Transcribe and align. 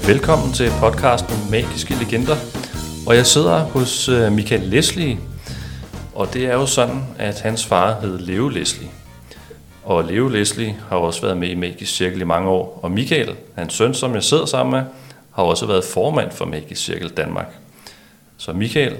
øh, 0.00 0.08
velkommen 0.08 0.52
til 0.52 0.70
podcasten 0.80 1.36
Magiske 1.50 1.94
Legender. 1.94 2.36
Og 3.06 3.16
jeg 3.16 3.26
sidder 3.26 3.58
hos 3.58 4.08
øh, 4.08 4.32
Michael 4.32 4.60
Leslie, 4.60 5.18
og 6.14 6.34
det 6.34 6.44
er 6.44 6.54
jo 6.54 6.66
sådan, 6.66 7.02
at 7.18 7.40
hans 7.40 7.66
far 7.66 8.00
hed 8.00 8.18
Leo 8.18 8.48
Leslie. 8.48 8.88
Og 9.84 10.04
Leo 10.04 10.28
Leslie 10.28 10.76
har 10.88 10.96
også 10.96 11.22
været 11.22 11.36
med 11.36 11.48
i 11.48 11.54
Magisk 11.54 11.96
Cirkel 11.96 12.20
i 12.20 12.24
mange 12.24 12.48
år, 12.48 12.80
og 12.82 12.90
Michael, 12.90 13.34
hans 13.54 13.74
søn, 13.74 13.94
som 13.94 14.14
jeg 14.14 14.22
sidder 14.22 14.46
sammen 14.46 14.70
med, 14.72 14.82
har 15.34 15.42
også 15.42 15.66
været 15.66 15.84
formand 15.84 16.30
for 16.30 16.44
Magisk 16.44 16.84
Cirkel 16.84 17.08
Danmark. 17.08 17.48
Så 18.36 18.52
Michael, 18.52 18.96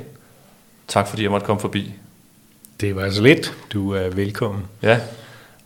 tak 0.88 1.08
fordi 1.08 1.22
jeg 1.22 1.30
måtte 1.30 1.46
komme 1.46 1.60
forbi. 1.60 1.92
Det 2.80 2.96
var 2.96 3.10
så 3.10 3.22
lidt. 3.22 3.54
Du 3.72 3.94
er 3.94 4.08
velkommen. 4.08 4.62
Ja, 4.82 4.98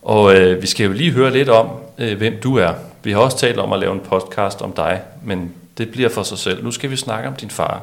og 0.03 0.37
øh, 0.37 0.63
vi 0.63 0.67
skal 0.67 0.87
jo 0.87 0.93
lige 0.93 1.11
høre 1.11 1.33
lidt 1.33 1.49
om, 1.49 1.69
øh, 1.99 2.19
hvem 2.19 2.35
du 2.43 2.57
er. 2.57 2.75
Vi 3.05 3.13
har 3.13 3.19
også 3.19 3.39
talt 3.39 3.59
om 3.59 3.73
at 3.73 3.81
lave 3.81 3.93
en 3.93 4.01
podcast 4.01 4.63
om 4.63 4.73
dig, 4.73 5.01
men 5.25 5.53
det 5.79 5.91
bliver 5.91 6.09
for 6.09 6.23
sig 6.23 6.39
selv. 6.39 6.65
Nu 6.65 6.71
skal 6.71 6.91
vi 6.91 6.97
snakke 6.97 7.29
om 7.29 7.35
din 7.35 7.51
far. 7.51 7.83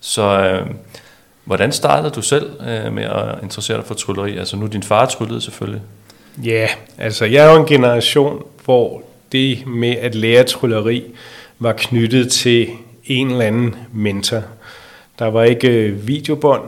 Så 0.00 0.22
øh, 0.22 0.66
hvordan 1.44 1.72
startede 1.72 2.10
du 2.10 2.22
selv 2.22 2.50
øh, 2.60 2.92
med 2.92 3.04
at 3.04 3.42
interessere 3.42 3.76
dig 3.76 3.86
for 3.86 3.94
trylleri? 3.94 4.38
Altså 4.38 4.56
nu 4.56 4.66
din 4.66 4.82
far 4.82 5.06
tryllede 5.06 5.40
selvfølgelig. 5.40 5.82
Ja, 6.44 6.68
altså 6.98 7.24
jeg 7.24 7.46
er 7.46 7.52
jo 7.52 7.60
en 7.60 7.66
generation, 7.66 8.42
hvor 8.64 9.02
det 9.32 9.66
med 9.66 9.96
at 9.96 10.14
lære 10.14 10.44
trylleri 10.44 11.04
var 11.58 11.72
knyttet 11.72 12.32
til 12.32 12.68
en 13.04 13.30
eller 13.30 13.44
anden 13.44 13.76
mentor. 13.92 14.42
Der 15.18 15.26
var 15.26 15.42
ikke 15.42 15.68
øh, 15.68 16.06
videobånd, 16.06 16.62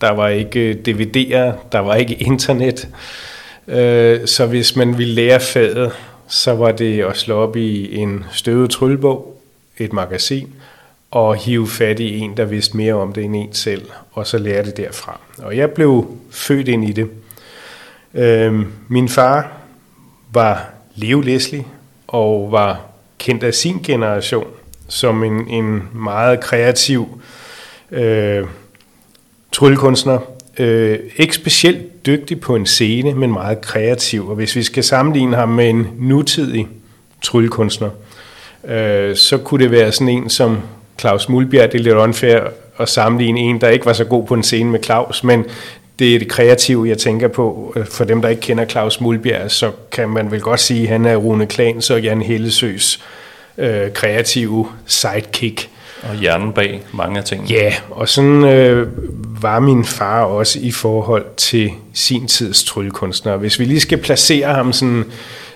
der 0.00 0.10
var 0.10 0.28
ikke 0.28 0.60
øh, 0.60 0.74
DVD'er, 0.74 1.52
der 1.72 1.78
var 1.78 1.94
ikke 1.94 2.14
internet. 2.14 2.88
Øh, 3.68 4.26
så 4.26 4.46
hvis 4.46 4.76
man 4.76 4.98
ville 4.98 5.14
lære 5.14 5.40
faget, 5.40 5.92
så 6.28 6.54
var 6.54 6.72
det 6.72 7.04
at 7.04 7.16
slå 7.16 7.34
op 7.34 7.56
i 7.56 7.96
en 7.96 8.24
støvet 8.32 8.70
tryllebog, 8.70 9.40
et 9.78 9.92
magasin, 9.92 10.54
og 11.10 11.36
hive 11.36 11.68
fat 11.68 12.00
i 12.00 12.18
en, 12.18 12.36
der 12.36 12.44
vidste 12.44 12.76
mere 12.76 12.94
om 12.94 13.12
det 13.12 13.24
end 13.24 13.36
en 13.36 13.52
selv, 13.52 13.90
og 14.12 14.26
så 14.26 14.38
lære 14.38 14.64
det 14.64 14.76
derfra. 14.76 15.20
Og 15.38 15.56
jeg 15.56 15.70
blev 15.70 16.16
født 16.30 16.68
ind 16.68 16.88
i 16.88 16.92
det. 16.92 17.10
Øhm, 18.14 18.72
min 18.88 19.08
far 19.08 19.52
var 20.32 20.70
Leo 20.94 21.20
Leslie, 21.20 21.64
og 22.06 22.52
var 22.52 22.80
kendt 23.18 23.42
af 23.42 23.54
sin 23.54 23.82
generation 23.82 24.46
som 24.88 25.24
en, 25.24 25.48
en 25.48 25.88
meget 25.92 26.40
kreativ 26.40 27.20
øh, 27.90 28.46
tryllekunstner. 29.52 30.18
Øh, 30.58 30.98
ikke 31.16 31.34
specielt 31.34 32.06
dygtig 32.06 32.40
på 32.40 32.56
en 32.56 32.66
scene, 32.66 33.14
men 33.14 33.32
meget 33.32 33.60
kreativ. 33.60 34.28
Og 34.28 34.34
hvis 34.34 34.56
vi 34.56 34.62
skal 34.62 34.84
sammenligne 34.84 35.36
ham 35.36 35.48
med 35.48 35.68
en 35.70 35.88
nutidig 35.98 36.68
tryllekunstner, 37.22 37.90
øh, 38.68 39.16
så 39.16 39.38
kunne 39.38 39.64
det 39.64 39.70
være 39.70 39.92
sådan 39.92 40.08
en 40.08 40.30
som 40.30 40.58
Claus 41.00 41.28
Mulbjerg. 41.28 41.72
Det 41.72 41.78
er 41.78 41.84
lidt 41.84 41.94
unfair 41.94 42.40
at 42.78 42.88
sammenligne 42.88 43.40
en, 43.40 43.60
der 43.60 43.68
ikke 43.68 43.86
var 43.86 43.92
så 43.92 44.04
god 44.04 44.26
på 44.26 44.34
en 44.34 44.42
scene 44.42 44.70
med 44.70 44.82
Claus, 44.82 45.24
men 45.24 45.44
det 45.98 46.14
er 46.14 46.18
det 46.18 46.28
kreative, 46.28 46.88
jeg 46.88 46.98
tænker 46.98 47.28
på. 47.28 47.72
Øh, 47.76 47.86
for 47.86 48.04
dem, 48.04 48.22
der 48.22 48.28
ikke 48.28 48.42
kender 48.42 48.64
Claus 48.64 49.00
Mulbjerg, 49.00 49.50
så 49.50 49.70
kan 49.92 50.08
man 50.08 50.30
vel 50.30 50.40
godt 50.40 50.60
sige, 50.60 50.82
at 50.82 50.88
han 50.88 51.04
er 51.04 51.16
Rune 51.16 51.46
Klans 51.46 51.90
og 51.90 52.02
Jan 52.02 52.22
Hellesøs 52.22 53.00
øh, 53.58 53.92
kreative 53.92 54.66
sidekick. 54.86 55.70
Og 56.10 56.16
hjernen 56.16 56.52
bag 56.52 56.82
mange 56.92 57.18
af 57.18 57.24
tingene. 57.24 57.50
Ja, 57.50 57.74
og 57.90 58.08
sådan 58.08 58.44
øh, 58.44 58.88
var 59.42 59.60
min 59.60 59.84
far 59.84 60.22
også 60.22 60.58
i 60.62 60.70
forhold 60.70 61.24
til 61.36 61.70
sin 61.92 62.26
tids 62.26 62.64
tryllekunstner. 62.64 63.36
Hvis 63.36 63.58
vi 63.58 63.64
lige 63.64 63.80
skal 63.80 63.98
placere 63.98 64.54
ham 64.54 64.72
sådan 64.72 65.04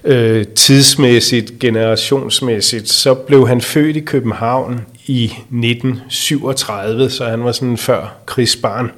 øh, 0.05 0.47
tidsmæssigt, 0.47 1.59
generationsmæssigt, 1.60 2.89
så 2.89 3.15
blev 3.15 3.49
han 3.49 3.60
født 3.60 3.97
i 3.97 4.00
København 4.00 4.81
i 5.06 5.25
1937, 5.25 7.10
så 7.10 7.25
han 7.25 7.44
var 7.44 7.53
sådan 7.53 7.77
før 7.77 8.15
krigsbarn. 8.27 8.91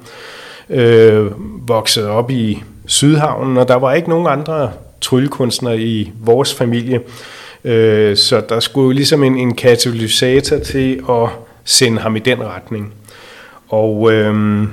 Øh, 0.69 1.31
voksede 1.67 2.09
op 2.09 2.31
i 2.31 2.63
Sydhavnen, 2.85 3.57
og 3.57 3.67
der 3.67 3.75
var 3.75 3.93
ikke 3.93 4.09
nogen 4.09 4.27
andre 4.27 4.71
tryllekunstnere 5.01 5.79
i 5.79 6.11
vores 6.19 6.53
familie. 6.53 7.01
Øh, 7.65 8.17
så 8.17 8.43
der 8.49 8.59
skulle 8.59 8.95
ligesom 8.95 9.23
en, 9.23 9.37
en 9.37 9.55
katalysator 9.55 10.57
til 10.57 11.03
at 11.09 11.29
sende 11.63 11.99
ham 11.99 12.15
i 12.15 12.19
den 12.19 12.43
retning. 12.43 12.93
Og 13.67 14.13
øh, 14.13 14.63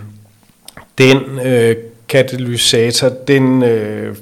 den 0.99 1.41
øh, 1.45 1.77
katalysator, 2.09 3.09
den, 3.29 3.63
øh, 3.63 4.17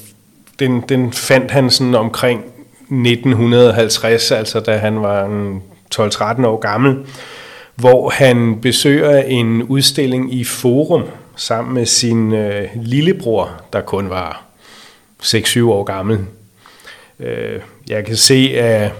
den, 0.59 0.85
den 0.89 1.13
fandt 1.13 1.51
han 1.51 1.71
sådan 1.71 1.95
omkring 1.95 2.41
1950, 2.91 4.31
altså 4.31 4.61
da 4.61 4.77
han 4.77 5.03
var 5.03 5.51
12-13 5.95 6.47
år 6.47 6.61
gammel, 6.61 6.97
hvor 7.75 8.11
han 8.11 8.61
besøger 8.61 9.23
en 9.23 9.63
udstilling 9.63 10.35
i 10.35 10.45
Forum 10.45 11.03
sammen 11.37 11.75
med 11.75 11.87
sin 11.87 12.33
øh, 12.33 12.69
lillebror, 12.75 13.63
der 13.73 13.81
kun 13.81 14.11
var 14.11 14.45
6-7 15.23 15.61
år 15.65 15.85
gammel. 15.85 16.19
Øh, 17.21 17.61
jeg 17.89 18.05
kan 18.05 18.17
se 18.17 18.53
af 18.55 18.93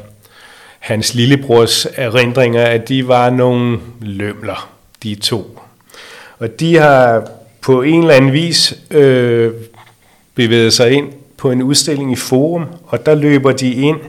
hans 0.79 1.15
lillebrors 1.15 1.87
erindringer, 1.95 2.65
at 2.65 2.89
de 2.89 3.09
var 3.09 3.31
nogle 3.31 3.79
lømler, 4.01 4.71
de 5.03 5.15
to. 5.15 5.59
Og 6.39 6.61
de 6.61 6.77
har 6.77 7.31
på 7.61 7.83
en 7.83 8.01
eller 8.01 8.15
anden 8.15 8.33
vis 8.33 8.75
øh, 8.91 9.53
bevæget 10.35 10.73
sig 10.73 10.93
ind 10.93 11.13
på 11.37 11.51
en 11.51 11.63
udstilling 11.63 12.13
i 12.13 12.17
Forum, 12.17 12.65
og 12.85 13.07
der 13.07 13.15
løber 13.15 13.53
de 13.53 13.73
ind 13.73 14.01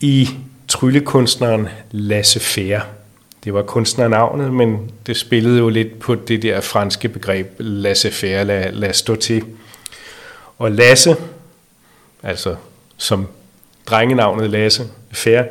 i 0.00 0.28
tryllekunstneren 0.68 1.68
Lasse 1.90 2.40
Fære. 2.40 2.80
Det 3.44 3.54
var 3.54 3.62
kunstnernavnet, 3.62 4.54
men 4.54 4.90
det 5.06 5.16
spillede 5.16 5.58
jo 5.58 5.68
lidt 5.68 5.98
på 5.98 6.14
det 6.14 6.42
der 6.42 6.60
franske 6.60 7.08
begreb 7.08 7.46
Lasse 7.58 8.10
Fære, 8.10 8.44
lad, 8.44 8.72
lad 8.72 8.92
stå 8.92 9.16
til. 9.16 9.44
Og 10.58 10.70
Lasse, 10.70 11.16
altså 12.22 12.56
som 12.98 13.26
drengenavnet 13.86 14.50
Lasse 14.50 14.82
Fær. 15.12 15.42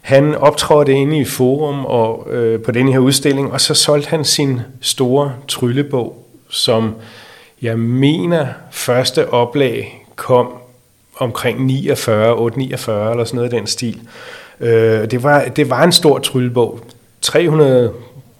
Han 0.00 0.34
optrådte 0.34 0.92
inde 0.92 1.18
i 1.18 1.24
Forum 1.24 1.84
og 1.84 2.26
øh, 2.30 2.62
på 2.62 2.72
den 2.72 2.88
her 2.88 2.98
udstilling, 2.98 3.52
og 3.52 3.60
så 3.60 3.74
solgte 3.74 4.08
han 4.08 4.24
sin 4.24 4.60
store 4.80 5.32
tryllebog, 5.48 6.26
som 6.48 6.94
jeg 7.62 7.78
mener 7.78 8.46
første 8.70 9.30
oplag 9.30 10.06
kom 10.16 10.52
omkring 11.16 11.66
49, 11.66 12.34
849 12.34 13.10
eller 13.10 13.24
sådan 13.24 13.36
noget 13.36 13.52
i 13.52 13.56
den 13.56 13.66
stil. 13.66 14.00
Øh, 14.60 15.10
det, 15.10 15.22
var, 15.22 15.44
det 15.44 15.70
var 15.70 15.84
en 15.84 15.92
stor 15.92 16.18
tryllebog. 16.18 16.80
300 17.20 17.92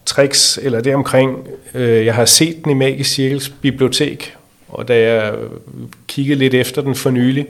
tricks 0.07 0.59
eller 0.63 0.81
det 0.81 0.95
omkring. 0.95 1.49
Øh, 1.75 2.07
jeg 2.07 2.15
har 2.15 2.25
set 2.25 2.65
den 2.65 2.71
i 2.71 2.75
Magisk 2.75 3.11
Cirkels 3.11 3.49
bibliotek, 3.49 4.37
og 4.69 4.89
da 4.89 5.01
jeg 5.01 5.35
kiggede 6.09 6.39
lidt 6.39 6.55
efter 6.55 6.83
den 6.83 6.95
for 6.95 7.11
nylig, 7.11 7.47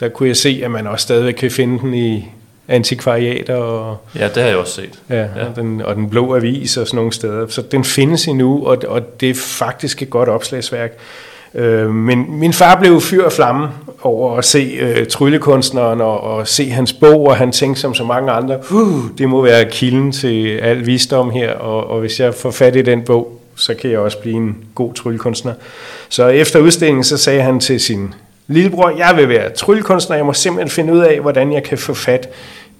der 0.00 0.08
kunne 0.08 0.28
jeg 0.28 0.36
se, 0.36 0.60
at 0.64 0.70
man 0.70 0.86
også 0.86 1.02
stadigvæk 1.02 1.34
kan 1.34 1.50
finde 1.50 1.78
den 1.78 1.94
i 1.94 2.28
antikvariater. 2.68 3.54
Og, 3.54 3.96
ja, 4.18 4.28
det 4.28 4.36
har 4.36 4.48
jeg 4.48 4.56
også 4.56 4.72
set. 4.72 4.98
Ja, 5.10 5.20
ja. 5.20 5.26
Og, 5.48 5.56
den, 5.56 5.82
og 5.82 5.96
den 5.96 6.10
blå 6.10 6.36
avis 6.36 6.76
og 6.76 6.86
sådan 6.86 6.96
nogle 6.96 7.12
steder. 7.12 7.46
Så 7.48 7.62
den 7.62 7.84
findes 7.84 8.28
endnu, 8.28 8.66
og, 8.66 8.78
og 8.88 9.20
det 9.20 9.30
er 9.30 9.34
faktisk 9.34 10.02
et 10.02 10.10
godt 10.10 10.28
opslagsværk. 10.28 10.98
Øh, 11.54 11.90
men 11.90 12.38
min 12.38 12.52
far 12.52 12.80
blev 12.80 13.00
fyr 13.00 13.24
og 13.24 13.32
flamme 13.32 13.68
over 14.02 14.36
at 14.36 14.44
se 14.44 14.78
øh, 14.80 15.06
tryllekunstneren 15.06 16.00
og, 16.00 16.20
og 16.20 16.48
se 16.48 16.70
hans 16.70 16.92
bog, 16.92 17.26
og 17.26 17.36
han 17.36 17.52
tænkte 17.52 17.80
som 17.80 17.94
så 17.94 18.04
mange 18.04 18.32
andre, 18.32 18.58
uh, 18.70 19.04
det 19.18 19.28
må 19.28 19.42
være 19.42 19.64
kilden 19.70 20.12
til 20.12 20.56
al 20.56 20.86
visdom 20.86 21.30
her, 21.30 21.52
og, 21.52 21.86
og 21.86 22.00
hvis 22.00 22.20
jeg 22.20 22.34
får 22.34 22.50
fat 22.50 22.76
i 22.76 22.82
den 22.82 23.02
bog, 23.02 23.40
så 23.56 23.74
kan 23.74 23.90
jeg 23.90 23.98
også 23.98 24.18
blive 24.18 24.36
en 24.36 24.56
god 24.74 24.94
tryllekunstner. 24.94 25.52
Så 26.08 26.28
efter 26.28 26.58
udstillingen, 26.60 27.04
så 27.04 27.16
sagde 27.16 27.42
han 27.42 27.60
til 27.60 27.80
sin 27.80 28.14
lillebror, 28.50 28.90
jeg 28.98 29.16
vil 29.16 29.28
være 29.28 29.50
tryllekunstner, 29.50 30.16
jeg 30.16 30.26
må 30.26 30.32
simpelthen 30.32 30.70
finde 30.70 30.92
ud 30.92 30.98
af, 30.98 31.20
hvordan 31.20 31.52
jeg 31.52 31.62
kan 31.62 31.78
få 31.78 31.94
fat 31.94 32.28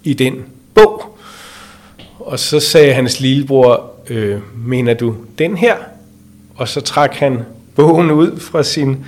i 0.03 0.13
den 0.13 0.45
bog. 0.73 1.17
Og 2.19 2.39
så 2.39 2.59
sagde 2.59 2.93
hans 2.93 3.19
lillebror, 3.19 3.91
øh, 4.09 4.39
mener 4.67 4.93
du 4.93 5.15
den 5.37 5.57
her? 5.57 5.75
Og 6.55 6.67
så 6.67 6.81
trak 6.81 7.13
han 7.13 7.39
bogen 7.75 8.11
ud 8.11 8.39
fra 8.39 8.63
sin 8.63 9.05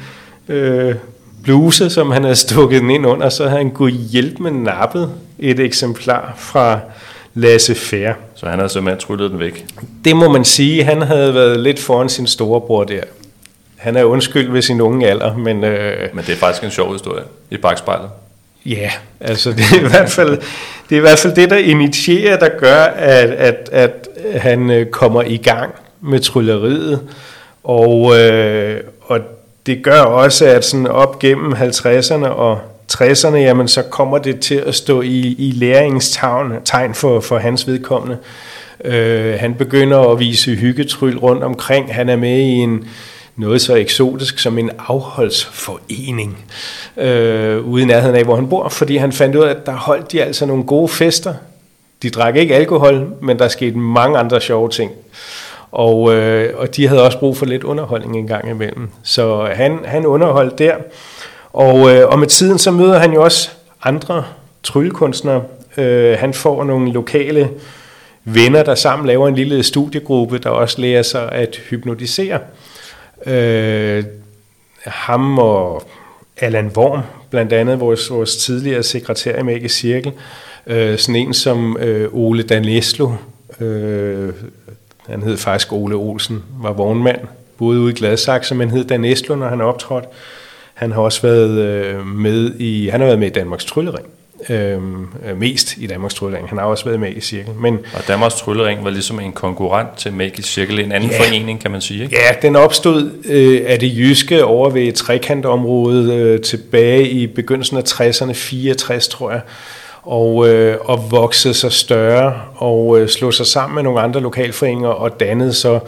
øh, 0.48 0.96
bluse, 1.44 1.90
som 1.90 2.12
han 2.12 2.24
havde 2.24 2.36
stukket 2.36 2.82
den 2.82 2.90
ind 2.90 3.06
under, 3.06 3.30
så 3.30 3.44
havde 3.44 3.58
han 3.58 3.70
gået 3.70 3.94
hjælpe 3.94 4.44
med 4.44 4.52
nappet 4.52 5.12
et 5.40 5.60
eksemplar 5.60 6.34
fra 6.38 6.80
Lasse 7.34 7.76
Fær. 7.76 8.14
Så 8.36 8.46
han 8.46 8.60
havde 8.60 8.70
simpelthen 8.70 9.00
tryllet 9.00 9.32
den 9.32 9.40
væk? 9.40 9.66
Det 10.06 10.16
må 10.16 10.32
man 10.32 10.46
sige. 10.46 10.84
Han 10.84 11.02
havde 11.02 11.34
været 11.34 11.60
lidt 11.60 11.80
foran 11.80 12.10
sin 12.10 12.28
storebror 12.28 12.84
der 12.84 13.04
han 13.84 13.98
er 13.98 14.04
undskyld 14.04 14.52
ved 14.52 14.62
sin 14.62 14.82
unge 14.82 15.08
alder, 15.08 15.38
men... 15.38 15.64
Øh, 15.64 16.10
men 16.14 16.26
det 16.26 16.34
er 16.34 16.38
faktisk 16.38 16.64
en 16.64 16.72
sjov 16.72 16.94
historie 16.94 17.24
i 17.50 17.58
bagspejlet. 17.58 18.10
Ja, 18.66 18.92
altså 19.20 19.52
det 19.52 19.64
er 19.74 19.86
i 19.86 19.90
hvert 19.90 20.10
fald 20.10 20.30
det, 20.90 20.96
er 20.96 20.98
i 20.98 21.00
hvert 21.00 21.20
fald 21.20 21.36
det 21.36 21.50
der 21.50 21.58
initierer, 21.58 22.40
der 22.40 22.50
gør, 22.60 22.84
at, 22.84 23.30
at, 23.30 23.70
at 23.72 24.08
han 24.36 24.70
øh, 24.70 24.86
kommer 24.86 25.22
i 25.22 25.38
gang 25.38 25.74
med 26.02 26.20
trylleriet. 26.20 27.00
Og, 27.64 28.20
øh, 28.20 28.82
og 29.02 29.20
det 29.66 29.84
gør 29.84 30.02
også, 30.02 30.46
at 30.46 30.66
sådan 30.66 30.88
op 30.88 31.20
gennem 31.20 31.54
50'erne 31.54 32.26
og 32.26 32.60
60'erne, 32.94 33.36
jamen 33.36 33.68
så 33.68 33.82
kommer 33.82 34.18
det 34.18 34.40
til 34.40 34.56
at 34.56 34.76
stå 34.76 35.02
i, 35.02 35.36
i 35.38 35.52
læringens 35.52 36.20
tegn 36.66 36.94
for, 36.94 37.20
for 37.20 37.38
hans 37.38 37.68
vedkommende. 37.68 38.18
Øh, 38.86 39.34
han 39.40 39.56
begynder 39.56 40.00
at 40.00 40.20
vise 40.20 40.56
hyggetryl 40.56 41.18
rundt 41.18 41.44
omkring. 41.44 41.96
Han 41.96 42.10
er 42.10 42.16
med 42.16 42.38
i 42.38 42.52
en 42.52 42.88
noget 43.36 43.62
så 43.62 43.76
eksotisk 43.76 44.40
som 44.40 44.58
en 44.58 44.72
afholdsforening 44.88 46.46
øh, 46.98 47.68
ude 47.68 47.84
i 47.84 47.86
nærheden 47.86 48.16
af, 48.16 48.24
hvor 48.24 48.36
han 48.36 48.50
bor, 48.50 48.70
fordi 48.70 48.98
han 48.98 49.12
fandt 49.12 49.36
ud 49.36 49.44
af, 49.44 49.50
at 49.50 49.66
der 49.66 49.72
holdt 49.72 50.12
de 50.12 50.24
altså 50.24 50.46
nogle 50.46 50.64
gode 50.64 50.90
fester. 50.90 51.34
De 52.02 52.10
drak 52.10 52.36
ikke 52.36 52.56
alkohol, 52.56 53.08
men 53.22 53.40
der 53.40 53.48
skete 53.48 53.78
mange 53.78 54.18
andre 54.18 54.42
sjove 54.42 54.70
ting. 54.70 54.92
Og, 55.72 56.16
øh, 56.16 56.58
og 56.58 56.76
de 56.76 56.88
havde 56.88 57.06
også 57.06 57.20
brug 57.20 57.38
for 57.38 57.46
lidt 57.46 57.64
underholdning 57.64 58.18
en 58.18 58.28
gang 58.28 58.50
imellem. 58.50 58.90
Så 59.04 59.50
han, 59.54 59.80
han 59.86 60.06
underholdt 60.06 60.60
der. 60.60 60.76
Og, 61.54 61.96
øh, 61.96 62.08
og 62.08 62.20
med 62.20 62.28
tiden 62.28 62.58
så 62.58 62.72
møder 62.72 63.00
han 63.00 63.14
jo 63.14 63.24
også 63.24 63.50
andre 63.84 64.24
tryllekunstnere. 64.64 65.44
Øh, 65.78 66.18
han 66.20 66.34
får 66.34 66.64
nogle 66.64 66.92
lokale 66.92 67.50
venner, 68.24 68.64
der 68.64 68.76
sammen 68.76 69.08
laver 69.08 69.28
en 69.28 69.36
lille 69.36 69.64
studiegruppe, 69.64 70.38
der 70.38 70.50
også 70.50 70.82
lærer 70.82 71.02
sig 71.02 71.32
at 71.32 71.56
hypnotisere. 71.70 72.36
Øh, 72.36 72.73
Øh, 73.26 74.04
ham 74.86 75.40
og 75.40 75.84
Allan 76.38 76.72
Worm, 76.78 77.02
blandt 77.30 77.54
andet 77.54 77.80
vores, 77.80 78.12
vores 78.12 78.38
tidligere 78.38 78.84
sekretær 78.84 79.40
i 79.40 79.44
Magisk 79.44 79.76
Cirkel. 79.76 80.12
Øh, 80.68 80.98
sådan 80.98 81.16
en 81.16 81.34
som 81.34 81.78
øh, 81.78 82.10
Ole 82.14 82.44
Danleslo, 82.44 83.12
øh, 83.60 84.34
han 85.08 85.24
hed 85.24 85.38
faktisk 85.38 85.74
Ole 85.74 85.96
Olsen, 85.96 86.44
var 86.62 86.72
vognmand, 86.72 87.20
boede 87.58 87.80
ude 87.80 87.92
i 87.92 87.96
Gladsaxe, 87.96 88.56
men 88.56 88.72
hed 88.72 88.84
Dan 88.84 89.06
Estlund, 89.06 89.40
når 89.42 89.48
han 89.48 89.62
optrådte. 89.62 90.08
Han 90.74 90.92
har 90.92 91.02
også 91.02 91.22
været 91.22 91.50
øh, 91.50 92.08
med 92.08 92.56
i, 92.60 92.88
han 92.88 93.00
har 93.00 93.08
været 93.08 93.20
med 93.20 93.28
i 93.28 93.34
Danmarks 93.34 93.66
Tryllering. 93.66 94.08
Øhm, 94.50 95.08
øh, 95.26 95.38
mest 95.38 95.78
i 95.78 95.88
Danmarks 95.88 96.14
Tryllering. 96.14 96.50
Han 96.50 96.58
har 96.58 96.66
også 96.66 96.86
været 96.86 97.00
med 97.00 97.10
i 97.16 97.22
Cirkel. 97.22 97.54
Men, 97.54 97.80
og 97.94 98.08
Danmarks 98.08 98.36
Tryllering 98.36 98.84
var 98.84 98.90
ligesom 98.90 99.20
en 99.20 99.32
konkurrent 99.32 99.98
til 99.98 100.14
Magisk 100.14 100.54
Cirkel, 100.54 100.80
en 100.80 100.92
anden 100.92 101.10
ja, 101.10 101.20
forening, 101.20 101.62
kan 101.62 101.72
man 101.72 101.82
sige. 101.82 102.04
Ikke? 102.04 102.16
Ja, 102.16 102.48
den 102.48 102.56
opstod 102.56 103.12
øh, 103.26 103.62
af 103.66 103.80
det 103.80 103.98
jyske 103.98 104.46
over 104.46 104.70
ved 104.70 104.94
trekantområdet 104.94 106.14
øh, 106.14 106.42
tilbage 106.42 107.10
i 107.10 107.28
begyndelsen 107.28 107.78
af 107.78 107.82
60'erne, 107.82 108.32
64 108.34 109.08
tror 109.08 109.32
jeg 109.32 109.42
og, 110.04 110.50
øh, 110.50 110.78
og 110.82 111.12
voksede 111.12 111.54
sig 111.54 111.72
større 111.72 112.42
og 112.56 113.00
øh, 113.00 113.10
slog 113.10 113.34
sig 113.34 113.46
sammen 113.46 113.76
med 113.76 113.84
nogle 113.84 114.02
andre 114.02 114.22
lokalforeninger 114.22 114.90
og 114.90 115.20
dannede 115.20 115.54
så 115.54 115.80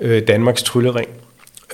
øh, 0.00 0.22
Danmarks 0.28 0.62
Tryllering. 0.62 1.08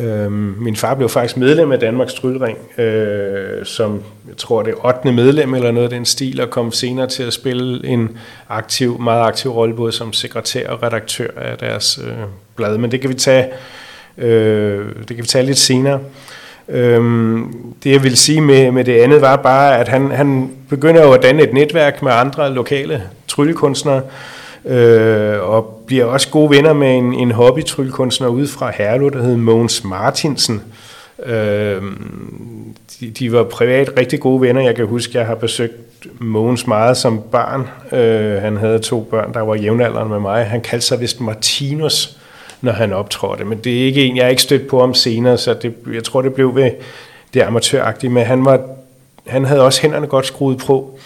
Øh, 0.01 0.33
min 0.33 0.77
far 0.77 0.95
blev 0.95 1.09
faktisk 1.09 1.37
medlem 1.37 1.73
af 1.73 1.81
Danmarks 1.81 2.15
Tryllering, 2.15 2.59
øh, 2.81 3.65
som 3.65 4.03
jeg 4.29 4.37
tror 4.37 4.63
det 4.63 4.75
er 4.75 4.87
8. 4.87 5.13
medlem 5.13 5.55
eller 5.55 5.71
noget 5.71 5.85
af 5.85 5.91
den 5.91 6.05
stil, 6.05 6.41
og 6.41 6.51
kom 6.51 6.73
senere 6.73 7.07
til 7.07 7.23
at 7.23 7.33
spille 7.33 7.87
en 7.87 8.19
aktiv, 8.49 9.01
meget 9.01 9.23
aktiv 9.23 9.51
rolle 9.51 9.75
både 9.75 9.93
som 9.93 10.13
sekretær 10.13 10.69
og 10.69 10.83
redaktør 10.83 11.29
af 11.37 11.59
deres 11.59 12.01
øh, 12.05 12.15
blad. 12.57 12.79
Men 12.79 12.91
det 12.91 13.01
kan 13.01 13.11
vi 13.11 13.15
tage, 13.15 13.49
øh, 14.19 14.87
det 15.09 15.17
kan 15.17 15.23
vi 15.23 15.29
tage 15.29 15.47
lidt 15.47 15.59
senere. 15.59 16.01
Øhm, 16.69 17.55
det 17.85 17.93
jeg 17.93 18.03
vil 18.03 18.17
sige 18.17 18.41
med, 18.41 18.71
med 18.71 18.85
det 18.85 19.01
andet 19.01 19.21
var 19.21 19.37
bare, 19.37 19.79
at 19.79 19.89
han, 19.89 20.11
han 20.11 20.51
begynder 20.69 21.03
jo 21.03 21.13
at 21.13 21.23
danne 21.23 21.43
et 21.43 21.53
netværk 21.53 22.03
med 22.03 22.13
andre 22.13 22.55
lokale 22.55 23.03
tryllekunstnere, 23.29 24.03
øh, 24.69 25.51
og 25.51 25.83
bliver 25.87 26.05
også 26.05 26.29
gode 26.29 26.51
venner 26.51 26.73
med 26.73 26.99
en, 26.99 27.15
en 27.15 27.31
hobbytryllekunstner 27.31 28.29
ude 28.29 28.49
fra 28.49 28.73
Herlev, 28.75 29.11
der 29.11 29.23
hed 29.23 29.37
Mogens 29.37 29.85
Martinsen. 29.85 30.63
Øh, 31.27 31.83
de, 33.01 33.11
de 33.11 33.33
var 33.33 33.45
privat 33.45 33.93
rigtig 33.99 34.21
gode 34.21 34.41
venner. 34.41 34.63
Jeg 34.63 34.77
kan 34.77 34.87
huske, 34.87 35.19
jeg 35.19 35.27
har 35.27 35.35
besøgt 35.35 35.75
Mogens 36.19 36.67
meget 36.67 36.97
som 36.97 37.23
barn. 37.33 37.69
Øh, 37.99 38.43
han 38.43 38.57
havde 38.57 38.79
to 38.79 39.01
børn, 39.11 39.35
der 39.35 39.41
var 39.41 39.55
jævnaldrende 39.55 40.11
med 40.11 40.21
mig. 40.21 40.47
Han 40.47 40.61
kaldte 40.61 40.87
sig 40.87 41.01
vist 41.01 41.21
Martinus 41.21 42.19
når 42.61 42.73
han 42.73 42.93
optrådte. 42.93 43.45
Men 43.45 43.59
det 43.59 43.81
er 43.81 43.85
ikke 43.85 44.05
en, 44.05 44.17
jeg 44.17 44.25
er 44.25 44.29
ikke 44.29 44.43
stødt 44.43 44.69
på 44.69 44.81
om 44.81 44.95
senere, 44.95 45.39
så 45.39 45.55
det, 45.55 45.75
jeg 45.93 46.05
tror, 46.05 46.23
det 46.23 46.35
blev 46.35 46.55
ved 46.55 46.71
det 47.35 47.43
amatøragtige. 47.43 48.11
Men 48.11 48.25
han, 48.25 48.45
var, 48.45 48.61
han 49.27 49.45
havde 49.45 49.63
også 49.63 49.83
hænderne 49.83 50.07
godt 50.07 50.27
skruet 50.27 50.59
på. 50.59 50.99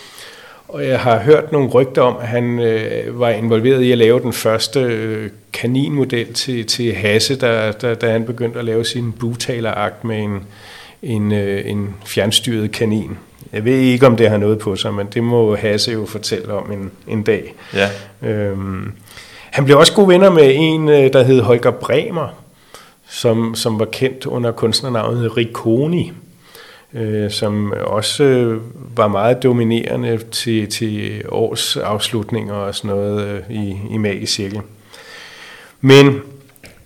Og 0.72 0.86
jeg 0.86 1.00
har 1.00 1.18
hørt 1.18 1.52
nogle 1.52 1.68
rygter 1.68 2.02
om, 2.02 2.16
at 2.20 2.28
han 2.28 2.58
øh, 2.58 3.20
var 3.20 3.30
involveret 3.30 3.82
i 3.82 3.92
at 3.92 3.98
lave 3.98 4.20
den 4.20 4.32
første 4.32 4.80
øh, 4.80 5.30
kaninmodel 5.52 6.32
til, 6.32 6.66
til 6.66 6.94
Hasse, 6.94 7.36
da, 7.36 7.72
da, 7.72 7.94
da 7.94 8.10
han 8.12 8.24
begyndte 8.24 8.58
at 8.58 8.64
lave 8.64 8.84
sin 8.84 9.12
butalerakt 9.12 10.04
med 10.04 10.18
en, 10.18 10.44
en, 11.02 11.32
øh, 11.32 11.70
en 11.70 11.94
fjernstyret 12.04 12.72
kanin. 12.72 13.18
Jeg 13.52 13.64
ved 13.64 13.78
ikke, 13.78 14.06
om 14.06 14.16
det 14.16 14.30
har 14.30 14.36
noget 14.36 14.58
på 14.58 14.76
sig, 14.76 14.94
men 14.94 15.06
det 15.14 15.24
må 15.24 15.56
Hasse 15.56 15.92
jo 15.92 16.06
fortælle 16.06 16.52
om 16.52 16.72
en, 16.72 16.90
en 17.08 17.22
dag. 17.22 17.54
Ja. 17.74 17.88
Øhm, 18.28 18.92
han 19.50 19.64
blev 19.64 19.78
også 19.78 19.94
gode 19.94 20.08
venner 20.08 20.30
med 20.30 20.52
en, 20.56 20.88
øh, 20.88 21.12
der 21.12 21.22
hed 21.22 21.40
Holger 21.40 21.70
Bremer, 21.70 22.28
som, 23.08 23.54
som 23.54 23.78
var 23.78 23.84
kendt 23.84 24.26
under 24.26 24.52
kunstnernavnet 24.52 25.36
Riconi, 25.36 26.12
øh, 26.94 27.30
som 27.30 27.72
også 27.86 28.24
øh, 28.24 28.60
var 28.96 29.08
meget 29.08 29.42
dominerende 29.42 30.18
til, 30.18 30.68
til 30.68 31.22
års 31.28 31.76
afslutninger 31.76 32.54
og 32.54 32.74
sådan 32.74 32.96
noget 32.96 33.26
øh, 33.26 33.56
i, 33.56 33.76
i 33.90 33.96
Magisk 33.98 34.32
Cirkel. 34.32 34.60
Men 35.80 36.20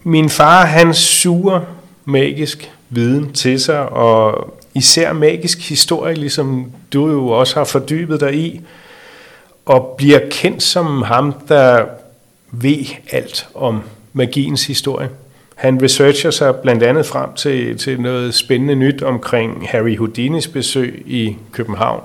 min 0.03 0.31
far, 0.31 0.65
han 0.65 0.95
suger 0.95 1.61
magisk 2.05 2.71
viden 2.89 3.33
til 3.33 3.61
sig, 3.61 3.89
og 3.89 4.55
især 4.75 5.13
magisk 5.13 5.69
historie, 5.69 6.15
ligesom 6.15 6.73
du 6.93 7.11
jo 7.11 7.29
også 7.29 7.57
har 7.57 7.65
fordybet 7.65 8.21
dig 8.21 8.35
i, 8.35 8.61
og 9.67 9.95
bliver 9.99 10.21
kendt 10.31 10.63
som 10.63 11.03
ham, 11.03 11.35
der 11.49 11.85
ved 12.51 12.85
alt 13.11 13.49
om 13.55 13.81
magiens 14.13 14.67
historie. 14.67 15.09
Han 15.57 15.83
researcher 15.83 16.31
sig 16.31 16.57
blandt 16.57 16.83
andet 16.83 17.07
frem 17.07 17.33
til, 17.33 17.79
til 17.79 18.01
noget 18.01 18.35
spændende 18.35 18.75
nyt 18.75 19.03
omkring 19.03 19.69
Harry 19.69 19.97
Houdinis 19.99 20.49
besøg 20.49 21.03
i 21.07 21.37
København 21.53 22.03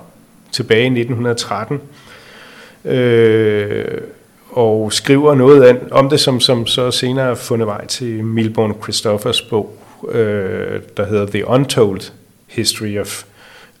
tilbage 0.52 0.82
i 0.82 0.86
1913. 0.86 1.80
Øh, 2.84 3.84
og 4.50 4.92
skriver 4.92 5.34
noget 5.34 5.64
an, 5.64 5.78
om 5.90 6.08
det, 6.08 6.20
som, 6.20 6.40
som 6.40 6.66
så 6.66 6.90
senere 6.90 7.26
har 7.26 7.34
fundet 7.34 7.66
vej 7.66 7.86
til 7.86 8.24
Milborn 8.24 8.76
Christoffers 8.82 9.42
bog, 9.42 9.76
øh, 10.08 10.80
der 10.96 11.06
hedder 11.06 11.26
The 11.26 11.48
Untold 11.48 12.00
History 12.46 12.98
of, 12.98 13.22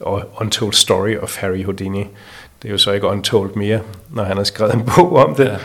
or 0.00 0.24
Untold 0.40 0.72
Story 0.72 1.16
of 1.16 1.36
Harry 1.36 1.64
Houdini. 1.64 2.06
Det 2.62 2.68
er 2.68 2.72
jo 2.72 2.78
så 2.78 2.92
ikke 2.92 3.06
untold 3.06 3.54
mere, 3.54 3.80
når 4.10 4.24
han 4.24 4.36
har 4.36 4.44
skrevet 4.44 4.74
en 4.74 4.90
bog 4.96 5.16
om 5.16 5.34
det. 5.34 5.44
Ja. 5.44 5.56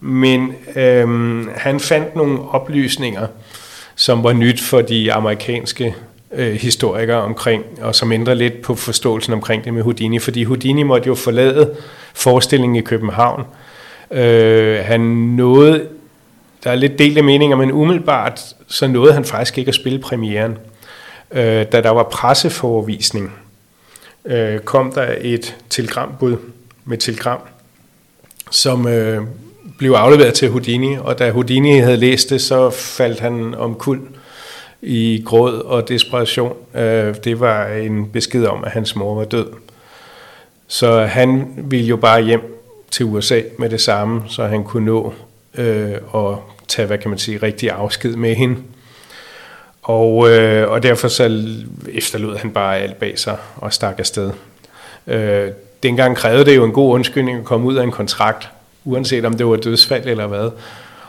Men 0.00 0.54
øhm, 0.76 1.48
han 1.56 1.80
fandt 1.80 2.16
nogle 2.16 2.38
oplysninger, 2.50 3.26
som 3.94 4.24
var 4.24 4.32
nyt 4.32 4.60
for 4.60 4.80
de 4.80 5.12
amerikanske 5.12 5.94
øh, 6.32 6.54
historikere 6.54 7.22
omkring, 7.22 7.64
og 7.82 7.94
som 7.94 8.12
ændrer 8.12 8.34
lidt 8.34 8.62
på 8.62 8.74
forståelsen 8.74 9.32
omkring 9.32 9.64
det 9.64 9.74
med 9.74 9.82
Houdini, 9.82 10.18
fordi 10.18 10.44
Houdini 10.44 10.82
måtte 10.82 11.06
jo 11.06 11.14
forlade 11.14 11.74
forestillingen 12.14 12.76
i 12.76 12.80
København. 12.80 13.44
Øh, 14.10 14.78
han 14.84 15.00
nåede, 15.00 15.88
der 16.64 16.70
er 16.70 16.74
lidt 16.74 16.98
delte 16.98 17.22
meninger, 17.22 17.56
men 17.56 17.72
umiddelbart 17.72 18.40
så 18.66 18.86
nåede 18.86 19.12
han 19.12 19.24
faktisk 19.24 19.58
ikke 19.58 19.68
at 19.68 19.74
spille 19.74 19.98
premieren. 19.98 20.58
Øh, 21.30 21.66
da 21.72 21.80
der 21.80 21.90
var 21.90 22.02
presseforvisning, 22.02 23.32
øh, 24.24 24.58
kom 24.58 24.92
der 24.92 25.14
et 25.20 25.56
telegrambud 25.70 26.36
med 26.84 26.98
telegram, 26.98 27.40
som 28.50 28.88
øh, 28.88 29.22
blev 29.78 29.92
afleveret 29.92 30.34
til 30.34 30.50
Houdini, 30.50 30.96
og 31.00 31.18
da 31.18 31.30
Houdini 31.30 31.78
havde 31.78 31.96
læst 31.96 32.30
det, 32.30 32.40
så 32.40 32.70
faldt 32.70 33.20
han 33.20 33.54
omkuld 33.54 34.02
i 34.82 35.22
gråd 35.26 35.52
og 35.52 35.88
desperation. 35.88 36.56
Øh, 36.74 37.14
det 37.24 37.40
var 37.40 37.66
en 37.66 38.10
besked 38.10 38.46
om, 38.46 38.64
at 38.64 38.70
hans 38.70 38.96
mor 38.96 39.14
var 39.14 39.24
død. 39.24 39.46
Så 40.66 41.00
han 41.00 41.54
ville 41.56 41.86
jo 41.86 41.96
bare 41.96 42.22
hjem 42.22 42.62
til 42.90 43.06
USA 43.06 43.40
med 43.58 43.70
det 43.70 43.80
samme, 43.80 44.22
så 44.28 44.46
han 44.46 44.64
kunne 44.64 44.86
nå 44.86 45.14
øh, 45.58 45.94
at 46.14 46.36
tage, 46.68 46.86
hvad 46.86 46.98
kan 46.98 47.10
man 47.10 47.18
sige, 47.18 47.38
rigtig 47.38 47.70
afsked 47.70 48.16
med 48.16 48.34
hende. 48.34 48.56
Og, 49.82 50.30
øh, 50.30 50.70
og 50.70 50.82
derfor 50.82 51.08
så 51.08 51.44
efterlod 51.92 52.36
han 52.36 52.50
bare 52.50 52.78
alt 52.78 52.96
bag 52.96 53.18
sig 53.18 53.36
og 53.56 53.72
stak 53.72 53.98
afsted. 53.98 54.30
Øh, 55.06 55.48
dengang 55.82 56.16
krævede 56.16 56.44
det 56.44 56.56
jo 56.56 56.64
en 56.64 56.72
god 56.72 56.94
undskyldning 56.94 57.38
at 57.38 57.44
komme 57.44 57.66
ud 57.66 57.74
af 57.74 57.82
en 57.82 57.90
kontrakt, 57.90 58.48
uanset 58.86 59.24
om 59.24 59.32
det 59.32 59.46
var 59.46 59.56
dødsfald 59.56 60.08
eller 60.08 60.26
hvad. 60.26 60.50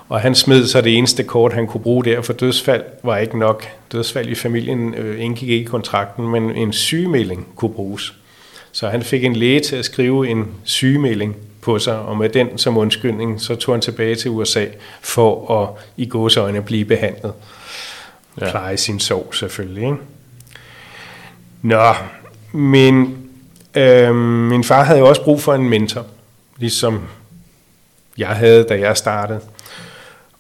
Og 0.10 0.20
han 0.20 0.36
smed 0.36 0.68
så 0.68 0.82
det 0.82 0.98
eneste 0.98 1.24
kort, 1.24 1.54
han 1.54 1.68
kunne 1.68 1.82
bruge 1.82 2.06
der, 2.06 2.22
for 2.22 2.34
dødsfald 2.34 2.84
var 3.04 3.18
ikke 3.18 3.40
nok. 3.40 3.68
Dødsfald 3.92 4.30
i 4.30 4.36
familien 4.36 4.94
øh, 4.94 5.24
indgik 5.24 5.50
ikke 5.50 5.64
i 5.64 5.68
kontrakten, 5.68 6.28
men 6.28 6.52
en 6.56 6.74
sygemelding 6.74 7.48
kunne 7.56 7.74
bruges. 7.74 8.14
Så 8.72 8.88
han 8.88 9.04
fik 9.04 9.24
en 9.24 9.36
læge 9.36 9.60
til 9.60 9.76
at 9.76 9.86
skrive 9.86 10.28
en 10.28 10.48
sygemelding 10.64 11.36
på 11.62 11.80
sig, 11.80 12.00
og 12.00 12.18
med 12.18 12.30
den 12.30 12.58
som 12.58 12.78
undskyldning, 12.78 13.42
så 13.42 13.56
tog 13.56 13.74
han 13.74 13.82
tilbage 13.82 14.16
til 14.16 14.32
USA 14.32 14.66
for 15.02 15.62
at 15.62 15.70
i 15.98 16.06
gåsøjne 16.06 16.62
blive 16.62 16.86
behandlet. 16.86 17.34
Ja. 18.42 18.50
Klare 18.50 18.78
sin 18.78 19.00
sorg 19.00 19.36
selvfølgelig. 19.36 19.84
Ikke? 19.84 19.98
Nå, 21.62 21.94
men 22.52 23.18
Øh, 23.78 24.16
min 24.16 24.64
far 24.64 24.84
havde 24.84 25.00
jo 25.00 25.08
også 25.08 25.24
brug 25.24 25.42
for 25.42 25.54
en 25.54 25.70
mentor, 25.70 26.06
ligesom 26.58 27.02
jeg 28.18 28.28
havde, 28.28 28.64
da 28.64 28.80
jeg 28.80 28.98
startede. 28.98 29.40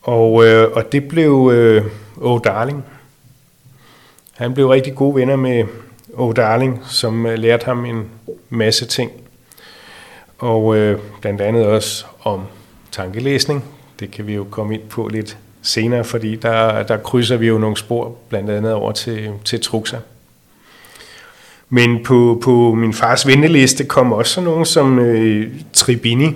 Og, 0.01 0.45
øh, 0.45 0.71
og 0.71 0.91
det 0.91 1.07
blev 1.07 1.51
øh, 1.53 1.85
O. 2.21 2.37
Darling. 2.37 2.83
Han 4.33 4.53
blev 4.53 4.67
rigtig 4.67 4.95
gode 4.95 5.15
venner 5.15 5.35
med 5.35 5.65
Oh 6.13 6.35
Darling, 6.35 6.81
som 6.85 7.25
øh, 7.25 7.37
lærte 7.37 7.65
ham 7.65 7.85
en 7.85 8.05
masse 8.49 8.85
ting. 8.85 9.11
Og 10.37 10.77
øh, 10.77 10.99
blandt 11.21 11.41
andet 11.41 11.65
også 11.65 12.05
om 12.23 12.41
tankelæsning. 12.91 13.63
Det 13.99 14.11
kan 14.11 14.27
vi 14.27 14.35
jo 14.35 14.47
komme 14.51 14.73
ind 14.73 14.81
på 14.89 15.07
lidt 15.07 15.37
senere, 15.61 16.03
fordi 16.03 16.35
der, 16.35 16.83
der 16.83 16.97
krydser 16.97 17.37
vi 17.37 17.47
jo 17.47 17.57
nogle 17.57 17.77
spor, 17.77 18.15
blandt 18.29 18.49
andet 18.49 18.73
over 18.73 18.91
til, 18.91 19.31
til 19.45 19.61
Truxa. 19.61 19.97
Men 21.69 22.03
på, 22.03 22.41
på 22.43 22.73
min 22.73 22.93
fars 22.93 23.27
venteliste 23.27 23.85
kom 23.85 24.13
også 24.13 24.41
nogen 24.41 24.65
som 24.65 24.99
øh, 24.99 25.53
Tribini. 25.73 26.35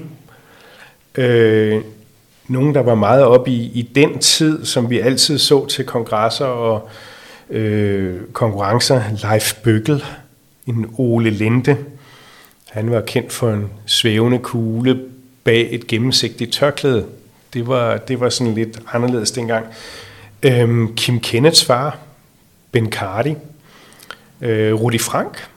Øh, 1.16 1.82
nogen, 2.48 2.76
der 2.76 2.82
var 2.82 2.96
meget 2.96 3.24
op 3.24 3.48
i, 3.48 3.72
i 3.74 3.82
den 3.82 4.20
tid, 4.20 4.66
som 4.66 4.90
vi 4.90 5.00
altid 5.00 5.38
så 5.38 5.66
til 5.66 5.86
kongresser 5.86 6.46
og 6.46 6.90
øh, 7.50 8.22
konkurrencer. 8.34 9.02
Leif 9.24 9.54
Bøgel, 9.64 10.04
en 10.68 10.86
Ole 10.98 11.30
Lente. 11.30 11.78
Han 12.70 12.92
var 12.92 13.02
kendt 13.02 13.32
for 13.32 13.52
en 13.52 13.70
svævende 13.86 14.40
kugle 14.40 15.02
bag 15.44 15.68
et 15.72 15.88
gennemsigtigt 15.88 16.54
tørklæde. 16.54 17.06
Det 17.54 17.68
var, 17.68 17.98
det 17.98 18.20
var 18.20 18.30
sådan 18.30 18.54
lidt 18.54 18.80
anderledes 18.94 19.32
dengang. 19.32 19.66
Øhm, 20.44 20.96
Kim 20.96 21.20
Kenneths 21.20 21.66
far, 21.66 21.98
Ben 22.72 22.92
Cardi, 22.92 23.36
øh, 24.42 24.74
Rudi 24.74 24.98
Frank, 24.98 25.48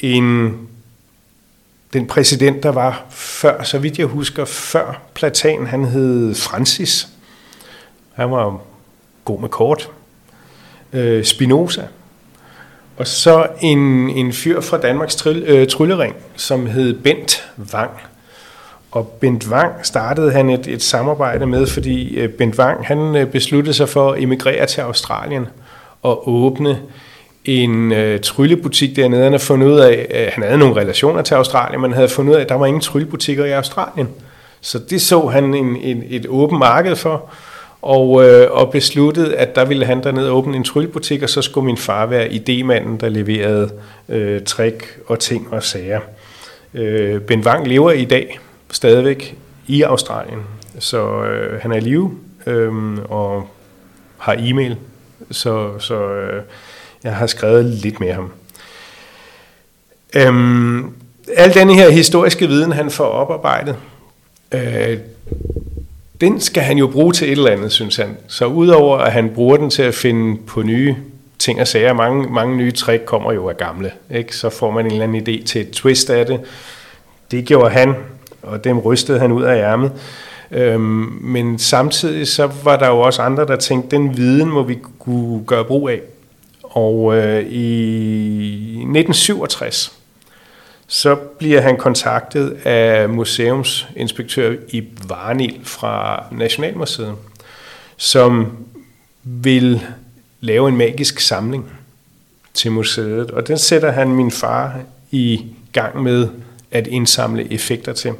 en, 0.00 0.58
den 1.92 2.06
præsident, 2.06 2.62
der 2.62 2.72
var 2.72 3.04
før, 3.10 3.62
så 3.62 3.78
vidt 3.78 3.98
jeg 3.98 4.06
husker, 4.06 4.44
før 4.44 5.02
Platan, 5.14 5.66
han 5.66 5.84
hed 5.84 6.34
Francis. 6.34 7.08
Han 8.12 8.30
var 8.30 8.60
god 9.24 9.40
med 9.40 9.48
kort. 9.48 9.90
Øh, 10.92 11.24
Spinoza. 11.24 11.82
Og 12.96 13.06
så 13.06 13.46
en, 13.60 14.10
en 14.10 14.32
fyr 14.32 14.60
fra 14.60 14.78
Danmarks 14.78 15.16
tryl, 15.16 15.42
øh, 15.46 15.68
tryllering, 15.68 16.16
som 16.36 16.66
hed 16.66 16.94
Bent 16.94 17.50
Wang. 17.74 17.90
Og 18.90 19.06
Bent 19.06 19.48
Wang 19.48 19.86
startede 19.86 20.32
han 20.32 20.50
et, 20.50 20.66
et 20.66 20.82
samarbejde 20.82 21.46
med, 21.46 21.66
fordi 21.66 22.16
øh, 22.16 22.28
Bent 22.28 22.58
Wang 22.58 22.86
han 22.86 23.16
øh, 23.16 23.26
besluttede 23.26 23.74
sig 23.74 23.88
for 23.88 24.12
at 24.12 24.22
emigrere 24.22 24.66
til 24.66 24.80
Australien 24.80 25.46
og 26.02 26.28
åbne 26.28 26.80
en 27.44 27.92
øh, 27.92 28.20
tryllebutik 28.20 28.96
dernede. 28.96 29.22
Han 29.22 29.32
havde 29.32 29.42
fundet 29.42 29.66
ud 29.66 29.78
af, 29.78 30.06
øh, 30.14 30.26
han 30.32 30.42
havde 30.42 30.58
nogle 30.58 30.76
relationer 30.76 31.22
til 31.22 31.34
Australien, 31.34 31.80
men 31.80 31.92
havde 31.92 32.08
fundet 32.08 32.32
ud 32.32 32.36
af, 32.36 32.40
at 32.40 32.48
der 32.48 32.54
var 32.54 32.66
ingen 32.66 32.80
tryllebutikker 32.80 33.44
i 33.44 33.50
Australien. 33.50 34.08
Så 34.60 34.78
det 34.78 35.02
så 35.02 35.26
han 35.26 35.54
en, 35.54 35.76
en, 35.76 36.04
et 36.08 36.26
åbent 36.28 36.58
marked 36.58 36.96
for, 36.96 37.30
og, 37.82 38.28
øh, 38.28 38.50
og 38.50 38.70
besluttede, 38.70 39.36
at 39.36 39.54
der 39.54 39.64
ville 39.64 39.84
han 39.84 40.02
dernede 40.02 40.30
åbne 40.30 40.56
en 40.56 40.64
tryllebutik, 40.64 41.22
og 41.22 41.30
så 41.30 41.42
skulle 41.42 41.64
min 41.64 41.76
far 41.76 42.06
være 42.06 42.26
idémanden, 42.26 42.96
der 43.00 43.08
leverede 43.08 43.70
øh, 44.08 44.42
trick 44.42 44.98
og 45.06 45.18
ting 45.18 45.48
og 45.52 45.62
sager. 45.62 46.00
Øh, 46.74 47.20
ben 47.20 47.40
Wang 47.40 47.68
lever 47.68 47.90
i 47.90 48.04
dag 48.04 48.40
stadigvæk 48.70 49.36
i 49.66 49.82
Australien, 49.82 50.40
så 50.78 51.22
øh, 51.22 51.60
han 51.60 51.72
er 51.72 51.76
i 51.76 51.80
live 51.80 52.10
øh, 52.46 52.98
og 53.08 53.48
har 54.18 54.36
e-mail, 54.38 54.76
så, 55.30 55.78
så 55.78 56.04
øh, 56.04 56.42
jeg 57.04 57.14
har 57.14 57.26
skrevet 57.26 57.64
lidt 57.64 58.00
med 58.00 58.12
ham. 58.12 58.32
Øhm, 60.14 60.92
al 61.36 61.54
denne 61.54 61.74
her 61.74 61.90
historiske 61.90 62.48
viden, 62.48 62.72
han 62.72 62.90
får 62.90 63.04
oparbejdet, 63.04 63.76
øh, 64.54 64.98
den 66.20 66.40
skal 66.40 66.62
han 66.62 66.78
jo 66.78 66.86
bruge 66.86 67.12
til 67.12 67.26
et 67.26 67.32
eller 67.32 67.50
andet, 67.50 67.72
synes 67.72 67.96
han. 67.96 68.16
Så 68.26 68.46
udover 68.46 68.98
at 68.98 69.12
han 69.12 69.30
bruger 69.34 69.56
den 69.56 69.70
til 69.70 69.82
at 69.82 69.94
finde 69.94 70.38
på 70.46 70.62
nye 70.62 70.96
ting 71.38 71.60
og 71.60 71.68
sager, 71.68 71.92
mange, 71.92 72.32
mange 72.32 72.56
nye 72.56 72.70
trick 72.70 73.04
kommer 73.04 73.32
jo 73.32 73.48
af 73.48 73.56
gamle, 73.56 73.92
ikke? 74.10 74.36
så 74.36 74.50
får 74.50 74.70
man 74.70 74.86
en 74.86 74.92
eller 74.92 75.04
anden 75.04 75.22
idé 75.22 75.44
til 75.44 75.60
et 75.60 75.70
twist 75.70 76.10
af 76.10 76.26
det. 76.26 76.40
Det 77.30 77.44
gjorde 77.44 77.70
han, 77.70 77.94
og 78.42 78.64
dem 78.64 78.78
rystede 78.78 79.18
han 79.18 79.32
ud 79.32 79.42
af 79.42 79.56
ærmet. 79.56 79.92
Øhm, 80.50 81.18
men 81.20 81.58
samtidig 81.58 82.28
så 82.28 82.50
var 82.64 82.76
der 82.76 82.88
jo 82.88 83.00
også 83.00 83.22
andre, 83.22 83.46
der 83.46 83.56
tænkte, 83.56 83.96
den 83.96 84.16
viden 84.16 84.48
må 84.48 84.62
vi 84.62 84.78
kunne 84.98 85.44
gøre 85.44 85.64
brug 85.64 85.88
af. 85.88 86.00
Og 86.70 87.16
øh, 87.16 87.46
i 87.46 88.70
1967, 88.70 89.92
så 90.86 91.14
bliver 91.14 91.60
han 91.60 91.76
kontaktet 91.76 92.50
af 92.64 93.08
museumsinspektør 93.08 94.56
i 94.68 94.84
Varnil 95.08 95.60
fra 95.62 96.24
Nationalmuseet, 96.32 97.14
som 97.96 98.56
vil 99.22 99.86
lave 100.40 100.68
en 100.68 100.76
magisk 100.76 101.20
samling 101.20 101.70
til 102.54 102.72
museet. 102.72 103.30
Og 103.30 103.48
den 103.48 103.58
sætter 103.58 103.90
han 103.90 104.08
min 104.08 104.30
far 104.30 104.80
i 105.10 105.46
gang 105.72 106.02
med 106.02 106.28
at 106.70 106.86
indsamle 106.86 107.52
effekter 107.52 107.92
til. 107.92 108.12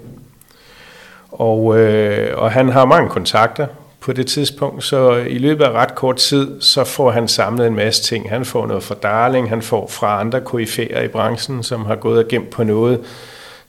Og, 1.31 1.79
øh, 1.79 2.39
og 2.39 2.53
han 2.53 2.69
har 2.69 2.85
mange 2.85 3.11
kontakter 3.11 3.67
på 4.01 4.13
det 4.13 4.27
tidspunkt, 4.27 4.85
så 4.85 5.13
i 5.13 5.39
løbet 5.39 5.65
af 5.65 5.71
ret 5.71 5.95
kort 5.95 6.17
tid, 6.17 6.61
så 6.61 6.85
får 6.85 7.11
han 7.11 7.29
samlet 7.29 7.67
en 7.67 7.75
masse 7.75 8.03
ting. 8.03 8.31
Han 8.31 8.45
får 8.45 8.67
noget 8.67 8.83
fra 8.83 8.95
Darling, 9.03 9.49
han 9.49 9.63
får 9.63 9.87
fra 9.87 10.21
andre 10.21 10.41
koryfærer 10.41 11.03
i 11.03 11.09
branchen, 11.09 11.63
som 11.63 11.85
har 11.85 11.97
gået 11.97 12.19
og 12.19 12.29
gemt 12.29 12.51
på 12.51 12.65
noget. 12.65 12.99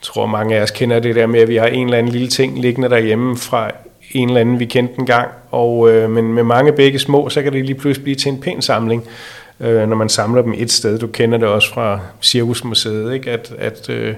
Jeg 0.01 0.05
tror, 0.05 0.25
mange 0.25 0.55
af 0.55 0.61
os 0.61 0.71
kender 0.71 0.99
det 0.99 1.15
der 1.15 1.27
med, 1.27 1.39
at 1.39 1.47
vi 1.47 1.55
har 1.55 1.65
en 1.65 1.85
eller 1.85 1.97
anden 1.97 2.11
lille 2.11 2.27
ting 2.27 2.61
liggende 2.61 2.89
derhjemme 2.89 3.37
fra 3.37 3.71
en 4.11 4.27
eller 4.27 4.41
anden, 4.41 4.59
vi 4.59 4.65
kendte 4.65 4.99
en 4.99 5.05
gang. 5.05 5.29
Og, 5.51 5.91
øh, 5.91 6.09
men 6.09 6.33
med 6.33 6.43
mange 6.43 6.73
begge 6.73 6.99
små, 6.99 7.29
så 7.29 7.41
kan 7.41 7.53
det 7.53 7.65
lige 7.65 7.79
pludselig 7.79 8.03
blive 8.03 8.15
til 8.15 8.31
en 8.31 8.41
pæn 8.41 8.61
samling, 8.61 9.07
øh, 9.59 9.89
når 9.89 9.95
man 9.95 10.09
samler 10.09 10.41
dem 10.41 10.53
et 10.57 10.71
sted. 10.71 10.99
Du 10.99 11.07
kender 11.07 11.37
det 11.37 11.47
også 11.47 11.73
fra 11.73 11.99
Cirkusmuseet, 12.21 13.13
ikke? 13.13 13.31
at, 13.31 13.53
at 13.59 13.89
øh, 13.89 14.15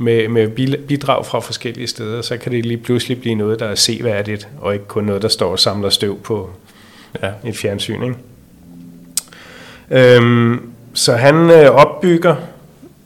med, 0.00 0.28
med 0.28 0.48
bidrag 0.78 1.26
fra 1.26 1.40
forskellige 1.40 1.86
steder, 1.86 2.22
så 2.22 2.36
kan 2.36 2.52
det 2.52 2.66
lige 2.66 2.78
pludselig 2.78 3.20
blive 3.20 3.34
noget, 3.34 3.60
der 3.60 3.66
er 3.66 3.74
seværdigt, 3.74 4.48
og 4.60 4.72
ikke 4.72 4.86
kun 4.86 5.04
noget, 5.04 5.22
der 5.22 5.28
står 5.28 5.50
og 5.50 5.58
samler 5.58 5.90
støv 5.90 6.20
på 6.20 6.50
ja. 7.22 7.30
et 7.44 7.56
fjernsyn. 7.56 8.02
Ikke? 8.02 8.16
Øhm, 10.16 10.72
så 10.94 11.12
han 11.12 11.50
øh, 11.50 11.70
opbygger 11.70 12.36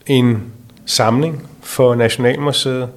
en 0.07 0.43
samling 0.87 1.49
for 1.63 1.95
Nationalmuseet, 1.95 2.89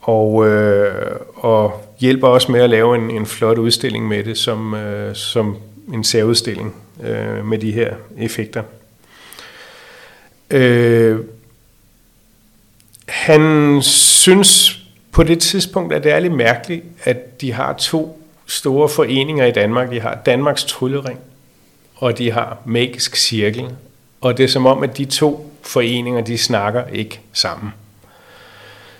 og, 0.00 0.46
øh, 0.46 1.16
og 1.34 1.84
hjælper 1.98 2.28
også 2.28 2.52
med 2.52 2.60
at 2.60 2.70
lave 2.70 2.94
en, 2.94 3.10
en 3.10 3.26
flot 3.26 3.58
udstilling 3.58 4.08
med 4.08 4.24
det, 4.24 4.38
som, 4.38 4.74
øh, 4.74 5.14
som 5.14 5.56
en 5.92 6.04
særudstilling 6.04 6.74
øh, 7.04 7.46
med 7.46 7.58
de 7.58 7.72
her 7.72 7.94
effekter. 8.18 8.62
Øh, 10.50 11.18
han 13.08 13.78
synes 13.82 14.80
på 15.12 15.22
det 15.22 15.40
tidspunkt, 15.40 15.92
at 15.92 16.04
det 16.04 16.12
er 16.12 16.20
lidt 16.20 16.32
mærkeligt, 16.32 16.84
at 17.04 17.40
de 17.40 17.52
har 17.52 17.72
to 17.72 18.20
store 18.46 18.88
foreninger 18.88 19.46
i 19.46 19.52
Danmark. 19.52 19.90
De 19.90 20.00
har 20.00 20.18
Danmarks 20.26 20.64
Tryllering, 20.64 21.18
og 21.96 22.18
de 22.18 22.30
har 22.30 22.58
Magisk 22.64 23.16
Cirkel. 23.16 23.68
Og 24.20 24.38
det 24.38 24.44
er 24.44 24.48
som 24.48 24.66
om, 24.66 24.82
at 24.82 24.96
de 24.98 25.04
to 25.04 25.52
foreninger, 25.62 26.20
de 26.20 26.38
snakker 26.38 26.82
ikke 26.92 27.20
sammen. 27.32 27.72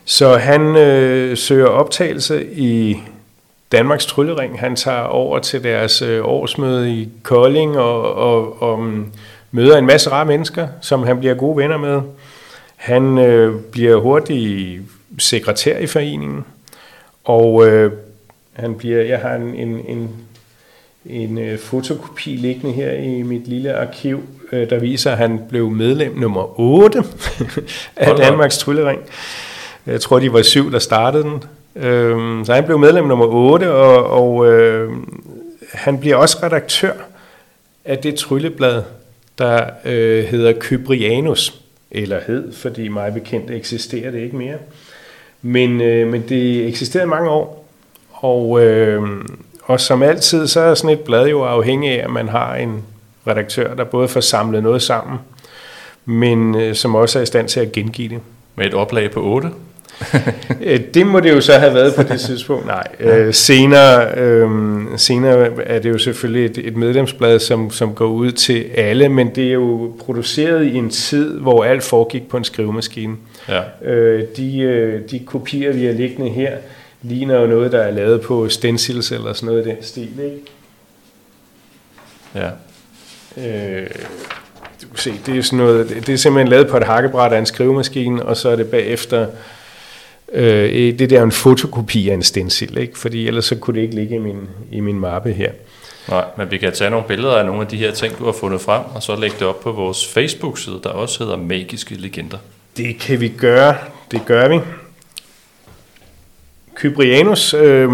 Så 0.04 0.36
han 0.36 0.76
øh, 0.76 1.36
søger 1.36 1.66
optagelse 1.66 2.54
i 2.54 2.96
Danmarks 3.72 4.06
Tryllering. 4.06 4.60
Han 4.60 4.76
tager 4.76 5.02
over 5.02 5.38
til 5.38 5.64
deres 5.64 6.02
øh, 6.02 6.24
årsmøde 6.24 6.94
i 6.94 7.08
Kolding 7.22 7.78
og, 7.78 8.14
og, 8.14 8.62
og 8.62 8.82
mm, 8.82 9.12
møder 9.50 9.78
en 9.78 9.86
masse 9.86 10.10
rare 10.10 10.24
mennesker, 10.24 10.68
som 10.80 11.02
han 11.02 11.18
bliver 11.18 11.34
gode 11.34 11.56
venner 11.56 11.76
med. 11.76 12.00
Han 12.76 13.18
øh, 13.18 13.60
bliver 13.60 13.96
hurtigt 13.96 14.82
sekretær 15.18 15.78
i 15.78 15.86
foreningen, 15.86 16.44
og 17.24 17.66
øh, 17.66 17.92
han 18.52 18.74
bliver, 18.74 19.02
jeg 19.02 19.18
har 19.18 19.34
en, 19.34 19.54
en, 19.54 19.84
en, 19.88 20.10
en 21.06 21.38
øh, 21.38 21.58
fotokopi 21.58 22.30
liggende 22.30 22.72
her 22.72 22.92
i 22.92 23.22
mit 23.22 23.48
lille 23.48 23.74
arkiv, 23.74 24.22
øh, 24.52 24.70
der 24.70 24.78
viser, 24.78 25.10
at 25.12 25.18
han 25.18 25.40
blev 25.48 25.70
medlem 25.70 26.18
nummer 26.18 26.60
8 26.60 26.98
af 27.96 28.16
Danmarks 28.16 28.58
Tryllering. 28.58 29.00
Jeg 29.86 30.00
tror, 30.00 30.18
de 30.18 30.32
var 30.32 30.42
syv, 30.42 30.72
der 30.72 30.78
startede 30.78 31.22
den. 31.22 31.42
Øh, 31.76 32.46
så 32.46 32.54
han 32.54 32.64
blev 32.64 32.78
medlem 32.78 33.04
nummer 33.04 33.26
8, 33.26 33.72
og, 33.72 34.10
og 34.10 34.52
øh, 34.52 34.92
han 35.72 36.00
bliver 36.00 36.16
også 36.16 36.38
redaktør 36.42 36.92
af 37.84 37.98
det 37.98 38.14
trylleblad, 38.14 38.82
der 39.38 39.64
øh, 39.84 40.24
hedder 40.24 40.52
Kybrianus 40.60 41.63
eller 41.94 42.20
hed, 42.26 42.52
fordi 42.52 42.88
mig 42.88 43.14
bekendt 43.14 43.50
eksisterer 43.50 44.10
det 44.10 44.20
ikke 44.20 44.36
mere. 44.36 44.56
Men, 45.42 45.80
øh, 45.80 46.08
men 46.08 46.24
det 46.28 46.68
eksisterede 46.68 47.06
mange 47.06 47.30
år, 47.30 47.68
og, 48.12 48.64
øh, 48.64 49.02
og 49.62 49.80
som 49.80 50.02
altid, 50.02 50.46
så 50.46 50.60
er 50.60 50.74
sådan 50.74 50.98
et 50.98 51.04
blad 51.04 51.28
jo 51.28 51.42
afhængig 51.42 51.90
af, 51.90 52.04
at 52.04 52.10
man 52.10 52.28
har 52.28 52.54
en 52.54 52.82
redaktør, 53.26 53.74
der 53.74 53.84
både 53.84 54.08
får 54.08 54.20
samlet 54.20 54.62
noget 54.62 54.82
sammen, 54.82 55.18
men 56.04 56.54
øh, 56.54 56.74
som 56.74 56.94
også 56.94 57.18
er 57.18 57.22
i 57.22 57.26
stand 57.26 57.48
til 57.48 57.60
at 57.60 57.72
gengive 57.72 58.08
det. 58.08 58.20
Med 58.56 58.66
et 58.66 58.74
oplag 58.74 59.10
på 59.10 59.22
8? 59.22 59.50
Øh, 60.62 60.80
det 60.94 61.06
må 61.06 61.20
det 61.20 61.30
jo 61.30 61.40
så 61.40 61.52
have 61.52 61.74
været 61.74 61.94
på 61.94 62.02
det 62.02 62.20
tidspunkt. 62.20 62.66
Nej, 62.66 62.86
øh, 63.00 63.34
senere, 63.34 64.18
øh, 64.18 64.48
senere 64.96 65.62
er 65.62 65.78
det 65.78 65.90
jo 65.90 65.98
selvfølgelig 65.98 66.44
et, 66.44 66.68
et 66.68 66.76
medlemsblad, 66.76 67.38
som, 67.38 67.70
som 67.70 67.94
går 67.94 68.06
ud 68.06 68.32
til 68.32 68.64
alle, 68.74 69.08
men 69.08 69.34
det 69.34 69.48
er 69.48 69.52
jo 69.52 69.96
produceret 69.98 70.64
i 70.64 70.74
en 70.74 70.90
tid, 70.90 71.38
hvor 71.38 71.64
alt 71.64 71.82
foregik 71.82 72.28
på 72.28 72.36
en 72.36 72.44
skrivemaskine. 72.44 73.16
Ja. 73.48 73.90
Øh, 73.90 74.24
de, 74.36 74.58
øh, 74.58 75.00
de 75.10 75.18
kopier, 75.18 75.72
vi 75.72 75.84
har 75.84 75.92
liggende 75.92 76.30
her, 76.30 76.56
ligner 77.02 77.40
jo 77.40 77.46
noget, 77.46 77.72
der 77.72 77.80
er 77.80 77.90
lavet 77.90 78.20
på 78.20 78.48
stencils 78.48 79.12
eller 79.12 79.32
sådan 79.32 79.46
noget 79.46 79.66
i 79.66 79.68
den 79.68 79.76
stil, 79.80 80.08
ikke? 80.24 80.40
Ja. 82.34 82.50
Øh, 83.36 83.86
du 84.82 84.88
kan 84.88 84.98
se, 84.98 85.14
det 85.26 85.38
er, 85.38 85.42
sådan 85.42 85.58
noget, 85.58 85.88
det 85.88 86.08
er 86.08 86.16
simpelthen 86.16 86.48
lavet 86.48 86.68
på 86.68 86.76
et 86.76 86.84
hakkebræt 86.84 87.32
af 87.32 87.38
en 87.38 87.46
skrivemaskine, 87.46 88.22
og 88.22 88.36
så 88.36 88.48
er 88.48 88.56
det 88.56 88.66
bagefter 88.66 89.26
Øh, 90.34 90.98
det 90.98 91.10
der 91.10 91.18
er 91.18 91.22
en 91.22 91.32
fotokopi 91.32 92.08
af 92.08 92.14
en 92.14 92.22
stencil, 92.22 92.78
ikke? 92.78 92.98
fordi 92.98 93.26
ellers 93.26 93.44
så 93.44 93.56
kunne 93.56 93.76
det 93.76 93.82
ikke 93.82 93.94
ligge 93.94 94.14
i 94.14 94.18
min, 94.18 94.48
i 94.72 94.80
min 94.80 95.00
mappe 95.00 95.32
her. 95.32 95.50
Nej, 96.08 96.24
men 96.36 96.50
vi 96.50 96.58
kan 96.58 96.72
tage 96.72 96.90
nogle 96.90 97.06
billeder 97.06 97.36
af 97.36 97.46
nogle 97.46 97.60
af 97.60 97.66
de 97.66 97.76
her 97.76 97.92
ting, 97.92 98.18
du 98.18 98.24
har 98.24 98.32
fundet 98.32 98.60
frem, 98.60 98.82
og 98.94 99.02
så 99.02 99.16
lægge 99.16 99.36
det 99.38 99.46
op 99.46 99.60
på 99.60 99.72
vores 99.72 100.06
Facebook-side, 100.06 100.80
der 100.82 100.88
også 100.88 101.24
hedder 101.24 101.36
Magiske 101.36 101.94
Legender. 101.94 102.38
Det 102.76 102.98
kan 102.98 103.20
vi 103.20 103.28
gøre. 103.28 103.76
Det 104.10 104.20
gør 104.26 104.48
vi. 104.48 104.60
Kyprianus 106.74 107.54
øh, 107.54 107.90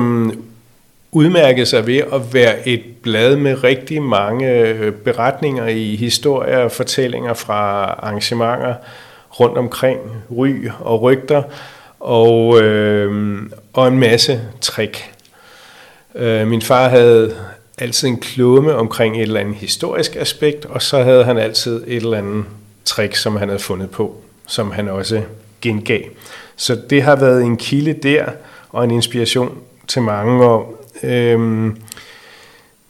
udmærkede 1.13 1.67
sig 1.67 1.87
ved 1.87 1.99
at 2.13 2.35
være 2.35 2.69
et 2.69 2.83
blad 3.03 3.37
med 3.37 3.65
rigtig 3.65 4.03
mange 4.03 4.51
øh, 4.51 4.93
beretninger 4.93 5.67
i 5.67 5.97
historier 5.97 6.59
og 6.59 6.73
fortællinger 6.73 7.35
fra 7.35 7.85
arrangementer 7.85 8.75
rundt 9.41 9.59
omkring, 9.59 10.01
ry 10.31 10.69
og 10.81 11.03
rygter, 11.03 11.43
og, 12.01 12.61
øh, 12.61 13.43
og 13.73 13.89
en 13.89 13.99
masse 13.99 14.41
trick. 14.61 15.13
Øh, 16.15 16.47
min 16.49 16.63
far 16.63 16.89
havde 16.89 17.37
altid 17.79 18.09
en 18.09 18.21
klumme 18.21 18.75
omkring 18.75 19.17
et 19.17 19.23
eller 19.23 19.41
andet 19.41 19.55
historisk 19.55 20.17
aspekt, 20.17 20.65
og 20.65 20.83
så 20.83 21.03
havde 21.03 21.25
han 21.25 21.39
altid 21.39 21.83
et 21.87 21.97
eller 21.97 22.19
andet 22.19 22.45
trick, 22.85 23.17
som 23.17 23.37
han 23.37 23.49
havde 23.49 23.61
fundet 23.61 23.91
på, 23.91 24.17
som 24.47 24.71
han 24.71 24.89
også 24.89 25.23
gengav. 25.61 26.03
Så 26.57 26.81
det 26.91 27.03
har 27.03 27.17
været 27.17 27.43
en 27.43 27.57
kilde 27.57 27.93
der, 27.93 28.25
og 28.71 28.85
en 28.85 28.91
inspiration 28.91 29.59
til 29.89 30.03
mange. 30.03 30.45
Og, 30.45 30.85
øh, 31.03 31.71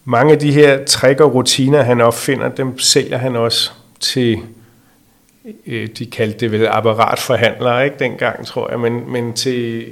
mange 0.05 0.33
af 0.33 0.39
de 0.39 0.53
her 0.53 0.85
trick 0.85 1.21
og 1.21 1.35
rutiner, 1.35 1.83
han 1.83 2.01
opfinder, 2.01 2.49
dem 2.49 2.79
sælger 2.79 3.19
han 3.19 3.37
også 3.37 3.71
til 4.01 4.39
Øh, 5.67 5.89
de 5.99 6.07
kaldte 6.07 6.39
det 6.39 6.53
vel 6.53 6.67
apparatforhandlere, 6.67 7.85
ikke 7.85 7.97
dengang, 7.99 8.47
tror 8.47 8.71
jeg, 8.71 8.81
men, 8.81 9.13
men 9.13 9.33
til 9.33 9.87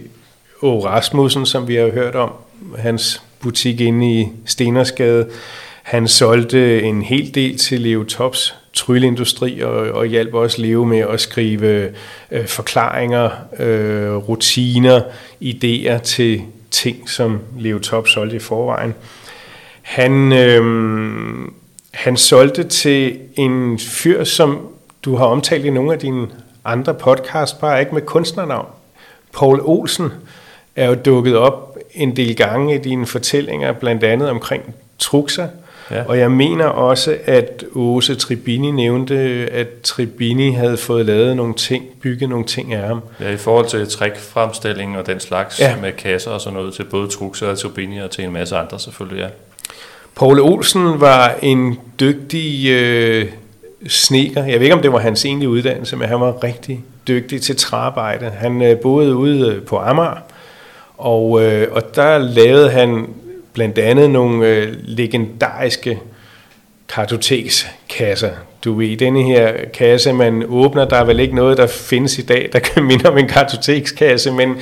O. 0.62 0.84
Rasmussen, 0.84 1.46
som 1.46 1.68
vi 1.68 1.74
har 1.74 1.90
hørt 1.90 2.14
om, 2.14 2.32
hans 2.78 3.22
butik 3.40 3.80
inde 3.80 4.20
i 4.20 4.28
Stenersgade, 4.46 5.28
han 5.82 6.08
solgte 6.08 6.82
en 6.82 7.02
hel 7.02 7.34
del 7.34 7.58
til 7.58 7.80
Leo 7.80 8.04
Tops 8.04 8.54
trylleindustri 8.72 9.60
og, 9.60 9.72
og 9.72 10.06
hjalp 10.06 10.34
også 10.34 10.62
Leo 10.62 10.84
med 10.84 10.98
at 10.98 11.20
skrive 11.20 11.92
øh, 12.30 12.46
forklaringer, 12.46 13.30
øh, 13.58 14.14
rutiner, 14.14 15.00
idéer 15.44 15.98
til 15.98 16.42
ting, 16.70 17.10
som 17.10 17.40
Leo 17.58 17.78
Top 17.78 18.08
solgte 18.08 18.36
i 18.36 18.38
forvejen. 18.38 18.94
Han, 19.82 20.32
øh, 20.32 20.62
han 21.94 22.16
solgte 22.16 22.64
til 22.64 23.18
en 23.36 23.78
fyr, 23.78 24.24
som 24.24 24.58
du 25.08 25.16
har 25.16 25.24
omtalt 25.24 25.64
i 25.64 25.70
nogle 25.70 25.92
af 25.92 25.98
dine 25.98 26.26
andre 26.64 26.94
podcast, 26.94 27.60
bare 27.60 27.80
ikke 27.80 27.94
med 27.94 28.02
kunstnernavn. 28.02 28.66
Paul 29.34 29.60
Olsen 29.60 30.12
er 30.76 30.88
jo 30.88 30.94
dukket 30.94 31.36
op 31.36 31.78
en 31.94 32.16
del 32.16 32.36
gange 32.36 32.74
i 32.74 32.78
dine 32.78 33.06
fortællinger, 33.06 33.72
blandt 33.72 34.04
andet 34.04 34.30
omkring 34.30 34.74
Truxa. 34.98 35.46
Ja. 35.90 36.02
Og 36.04 36.18
jeg 36.18 36.30
mener 36.30 36.64
også, 36.64 37.16
at 37.24 37.64
Åse 37.74 38.14
Tribini 38.14 38.70
nævnte, 38.70 39.14
at 39.52 39.68
Tribini 39.82 40.50
havde 40.50 40.76
fået 40.76 41.06
lavet 41.06 41.36
nogle 41.36 41.54
ting, 41.54 41.84
bygget 42.02 42.28
nogle 42.28 42.44
ting 42.44 42.74
af 42.74 42.88
ham. 42.88 43.00
Ja, 43.20 43.30
i 43.30 43.36
forhold 43.36 43.66
til 43.66 43.88
trækfremstilling 43.88 44.98
og 44.98 45.06
den 45.06 45.20
slags 45.20 45.60
ja. 45.60 45.76
med 45.80 45.92
kasser 45.92 46.30
og 46.30 46.40
sådan 46.40 46.56
noget 46.56 46.74
til 46.74 46.84
både 46.84 47.08
Truxa 47.08 47.46
og 47.46 47.58
Tribini 47.58 47.98
og 47.98 48.10
til 48.10 48.24
en 48.24 48.32
masse 48.32 48.56
andre 48.56 48.78
selvfølgelig, 48.78 49.22
ja. 49.22 49.28
Paul 50.16 50.40
Olsen 50.40 51.00
var 51.00 51.34
en 51.42 51.78
dygtig 52.00 52.70
øh, 52.70 53.26
sneker. 53.86 54.44
Jeg 54.44 54.54
ved 54.54 54.62
ikke, 54.62 54.74
om 54.74 54.82
det 54.82 54.92
var 54.92 54.98
hans 54.98 55.24
egentlige 55.24 55.48
uddannelse, 55.48 55.96
men 55.96 56.08
han 56.08 56.20
var 56.20 56.44
rigtig 56.44 56.84
dygtig 57.08 57.42
til 57.42 57.56
træarbejde. 57.56 58.30
Han 58.30 58.62
øh, 58.62 58.76
boede 58.78 59.16
ude 59.16 59.48
øh, 59.48 59.62
på 59.62 59.78
Amager, 59.78 60.22
og, 60.98 61.42
øh, 61.42 61.68
og 61.72 61.94
der 61.94 62.18
lavede 62.18 62.70
han 62.70 63.06
blandt 63.52 63.78
andet 63.78 64.10
nogle 64.10 64.46
øh, 64.46 64.74
legendariske 64.82 65.98
kartotekskasser. 66.88 68.30
Du 68.64 68.72
ved, 68.72 68.96
denne 68.96 69.22
her 69.22 69.52
kasse, 69.74 70.12
man 70.12 70.44
åbner, 70.48 70.84
der 70.84 70.96
er 70.96 71.04
vel 71.04 71.20
ikke 71.20 71.34
noget, 71.34 71.58
der 71.58 71.66
findes 71.66 72.18
i 72.18 72.22
dag, 72.22 72.48
der 72.52 72.58
kan 72.58 72.84
minde 72.88 73.08
om 73.08 73.18
en 73.18 73.28
kartotekskasse, 73.28 74.32
men 74.32 74.56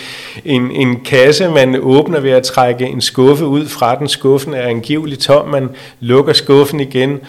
en, 0.45 0.71
en 0.71 1.01
kasse, 1.05 1.49
man 1.49 1.77
åbner 1.81 2.21
ved 2.21 2.31
at 2.31 2.43
trække 2.43 2.87
en 2.87 3.01
skuffe 3.01 3.47
ud 3.47 3.67
fra 3.67 3.99
den. 3.99 4.09
Skuffen 4.09 4.55
er 4.55 4.63
angiveligt 4.63 5.21
tom, 5.21 5.49
man 5.49 5.71
lukker 6.01 6.33
skuffen 6.33 6.81
igen, 6.81 7.21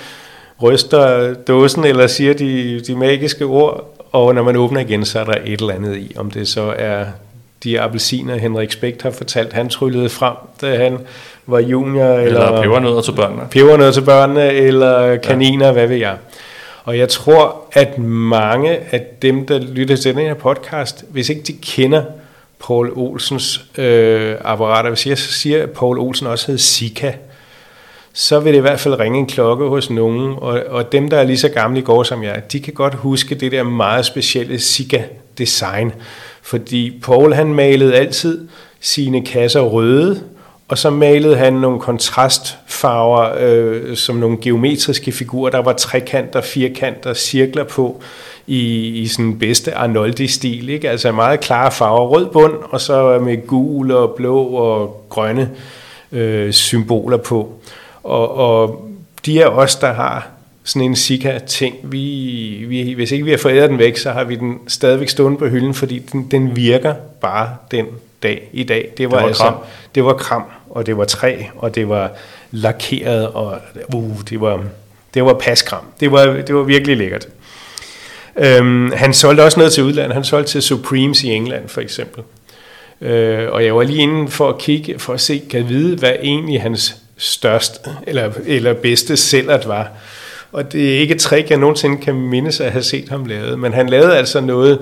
ryster 0.64 1.34
dåsen 1.34 1.84
eller 1.84 2.08
siger 2.08 2.34
de, 2.34 2.80
de 2.88 2.96
magiske 2.96 3.46
ord, 3.46 3.94
og 4.12 4.36
når 4.36 4.44
man 4.44 4.56
åbner 4.56 4.80
igen, 4.82 5.06
så 5.06 5.20
er 5.20 5.24
der 5.24 5.36
et 5.46 5.62
eller 5.62 5.74
andet 5.74 5.98
i, 5.98 6.16
om 6.18 6.32
det 6.32 6.48
så 6.48 6.74
er 6.78 7.06
de 7.64 7.82
appelsiner, 7.82 8.36
Henrik 8.36 8.72
Spekt 8.72 9.02
har 9.02 9.12
fortalt, 9.12 9.54
han 9.54 9.70
tryllede 9.70 10.10
frem, 10.10 10.36
da 10.62 10.78
han 10.78 10.98
var 11.46 11.60
junior. 11.60 12.14
Eller, 12.14 12.42
eller 12.42 12.62
pebernødder 12.62 13.02
til 13.02 13.12
børnene. 13.12 13.42
Pebernødder 13.52 13.92
til 13.92 14.02
børnene, 14.02 14.52
eller 14.52 15.18
kaniner, 15.18 15.66
ja. 15.66 15.72
hvad 15.72 15.88
ved 15.88 15.98
jeg. 15.98 16.16
Og 16.84 16.98
jeg 16.98 17.10
tror, 17.10 17.56
at 17.74 17.98
mange 18.00 18.78
af 18.92 19.06
dem, 19.22 19.46
der 19.46 19.60
lytter 19.60 19.96
til 19.96 20.16
den 20.16 20.22
her 20.22 20.34
podcast, 20.34 21.06
hvis 21.10 21.30
ikke 21.30 21.42
de 21.42 21.54
kender 21.54 22.04
Paul 22.68 22.92
Olsens 22.96 23.66
øh, 23.78 24.36
apparater, 24.42 24.90
hvis 24.90 25.08
jeg 25.08 25.18
så 25.18 25.32
siger, 25.32 25.64
at 25.64 25.70
Paul 25.70 26.00
Olsen 26.00 26.28
også 26.28 26.48
hed 26.48 26.58
Sika, 26.58 27.12
så 28.20 28.40
vil 28.40 28.54
det 28.54 28.58
i 28.58 28.62
hvert 28.62 28.80
fald 28.80 29.00
ringe 29.00 29.20
en 29.20 29.26
klokke 29.26 29.66
hos 29.66 29.90
nogen, 29.90 30.34
og, 30.38 30.64
og 30.70 30.92
dem, 30.92 31.10
der 31.10 31.18
er 31.18 31.24
lige 31.24 31.38
så 31.38 31.50
gamle 31.50 31.80
i 31.80 31.84
går 31.84 32.04
som 32.04 32.24
jeg, 32.24 32.42
de 32.52 32.60
kan 32.60 32.74
godt 32.74 32.94
huske 32.94 33.36
det 33.36 33.52
der 33.52 33.64
meget 33.64 34.06
specielle 34.06 34.60
Sika-design, 34.60 35.92
fordi 36.42 37.00
Paul 37.04 37.34
han 37.34 37.54
malede 37.54 37.96
altid 37.96 38.48
sine 38.80 39.26
kasser 39.26 39.62
røde, 39.62 40.24
og 40.68 40.78
så 40.78 40.90
malede 40.90 41.36
han 41.36 41.54
nogle 41.54 41.80
kontrastfarver, 41.80 43.30
øh, 43.40 43.96
som 43.96 44.16
nogle 44.16 44.38
geometriske 44.42 45.12
figurer. 45.12 45.52
Der 45.52 45.62
var 45.62 45.74
trekanter, 45.74 46.42
firkanter, 46.42 47.14
cirkler 47.14 47.64
på 47.64 48.02
i, 48.48 48.88
i 48.88 49.08
sådan 49.08 49.40
bedste 49.40 49.76
Arnoldi-stil. 49.76 50.70
Ikke? 50.70 50.90
Altså 50.90 51.12
meget 51.12 51.40
klare 51.40 51.72
farver. 51.72 52.08
Rød 52.08 52.26
bund, 52.26 52.54
og 52.70 52.82
så 52.82 53.20
med 53.20 53.48
gul 53.48 53.92
og 53.92 54.14
blå 54.18 54.44
og 54.44 55.06
grønne 55.10 55.50
øh, 56.12 56.54
symboler 56.54 57.18
på. 57.18 57.54
Og, 58.08 58.38
og 58.38 58.88
de 59.26 59.42
er 59.42 59.48
os, 59.48 59.76
der 59.76 59.94
har 59.94 60.28
sådan 60.64 60.82
en 60.82 60.96
Sika-ting. 60.96 61.76
Vi, 61.84 62.66
vi, 62.68 62.94
hvis 62.94 63.12
ikke 63.12 63.26
vi 63.26 63.32
har 63.32 63.38
foræret 63.38 63.70
den 63.70 63.80
væk, 63.80 63.98
så 63.98 64.12
har 64.12 64.24
vi 64.24 64.36
den 64.36 64.60
stadigvæk 64.68 65.10
stående 65.10 65.38
på 65.38 65.48
hylden, 65.48 65.74
fordi 65.74 66.00
den, 66.00 66.32
den 66.32 66.56
virker 66.56 66.94
bare 67.22 67.50
den 67.72 67.86
dag 68.24 68.50
i 68.54 68.64
dag. 68.64 68.94
Det 68.98 69.12
var, 69.12 69.16
det 69.16 69.22
var 69.22 69.28
altså, 69.28 69.44
kram. 69.44 69.56
Det 69.96 70.06
var 70.06 70.14
kram, 70.14 70.44
og 70.70 70.86
det 70.86 70.98
var 70.98 71.06
træ, 71.06 71.38
og 71.56 71.76
det 71.76 71.90
var 71.90 72.12
lakeret, 72.52 73.28
og 73.28 73.58
uh, 73.94 74.22
det 74.30 74.42
var, 74.42 74.64
det 75.14 75.26
var 75.26 75.34
paskram. 75.34 75.84
Det 76.00 76.12
var, 76.12 76.26
det 76.26 76.56
var 76.56 76.64
virkelig 76.64 76.98
lækkert. 76.98 77.28
Øhm, 78.36 78.92
han 78.92 79.14
solgte 79.14 79.42
også 79.42 79.60
noget 79.60 79.74
til 79.74 79.84
udlandet. 79.84 80.14
Han 80.14 80.24
solgte 80.24 80.52
til 80.52 80.62
Supremes 80.62 81.24
i 81.24 81.28
England, 81.28 81.70
for 81.70 81.82
eksempel. 81.82 82.24
Øh, 83.02 83.52
og 83.52 83.66
jeg 83.66 83.76
var 83.76 83.84
lige 83.84 84.02
inde 84.02 84.32
for 84.32 84.50
at 84.50 84.58
kigge, 84.58 85.00
for 85.00 85.14
at 85.14 85.22
se, 85.22 85.42
kan 85.50 85.70
vide, 85.70 85.96
hvad 85.96 86.14
egentlig 86.24 86.62
hans 86.62 86.96
største 87.18 87.80
eller, 88.08 88.32
eller 88.46 88.74
bedste 88.74 89.18
sellert 89.18 89.68
var. 89.68 89.90
Og 90.52 90.74
det 90.74 90.96
er 90.96 91.00
ikke 91.00 91.16
et 91.16 91.22
trick, 91.22 91.50
jeg 91.50 91.58
nogensinde 91.58 91.98
kan 91.98 92.16
mindes 92.16 92.60
at 92.60 92.72
have 92.72 92.84
set 92.84 93.10
ham 93.10 93.26
lave, 93.26 93.58
men 93.58 93.74
han 93.74 93.90
lavede 93.90 94.18
altså 94.18 94.42
noget 94.42 94.80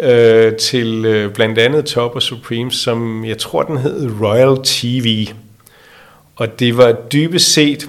øh, 0.00 0.56
til 0.56 1.04
øh, 1.04 1.32
blandt 1.32 1.58
andet 1.58 1.84
Top 1.84 2.14
og 2.14 2.22
Supreme, 2.22 2.72
som 2.72 3.24
jeg 3.24 3.38
tror, 3.38 3.62
den 3.62 3.78
hed 3.78 4.10
Royal 4.20 4.58
TV. 4.64 5.28
Og 6.36 6.60
det 6.60 6.76
var 6.76 6.92
dybest 6.92 7.52
set 7.52 7.88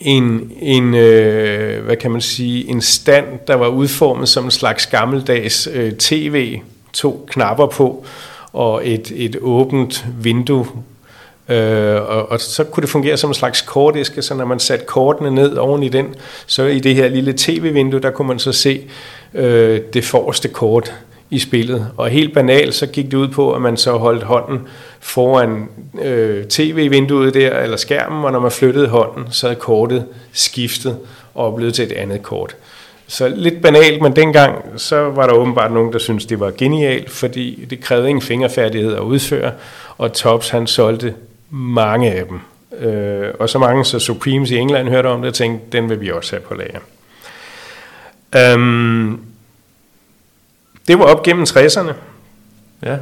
en, 0.00 0.52
en 0.60 0.94
øh, 0.94 1.84
hvad 1.84 1.96
kan 1.96 2.10
man 2.10 2.20
sige, 2.20 2.68
en 2.68 2.80
stand, 2.80 3.26
der 3.46 3.54
var 3.54 3.68
udformet 3.68 4.28
som 4.28 4.44
en 4.44 4.50
slags 4.50 4.86
gammeldags 4.86 5.68
øh, 5.72 5.92
tv, 5.92 6.60
to 6.92 7.26
knapper 7.30 7.66
på, 7.66 8.04
og 8.52 8.88
et, 8.88 9.12
et 9.14 9.36
åbent 9.40 10.06
vindue 10.20 10.66
Øh, 11.48 11.94
og, 12.08 12.30
og 12.30 12.40
så 12.40 12.64
kunne 12.64 12.82
det 12.82 12.90
fungere 12.90 13.16
som 13.16 13.30
en 13.30 13.34
slags 13.34 13.60
kortæske, 13.60 14.22
så 14.22 14.34
når 14.34 14.44
man 14.44 14.58
satte 14.58 14.84
kortene 14.84 15.30
ned 15.30 15.56
oven 15.56 15.82
i 15.82 15.88
den, 15.88 16.14
så 16.46 16.64
i 16.64 16.78
det 16.78 16.94
her 16.94 17.08
lille 17.08 17.34
tv-vindue, 17.36 18.00
der 18.00 18.10
kunne 18.10 18.28
man 18.28 18.38
så 18.38 18.52
se 18.52 18.82
øh, 19.34 19.80
det 19.92 20.04
forreste 20.04 20.48
kort 20.48 20.94
i 21.30 21.38
spillet. 21.38 21.90
Og 21.96 22.08
helt 22.08 22.34
banalt, 22.34 22.74
så 22.74 22.86
gik 22.86 23.04
det 23.04 23.14
ud 23.14 23.28
på, 23.28 23.52
at 23.52 23.62
man 23.62 23.76
så 23.76 23.92
holdt 23.92 24.22
hånden 24.22 24.60
foran 25.00 25.68
øh, 26.02 26.44
tv-vinduet 26.44 27.34
der, 27.34 27.58
eller 27.58 27.76
skærmen, 27.76 28.24
og 28.24 28.32
når 28.32 28.40
man 28.40 28.50
flyttede 28.50 28.88
hånden, 28.88 29.24
så 29.30 29.46
havde 29.46 29.60
kortet 29.60 30.04
skiftet 30.32 30.98
og 31.34 31.54
blevet 31.54 31.74
til 31.74 31.84
et 31.84 31.92
andet 31.92 32.22
kort. 32.22 32.56
Så 33.06 33.28
lidt 33.28 33.62
banalt, 33.62 34.02
men 34.02 34.16
dengang 34.16 34.64
så 34.76 34.96
var 34.96 35.26
der 35.26 35.34
åbenbart 35.34 35.72
nogen, 35.72 35.92
der 35.92 35.98
syntes, 35.98 36.26
det 36.26 36.40
var 36.40 36.50
genialt, 36.50 37.10
fordi 37.10 37.66
det 37.70 37.80
krævede 37.80 38.08
ingen 38.08 38.22
fingerfærdighed 38.22 38.94
at 38.94 39.00
udføre, 39.00 39.52
og 39.98 40.12
Tops 40.12 40.48
han 40.48 40.66
solgte 40.66 41.14
mange 41.50 42.12
af 42.12 42.24
dem. 42.26 42.40
Øh, 42.78 43.34
og 43.38 43.48
så 43.48 43.58
mange, 43.58 43.84
så 43.84 43.98
Supremes 43.98 44.50
i 44.50 44.56
England 44.56 44.88
hørte 44.88 45.06
om 45.06 45.20
det 45.20 45.28
og 45.28 45.34
tænkte, 45.34 45.78
den 45.78 45.90
vil 45.90 46.00
vi 46.00 46.10
også 46.10 46.36
have 46.36 46.42
på 46.42 46.54
lager. 46.54 46.80
Um, 48.54 49.20
det 50.88 50.98
var 50.98 51.04
op 51.04 51.22
gennem 51.22 51.42
60'erne. 51.42 51.92
Ja. 52.82 52.96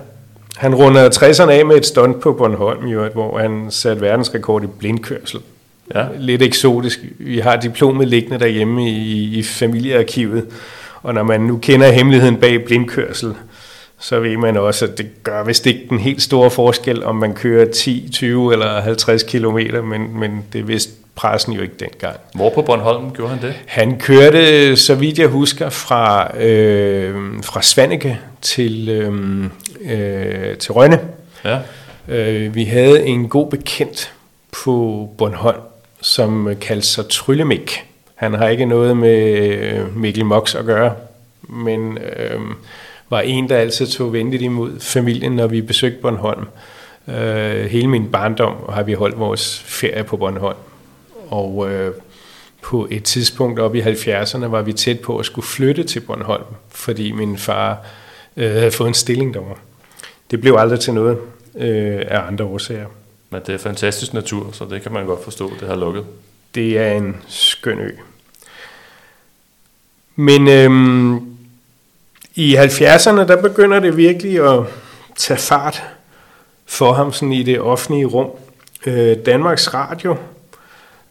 Han 0.57 0.75
rundede 0.75 1.09
60'erne 1.09 1.51
af 1.51 1.67
med 1.67 1.77
et 1.77 1.87
stunt 1.87 2.21
på 2.21 2.33
Bornholm, 2.33 2.87
jo, 2.87 3.09
hvor 3.09 3.39
han 3.39 3.67
satte 3.71 4.03
verdensrekord 4.03 4.65
i 4.65 4.67
blindkørsel. 4.67 5.41
Ja. 5.95 6.07
Lidt 6.19 6.43
eksotisk. 6.43 6.99
Vi 7.19 7.39
har 7.39 7.57
diplomet 7.57 8.09
liggende 8.09 8.39
derhjemme 8.39 8.91
i, 8.91 9.39
i 9.39 9.43
familiearkivet, 9.43 10.47
og 11.03 11.15
når 11.15 11.23
man 11.23 11.41
nu 11.41 11.59
kender 11.59 11.93
hemmeligheden 11.93 12.37
bag 12.37 12.65
blindkørsel, 12.65 13.35
så 14.09 14.21
ved 14.21 14.37
man 14.37 14.57
også, 14.57 14.85
at 14.85 14.99
det 14.99 15.23
gør 15.23 15.45
vist 15.45 15.67
ikke 15.67 15.87
den 15.91 15.99
helt 15.99 16.23
store 16.23 16.51
forskel, 16.51 17.05
om 17.05 17.17
man 17.17 17.35
kører 17.35 17.71
10, 17.71 18.09
20 18.13 18.53
eller 18.53 18.81
50 18.81 19.23
km, 19.23 19.59
men, 19.85 20.21
men 20.21 20.45
det 20.53 20.69
vidste 20.69 20.93
pressen 21.15 21.53
jo 21.53 21.63
ikke 21.63 21.75
dengang. 21.81 22.17
Hvor 22.35 22.51
på 22.51 22.63
Bornholm 22.63 23.11
gjorde 23.11 23.31
han 23.31 23.43
det? 23.43 23.55
Han 23.67 23.99
kørte, 23.99 24.77
så 24.77 24.95
vidt 24.95 25.19
jeg 25.19 25.29
husker, 25.29 25.71
fra, 25.71 26.37
øh, 26.39 27.43
fra 27.43 27.63
Svanike 27.63 28.19
til, 28.43 28.89
øh, 28.89 29.45
øh, 29.81 30.57
til 30.57 30.73
Rønne. 30.73 31.01
Ja. 31.45 31.59
Øh, 32.09 32.55
vi 32.55 32.65
havde 32.65 33.07
en 33.07 33.29
god 33.29 33.51
bekendt 33.51 34.13
på 34.65 35.09
Bornholm, 35.19 35.61
som 36.01 36.57
kaldte 36.61 36.87
sig 36.87 37.09
Tryllemik. 37.09 37.85
Han 38.15 38.35
har 38.35 38.49
ikke 38.49 38.67
noget 38.67 38.97
med 38.97 39.85
Mikkel 39.85 40.25
Mox 40.25 40.55
at 40.55 40.65
gøre, 40.65 40.93
men 41.43 41.99
øh, 41.99 42.41
var 43.11 43.21
en, 43.21 43.49
der 43.49 43.57
altid 43.57 43.87
tog 43.87 44.13
venligt 44.13 44.43
imod 44.43 44.81
familien, 44.81 45.33
når 45.33 45.47
vi 45.47 45.61
besøgte 45.61 46.03
Bornholm. 46.03 46.47
Øh, 47.09 47.65
hele 47.65 47.89
min 47.89 48.11
barndom 48.11 48.57
har 48.69 48.83
vi 48.83 48.93
holdt 48.93 49.19
vores 49.19 49.63
ferie 49.67 50.05
på 50.05 50.17
Bornholm. 50.17 50.57
Og 51.29 51.71
øh, 51.71 51.95
på 52.63 52.89
et 52.91 53.05
tidspunkt 53.05 53.61
op 53.61 53.75
i 53.75 53.81
70'erne 53.81 54.47
var 54.47 54.63
vi 54.63 54.73
tæt 54.73 55.01
på 55.01 55.19
at 55.19 55.27
skulle 55.27 55.47
flytte 55.47 55.85
til 55.85 56.01
Bornholm, 56.01 56.45
fordi 56.71 57.13
min 57.13 57.39
far 57.39 57.79
øh, 58.37 58.51
havde 58.51 58.71
fået 58.71 58.89
en 58.89 58.95
stilling 58.95 59.35
derovre. 59.35 59.57
Det 60.31 60.41
blev 60.41 60.57
aldrig 60.59 60.81
til 60.81 60.95
noget 60.95 61.19
øh, 61.55 62.03
af 62.09 62.27
andre 62.27 62.45
årsager. 62.45 62.87
Men 63.31 63.41
det 63.47 63.55
er 63.55 63.59
fantastisk 63.59 64.15
natur, 64.15 64.51
så 64.53 64.65
det 64.65 64.83
kan 64.83 64.93
man 64.93 65.07
godt 65.07 65.25
forstå, 65.25 65.53
det 65.61 65.69
har 65.69 65.77
lukket. 65.77 66.05
Det 66.55 66.79
er 66.79 66.93
en 66.93 67.17
skøn 67.29 67.79
ø. 67.79 67.91
Men 70.17 70.49
øhm, 70.49 71.36
i 72.37 72.57
70'erne, 72.57 73.27
der 73.29 73.43
begynder 73.43 73.81
det 73.81 73.97
virkelig 73.97 74.53
at 74.53 74.65
tage 75.17 75.39
fart 75.39 75.83
for 76.67 76.93
ham 76.93 77.13
sådan 77.13 77.33
i 77.33 77.43
det 77.43 77.61
offentlige 77.61 78.05
rum. 78.05 78.31
Øh, 78.87 79.17
Danmarks 79.27 79.75
Radio 79.75 80.17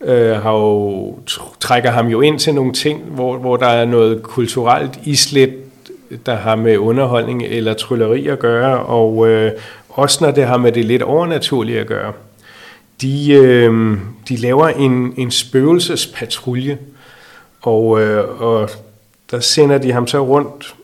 øh, 0.02 0.32
har 0.32 0.52
jo, 0.52 1.20
trækker 1.60 1.92
ham 1.92 2.08
jo 2.08 2.22
ind 2.22 2.40
til 2.40 2.56
nogle 2.56 2.74
ting, 2.74 3.04
hvor, 3.04 3.38
hvor 3.38 3.58
der 3.58 3.68
er 3.68 3.86
noget 3.86 4.24
kulturelt 4.24 5.00
islet, 5.04 5.54
der 6.26 6.36
har 6.36 6.56
med 6.56 6.78
underholdning 6.78 7.44
eller 7.44 7.74
trylleri 7.74 8.28
at 8.28 8.40
gøre, 8.40 8.80
og 8.80 9.28
øh, 9.28 9.52
også 9.90 10.24
når 10.24 10.32
det 10.32 10.46
har 10.46 10.58
med 10.58 10.72
det 10.72 10.86
lidt 10.86 11.02
overnaturlige 11.02 11.80
at 11.80 11.88
gøre. 11.88 12.14
De, 13.02 13.34
øh, 13.34 13.98
de 14.30 14.36
laver 14.36 14.68
en, 14.68 15.14
en 15.18 15.32
spøgelsespatrulje, 15.32 16.78
og, 17.62 18.02
øh, 18.02 18.42
og 18.42 18.70
der 19.32 19.40
sender 19.40 19.78
de 19.78 19.92
ham 19.92 20.08
så 20.08 20.26
rundt 20.26 20.75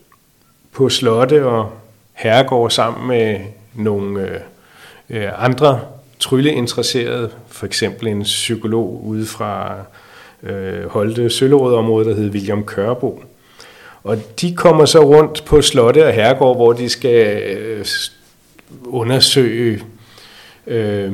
på 0.72 0.88
slotte 0.88 1.46
og 1.46 1.70
herregård 2.12 2.70
sammen 2.70 3.08
med 3.08 3.40
nogle 3.74 4.20
øh, 4.20 4.40
øh, 5.10 5.44
andre 5.44 5.80
trylleinteresserede, 6.18 7.30
for 7.48 7.66
eksempel 7.66 8.08
en 8.08 8.22
psykolog 8.22 9.04
ude 9.04 9.26
fra 9.26 9.74
øh, 10.42 10.86
Holte 10.86 11.30
Søllerød-området, 11.30 12.06
der 12.06 12.14
hed 12.14 12.30
William 12.30 12.64
Kørbo. 12.64 13.22
Og 14.04 14.16
de 14.40 14.56
kommer 14.56 14.84
så 14.84 15.00
rundt 15.00 15.44
på 15.44 15.62
slotte 15.62 16.06
og 16.06 16.12
herregård, 16.12 16.56
hvor 16.56 16.72
de 16.72 16.88
skal 16.88 17.42
øh, 17.56 17.84
undersøge 18.84 19.82
øh, 20.66 21.12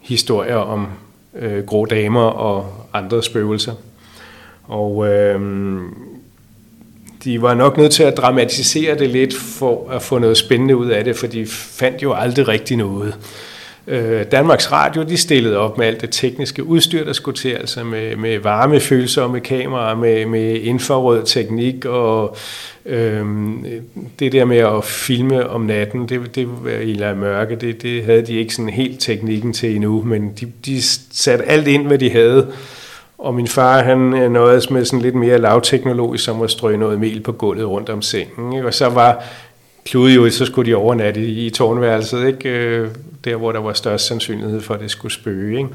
historier 0.00 0.56
om 0.56 0.88
øh, 1.34 1.66
grå 1.66 1.84
damer 1.84 2.24
og 2.24 2.72
andre 2.92 3.22
spøgelser. 3.22 3.74
Og 4.64 5.08
øh, 5.08 5.40
de 7.24 7.42
var 7.42 7.54
nok 7.54 7.76
nødt 7.76 7.92
til 7.92 8.02
at 8.02 8.16
dramatisere 8.16 8.98
det 8.98 9.10
lidt 9.10 9.34
for 9.36 9.90
at 9.90 10.02
få 10.02 10.18
noget 10.18 10.36
spændende 10.36 10.76
ud 10.76 10.86
af 10.86 11.04
det, 11.04 11.16
for 11.16 11.26
de 11.26 11.46
fandt 11.50 12.02
jo 12.02 12.12
aldrig 12.12 12.48
rigtig 12.48 12.76
noget. 12.76 13.14
Øh, 13.88 14.24
Danmarks 14.32 14.72
Radio 14.72 15.02
de 15.02 15.16
stillede 15.16 15.56
op 15.56 15.78
med 15.78 15.86
alt 15.86 16.00
det 16.00 16.10
tekniske 16.10 16.64
udstyr, 16.64 17.04
der 17.04 17.12
skulle 17.12 17.36
til, 17.36 17.48
altså 17.48 17.84
med, 17.84 18.16
med 18.16 18.38
varmefølsomme 18.38 19.40
kameraer, 19.40 19.96
med, 19.96 20.26
med 20.26 20.54
infrarød 20.54 21.22
teknik 21.26 21.84
og 21.84 22.36
øhm, 22.86 23.64
det 24.18 24.32
der 24.32 24.44
med 24.44 24.56
at 24.58 24.84
filme 24.84 25.48
om 25.48 25.60
natten, 25.60 26.08
det, 26.08 26.34
det 26.34 26.48
eller 26.80 27.14
mørke, 27.14 27.56
det, 27.56 27.82
det 27.82 28.04
havde 28.04 28.26
de 28.26 28.32
ikke 28.32 28.54
sådan 28.54 28.68
helt 28.68 29.00
teknikken 29.00 29.52
til 29.52 29.74
endnu, 29.74 30.02
men 30.02 30.32
de, 30.40 30.52
de 30.66 30.82
satte 31.12 31.44
alt 31.44 31.68
ind, 31.68 31.86
hvad 31.86 31.98
de 31.98 32.10
havde. 32.10 32.52
Og 33.18 33.34
min 33.34 33.46
far, 33.46 33.82
han 33.82 34.14
øh, 34.14 34.30
nåede 34.30 34.62
med 34.70 34.84
sådan 34.84 35.00
lidt 35.00 35.14
mere 35.14 35.38
lavteknologisk, 35.38 36.24
som 36.24 36.42
at 36.42 36.50
strøge 36.50 36.78
noget 36.78 37.00
mel 37.00 37.20
på 37.20 37.32
gulvet 37.32 37.68
rundt 37.68 37.88
om 37.88 38.02
sengen. 38.02 38.52
Ikke? 38.52 38.66
Og 38.66 38.74
så 38.74 38.88
var 38.88 39.24
klude 39.84 40.14
jo, 40.14 40.30
så 40.30 40.44
skulle 40.44 40.70
de 40.70 40.76
overnatte 40.76 41.20
i, 41.20 41.46
i 41.46 41.50
tårnværelset, 41.50 42.26
ikke? 42.26 42.48
Øh, 42.48 42.88
der 43.24 43.36
hvor 43.36 43.52
der 43.52 43.60
var 43.60 43.72
størst 43.72 44.06
sandsynlighed 44.06 44.60
for, 44.60 44.74
at 44.74 44.80
det 44.80 44.90
skulle 44.90 45.12
spøge. 45.12 45.58
Ikke? 45.58 45.70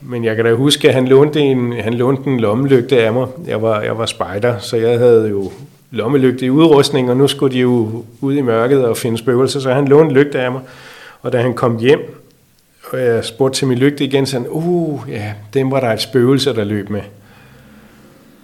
Men 0.00 0.24
jeg 0.24 0.36
kan 0.36 0.44
da 0.44 0.54
huske, 0.54 0.88
at 0.88 0.94
han 0.94 1.08
lånte 1.08 1.40
en, 1.40 1.72
han 1.72 1.94
lånte 1.94 2.30
en 2.30 2.40
lommelygte 2.40 3.02
af 3.02 3.12
mig. 3.12 3.26
Jeg 3.46 3.62
var, 3.62 3.80
jeg 3.80 3.98
var 3.98 4.06
spejder, 4.06 4.58
så 4.58 4.76
jeg 4.76 4.98
havde 4.98 5.28
jo 5.28 5.50
lommelygte 5.90 6.46
i 6.46 6.50
udrustning, 6.50 7.10
og 7.10 7.16
nu 7.16 7.28
skulle 7.28 7.54
de 7.54 7.60
jo 7.60 8.04
ud 8.20 8.34
i 8.34 8.40
mørket 8.40 8.84
og 8.84 8.96
finde 8.96 9.18
spøgelser, 9.18 9.60
så 9.60 9.72
han 9.72 9.88
lånte 9.88 10.14
lygte 10.14 10.40
af 10.40 10.52
mig. 10.52 10.60
Og 11.22 11.32
da 11.32 11.40
han 11.40 11.54
kom 11.54 11.78
hjem, 11.78 12.00
og 12.92 13.00
jeg 13.00 13.24
spurgte 13.24 13.58
til 13.58 13.66
min 13.66 13.78
lygte 13.78 14.04
igen, 14.04 14.26
så 14.26 14.36
han, 14.36 14.46
uh, 14.48 15.02
ja, 15.08 15.32
den 15.54 15.70
var 15.70 15.80
der 15.80 15.92
et 15.92 16.00
spøgelse, 16.00 16.54
der 16.54 16.64
løb 16.64 16.90
med. 16.90 17.02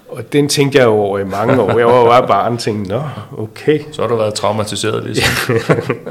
Og 0.09 0.33
den 0.33 0.49
tænkte 0.49 0.79
jeg 0.79 0.87
over 0.87 1.19
i 1.19 1.25
mange 1.25 1.61
år. 1.61 1.79
Jeg 1.79 1.87
var 1.87 2.01
jo 2.01 2.05
bare 2.05 2.27
barn 2.27 2.53
og 2.53 2.59
tænkte, 2.59 2.91
nå, 2.91 3.03
okay. 3.39 3.81
Så 3.93 4.03
har 4.03 4.09
du 4.09 4.17
været 4.17 4.35
traumatiseret 4.35 5.05
ligesom. 5.05 5.57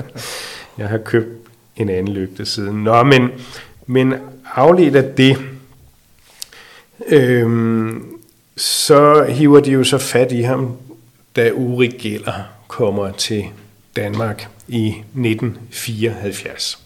jeg 0.78 0.88
har 0.88 0.98
købt 0.98 1.50
en 1.76 1.90
anden 1.90 2.14
lygte 2.14 2.46
siden. 2.46 2.84
Nå, 2.84 3.04
men, 3.04 3.30
men 3.88 4.14
afledt 4.56 4.96
af 4.96 5.04
det, 5.04 5.38
øhm, 7.08 8.06
så 8.58 9.26
hiver 9.30 9.60
de 9.60 9.72
jo 9.72 9.84
så 9.84 9.98
fat 9.98 10.32
i 10.32 10.42
ham, 10.42 10.78
da 11.36 11.52
Uri 11.52 11.88
Geller 11.88 12.34
kommer 12.68 13.12
til 13.12 13.46
Danmark 13.96 14.48
i 14.68 14.88
1974. 14.88 16.83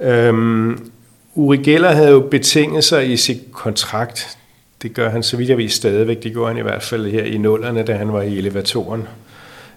Øhm, 0.00 0.90
Uri 1.34 1.56
Geller 1.56 1.92
havde 1.92 2.10
jo 2.10 2.20
betinget 2.20 2.84
sig 2.84 3.10
i 3.10 3.16
sit 3.16 3.40
kontrakt, 3.52 4.38
det 4.82 4.94
gør 4.94 5.10
han 5.10 5.22
så 5.22 5.36
vidt 5.36 5.48
jeg 5.48 5.58
ved 5.58 5.68
stadigvæk, 5.68 6.22
det 6.22 6.32
gjorde 6.32 6.48
han 6.48 6.58
i 6.58 6.62
hvert 6.62 6.82
fald 6.82 7.10
her 7.10 7.24
i 7.24 7.38
nullerne, 7.38 7.82
da 7.82 7.94
han 7.94 8.12
var 8.12 8.22
i 8.22 8.38
elevatoren 8.38 9.08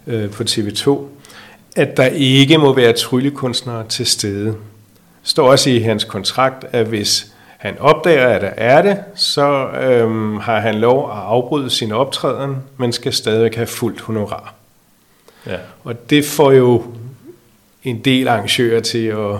øh, 0.07 0.31
på 0.31 0.43
TV2, 0.43 0.99
at 1.75 1.97
der 1.97 2.05
ikke 2.05 2.57
må 2.57 2.73
være 2.73 2.93
tryllekunstnere 2.93 3.87
til 3.87 4.05
stede. 4.05 4.55
Står 5.23 5.51
også 5.51 5.69
i 5.69 5.79
hans 5.79 6.03
kontrakt, 6.03 6.65
at 6.71 6.85
hvis 6.85 7.33
han 7.57 7.77
opdager, 7.79 8.27
at 8.27 8.41
der 8.41 8.47
er 8.47 8.81
det, 8.81 8.97
så 9.15 9.67
øhm, 9.67 10.37
har 10.37 10.59
han 10.59 10.75
lov 10.75 11.11
at 11.11 11.17
afbryde 11.17 11.69
sin 11.69 11.91
optræden, 11.91 12.55
men 12.77 12.93
skal 12.93 13.13
stadigvæk 13.13 13.55
have 13.55 13.67
fuldt 13.67 14.01
honorar. 14.01 14.53
Ja. 15.45 15.57
Og 15.83 16.09
det 16.09 16.25
får 16.25 16.51
jo 16.51 16.83
en 17.83 17.99
del 17.99 18.27
arrangører 18.27 18.79
til 18.79 19.05
at 19.05 19.35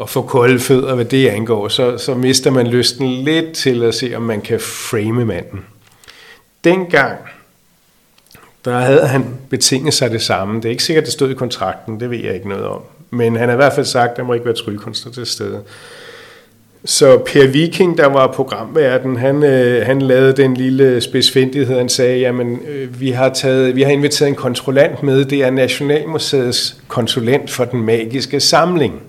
at 0.00 0.08
få 0.08 0.22
kolde 0.22 0.58
fødder, 0.58 0.94
hvad 0.94 1.04
det 1.04 1.28
angår, 1.28 1.68
så, 1.68 1.98
så 1.98 2.14
mister 2.14 2.50
man 2.50 2.66
lysten 2.66 3.10
lidt 3.10 3.52
til 3.52 3.82
at 3.82 3.94
se, 3.94 4.12
om 4.16 4.22
man 4.22 4.40
kan 4.40 4.60
frame 4.60 5.24
manden. 5.24 5.64
Dengang, 6.64 7.18
der 8.64 8.78
havde 8.78 9.06
han 9.06 9.26
betinget 9.50 9.94
sig 9.94 10.10
det 10.10 10.22
samme. 10.22 10.56
Det 10.56 10.64
er 10.64 10.70
ikke 10.70 10.82
sikkert, 10.82 11.04
det 11.04 11.12
stod 11.12 11.30
i 11.30 11.34
kontrakten, 11.34 12.00
det 12.00 12.10
ved 12.10 12.18
jeg 12.18 12.34
ikke 12.34 12.48
noget 12.48 12.64
om. 12.64 12.80
Men 13.10 13.36
han 13.36 13.48
har 13.48 13.54
i 13.54 13.56
hvert 13.56 13.72
fald 13.72 13.86
sagt, 13.86 14.10
at 14.10 14.16
der 14.16 14.22
må 14.22 14.32
ikke 14.32 14.46
være 14.46 14.54
tryllekunstner 14.54 15.12
til 15.12 15.26
stede. 15.26 15.62
Så 16.84 17.18
Per 17.18 17.46
Viking, 17.46 17.98
der 17.98 18.06
var 18.06 18.32
programverden, 18.32 19.16
han, 19.16 19.42
øh, 19.42 19.86
han 19.86 20.02
lavede 20.02 20.32
den 20.32 20.54
lille 20.54 21.00
spidsfindighed. 21.00 21.78
Han 21.78 21.88
sagde, 21.88 22.18
jamen 22.18 22.58
øh, 22.68 23.00
vi, 23.00 23.10
har 23.10 23.28
taget, 23.28 23.76
vi 23.76 23.82
har 23.82 23.90
inviteret 23.90 24.28
en 24.28 24.34
kontrollant 24.34 25.02
med. 25.02 25.24
Det 25.24 25.42
er 25.42 25.50
Nationalmuseets 25.50 26.76
konsulent 26.88 27.50
for 27.50 27.64
den 27.64 27.82
magiske 27.82 28.40
samling. 28.40 29.02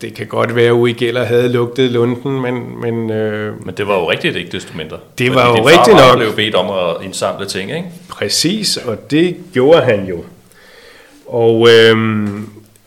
Det 0.00 0.14
kan 0.14 0.26
godt 0.26 0.56
være, 0.56 0.66
at 0.66 0.72
Uri 0.72 0.92
Geller 0.92 1.24
havde 1.24 1.52
lugtet 1.52 1.90
lunden, 1.90 2.40
men... 2.42 2.80
Men, 2.80 3.10
øh, 3.10 3.66
men 3.66 3.74
det 3.74 3.88
var 3.88 3.94
jo 3.94 4.10
rigtigt 4.10 4.36
ikke 4.36 4.52
desto 4.52 4.76
mindre. 4.76 4.96
Det 5.18 5.34
var 5.34 5.48
jo 5.48 5.66
rigtigt 5.66 5.96
nok. 5.96 6.16
blev 6.16 6.32
bedt 6.36 6.54
om 6.54 6.70
at 6.70 7.04
indsamle 7.04 7.46
ting, 7.46 7.70
ikke? 7.70 7.88
Præcis, 8.08 8.76
og 8.76 9.10
det 9.10 9.36
gjorde 9.52 9.80
han 9.80 10.06
jo. 10.06 10.24
Og... 11.26 11.68
Øh, 11.70 12.18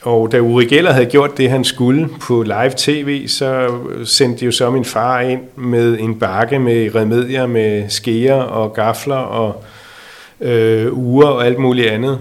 og 0.01 0.31
da 0.31 0.39
Uri 0.39 0.65
Geller 0.65 0.91
havde 0.91 1.05
gjort 1.05 1.37
det, 1.37 1.49
han 1.49 1.63
skulle 1.63 2.09
på 2.21 2.43
live 2.43 2.71
tv, 2.77 3.27
så 3.27 3.77
sendte 4.05 4.45
jo 4.45 4.51
så 4.51 4.69
min 4.69 4.85
far 4.85 5.19
ind 5.19 5.41
med 5.55 5.99
en 5.99 6.19
bakke 6.19 6.59
med 6.59 6.95
remedier, 6.95 7.45
med 7.45 7.89
skeer 7.89 8.35
og 8.35 8.73
gafler 8.73 9.15
og 9.15 9.63
øh, 10.41 10.97
uger 10.97 11.27
og 11.27 11.45
alt 11.45 11.59
muligt 11.59 11.87
andet. 11.87 12.19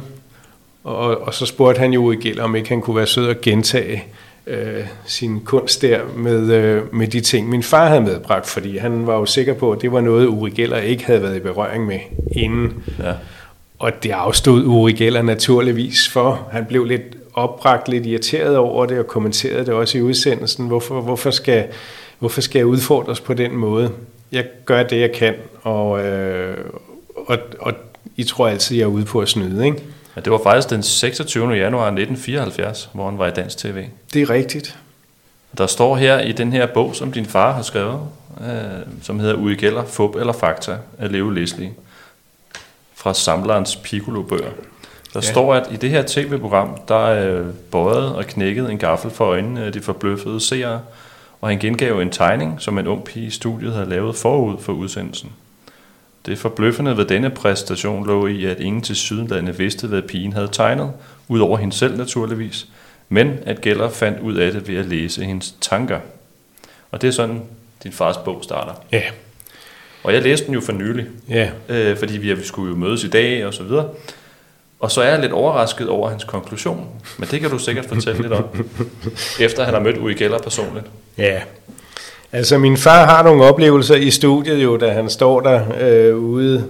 Og, 0.85 1.21
og 1.23 1.35
så 1.35 1.47
spurgte 1.47 1.79
han 1.79 1.93
jo 1.93 2.01
Uri 2.01 2.17
Geller, 2.17 2.45
om 2.45 2.57
ikke 2.57 2.69
han 2.69 2.81
kunne 2.81 2.97
være 2.97 3.07
sød 3.07 3.29
og 3.29 3.41
gentage 3.43 4.05
øh, 4.47 4.87
sin 5.07 5.41
kunst 5.41 5.83
der 5.83 6.01
med, 6.17 6.53
øh, 6.53 6.95
med 6.95 7.09
de 7.09 7.21
ting, 7.21 7.49
min 7.49 7.63
far 7.63 7.89
havde 7.89 8.01
medbragt, 8.01 8.47
fordi 8.47 8.79
han 8.79 9.07
var 9.07 9.15
jo 9.15 9.27
sikker 9.27 9.55
på, 9.55 9.73
at 9.73 9.83
det 9.83 9.93
var 9.93 10.01
noget, 10.01 10.27
Uri 10.27 10.51
Geller 10.51 10.79
ikke 10.79 11.05
havde 11.07 11.23
været 11.23 11.37
i 11.37 11.41
berøring 11.41 11.87
med 11.87 11.99
inden. 12.33 12.85
Ja. 12.99 13.13
Og 13.79 14.03
det 14.03 14.11
afstod 14.11 14.65
Uri 14.65 14.93
Geller 14.93 15.23
naturligvis 15.23 16.09
for. 16.09 16.49
Han 16.53 16.65
blev 16.65 16.85
lidt 16.85 17.03
opbragt, 17.35 17.89
lidt 17.89 18.07
irriteret 18.07 18.57
over 18.57 18.87
det, 18.87 18.99
og 18.99 19.07
kommenterede 19.07 19.67
det 19.67 19.75
også 19.75 19.99
i 19.99 20.03
udsendelsen. 20.03 20.67
Hvorfor, 20.67 21.01
hvorfor, 21.01 21.31
skal, 21.31 21.65
hvorfor 22.19 22.41
skal 22.41 22.59
jeg 22.59 22.67
udfordres 22.67 23.21
på 23.21 23.35
den 23.35 23.57
måde? 23.57 23.91
Jeg 24.33 24.45
gør 24.65 24.83
det, 24.83 25.01
jeg 25.01 25.13
kan, 25.13 25.35
og, 25.63 26.05
øh, 26.05 26.57
og, 27.17 27.39
og 27.59 27.73
I 28.17 28.25
tror 28.25 28.49
altid, 28.49 28.77
jeg 28.77 28.83
er 28.83 28.89
ude 28.89 29.05
på 29.05 29.21
at 29.21 29.29
snyde, 29.29 29.67
ikke? 29.67 29.83
Ja, 30.17 30.21
det 30.21 30.33
var 30.33 30.41
faktisk 30.43 30.71
den 30.71 30.83
26. 30.83 31.53
januar 31.53 31.87
1974, 31.87 32.91
hvor 32.93 33.11
han 33.11 33.19
var 33.19 33.27
i 33.27 33.31
Dansk 33.31 33.59
TV. 33.59 33.85
Det 34.13 34.23
er 34.23 34.31
rigtigt. 34.31 34.79
Der 35.59 35.67
står 35.67 35.97
her 35.97 36.21
i 36.21 36.33
den 36.33 36.53
her 36.53 36.67
bog, 36.67 36.97
som 36.97 37.13
din 37.13 37.27
far 37.27 37.53
har 37.53 37.63
skrevet, 37.63 38.01
øh, 38.41 38.53
som 39.03 39.21
hedder 39.21 39.35
Ude 39.35 39.57
Gælder, 39.57 39.85
Fub 39.85 40.15
eller 40.15 40.33
Fakta 40.33 40.77
af 40.99 41.13
Leo 41.13 41.31
Leslie, 41.31 41.73
fra 42.95 43.15
samlerens 43.15 43.77
Piccolo-bøger. 43.77 44.51
Der 45.15 45.21
ja. 45.23 45.31
står, 45.31 45.55
at 45.55 45.73
i 45.73 45.77
det 45.77 45.91
her 45.91 46.03
tv-program, 46.07 46.79
der 46.89 47.07
er 47.07 47.45
bøjet 47.71 48.15
og 48.15 48.25
knækket 48.25 48.71
en 48.71 48.79
gaffel 48.79 49.11
for 49.11 49.25
øjnene 49.25 49.65
af 49.65 49.73
de 49.73 49.81
forbløffede 49.81 50.41
seere, 50.41 50.81
og 51.41 51.49
han 51.49 51.59
gengav 51.59 52.01
en 52.01 52.11
tegning, 52.11 52.57
som 52.59 52.79
en 52.79 52.87
ung 52.87 53.05
pige 53.05 53.27
i 53.27 53.31
studiet 53.31 53.73
havde 53.73 53.89
lavet 53.89 54.17
forud 54.17 54.59
for 54.59 54.73
udsendelsen. 54.73 55.33
Det 56.27 56.39
forbløffende 56.39 56.97
ved 56.97 57.05
denne 57.05 57.31
præstation 57.31 58.07
lå 58.07 58.27
i, 58.27 58.45
at 58.45 58.61
ingen 58.61 58.83
til 58.83 58.97
sydenlande 58.97 59.57
vidste, 59.57 59.87
hvad 59.87 60.03
pigen 60.03 60.33
havde 60.33 60.49
tegnet, 60.53 60.93
udover 61.29 61.59
hende 61.59 61.77
selv 61.77 61.97
naturligvis, 61.97 62.67
men 63.09 63.39
at 63.47 63.61
Geller 63.61 63.91
fandt 63.91 64.21
ud 64.21 64.35
af 64.35 64.53
det 64.53 64.69
ved 64.69 64.77
at 64.77 64.87
læse 64.87 65.25
hendes 65.25 65.55
tanker. 65.61 65.99
Og 66.91 67.03
det 67.03 67.09
er 67.09 67.13
sådan, 67.13 67.43
din 67.83 67.93
fars 67.93 68.17
bog 68.17 68.45
starter. 68.45 68.73
Ja. 68.93 69.03
Og 70.05 70.15
jeg 70.15 70.23
læste 70.23 70.47
den 70.47 70.55
jo 70.55 70.61
for 70.61 70.73
nylig, 70.73 71.07
ja. 71.29 71.51
øh, 71.69 71.99
fordi 71.99 72.19
vi, 72.19 72.45
skulle 72.45 72.71
jo 72.71 72.77
mødes 72.77 73.05
i 73.05 73.09
dag 73.09 73.47
og 73.47 73.55
så 73.55 73.63
videre. 73.63 73.89
Og 74.81 74.91
så 74.91 75.03
er 75.03 75.09
jeg 75.09 75.21
lidt 75.21 75.33
overrasket 75.33 75.89
over 75.89 76.11
hans 76.11 76.25
konklusion, 76.25 76.89
men 77.19 77.29
det 77.29 77.41
kan 77.41 77.51
du 77.51 77.59
sikkert 77.59 77.85
fortælle 77.87 78.23
lidt 78.23 78.33
om, 78.33 78.45
efter 79.41 79.65
han 79.65 79.75
har 79.75 79.81
mødt 79.81 79.99
Uri 79.99 80.15
Geller 80.15 80.39
personligt. 80.39 80.87
Ja, 81.19 81.43
altså 82.33 82.59
min 82.59 82.77
far 82.77 83.07
har 83.07 83.23
nogle 83.23 83.45
oplevelser 83.45 83.95
i 83.95 84.11
studiet 84.11 84.63
jo, 84.63 84.77
da 84.77 84.91
han 84.91 85.11
står 85.11 85.41
der 85.41 85.63
øh, 85.81 86.17
ude, 86.17 86.65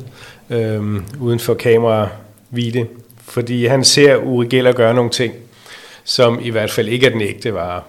øh, 0.50 0.82
uden 1.20 1.38
for 1.38 1.54
kamera 1.54 2.08
vide, 2.50 2.86
fordi 3.24 3.66
han 3.66 3.84
ser 3.84 4.16
Uri 4.16 4.46
Geller 4.46 4.72
gøre 4.72 4.94
nogle 4.94 5.10
ting, 5.10 5.34
som 6.04 6.40
i 6.42 6.50
hvert 6.50 6.70
fald 6.70 6.88
ikke 6.88 7.06
er 7.06 7.10
den 7.10 7.20
ægte 7.20 7.54
vare. 7.54 7.82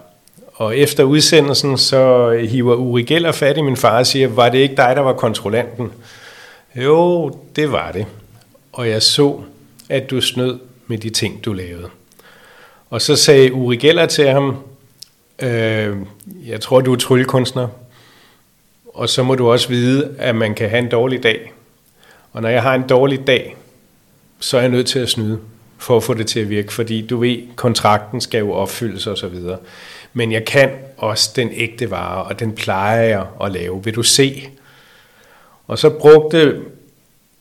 Og 0.54 0.76
efter 0.76 1.04
udsendelsen, 1.04 1.78
så 1.78 2.30
hiver 2.48 2.74
Uri 2.74 3.02
Geller 3.02 3.32
fat 3.32 3.56
i 3.56 3.60
min 3.60 3.76
far 3.76 3.98
og 3.98 4.06
siger, 4.06 4.28
var 4.28 4.48
det 4.48 4.58
ikke 4.58 4.76
dig, 4.76 4.92
der 4.96 5.02
var 5.02 5.12
kontrollanten? 5.12 5.90
Jo, 6.76 7.30
det 7.56 7.72
var 7.72 7.92
det. 7.92 8.06
Og 8.72 8.88
jeg 8.88 9.02
så 9.02 9.40
at 9.88 10.10
du 10.10 10.20
snød 10.20 10.58
med 10.86 10.98
de 10.98 11.10
ting, 11.10 11.44
du 11.44 11.52
lavede. 11.52 11.88
Og 12.90 13.02
så 13.02 13.16
sagde 13.16 13.52
Uri 13.52 13.76
Geller 13.76 14.06
til 14.06 14.28
ham, 14.28 14.56
øh, 15.42 15.96
jeg 16.46 16.60
tror, 16.60 16.80
du 16.80 16.92
er 16.92 16.96
tryllekunstner, 16.96 17.68
og 18.94 19.08
så 19.08 19.22
må 19.22 19.34
du 19.34 19.50
også 19.50 19.68
vide, 19.68 20.14
at 20.18 20.34
man 20.34 20.54
kan 20.54 20.70
have 20.70 20.78
en 20.78 20.88
dårlig 20.88 21.22
dag. 21.22 21.52
Og 22.32 22.42
når 22.42 22.48
jeg 22.48 22.62
har 22.62 22.74
en 22.74 22.88
dårlig 22.88 23.26
dag, 23.26 23.56
så 24.40 24.56
er 24.56 24.60
jeg 24.60 24.70
nødt 24.70 24.86
til 24.86 24.98
at 24.98 25.08
snyde 25.08 25.38
for 25.78 25.96
at 25.96 26.02
få 26.02 26.14
det 26.14 26.26
til 26.26 26.40
at 26.40 26.50
virke, 26.50 26.72
fordi 26.72 27.06
du 27.06 27.16
ved, 27.16 27.38
kontrakten 27.56 28.20
skal 28.20 28.38
jo 28.38 28.52
opfyldes 28.52 29.06
og 29.06 29.18
så 29.18 29.28
videre. 29.28 29.58
Men 30.12 30.32
jeg 30.32 30.44
kan 30.44 30.70
også 30.96 31.30
den 31.36 31.50
ægte 31.52 31.90
vare, 31.90 32.24
og 32.24 32.40
den 32.40 32.52
plejer 32.52 33.02
jeg 33.02 33.26
at 33.44 33.52
lave. 33.52 33.84
Vil 33.84 33.94
du 33.94 34.02
se? 34.02 34.48
Og 35.66 35.78
så 35.78 35.90
brugte 35.90 36.60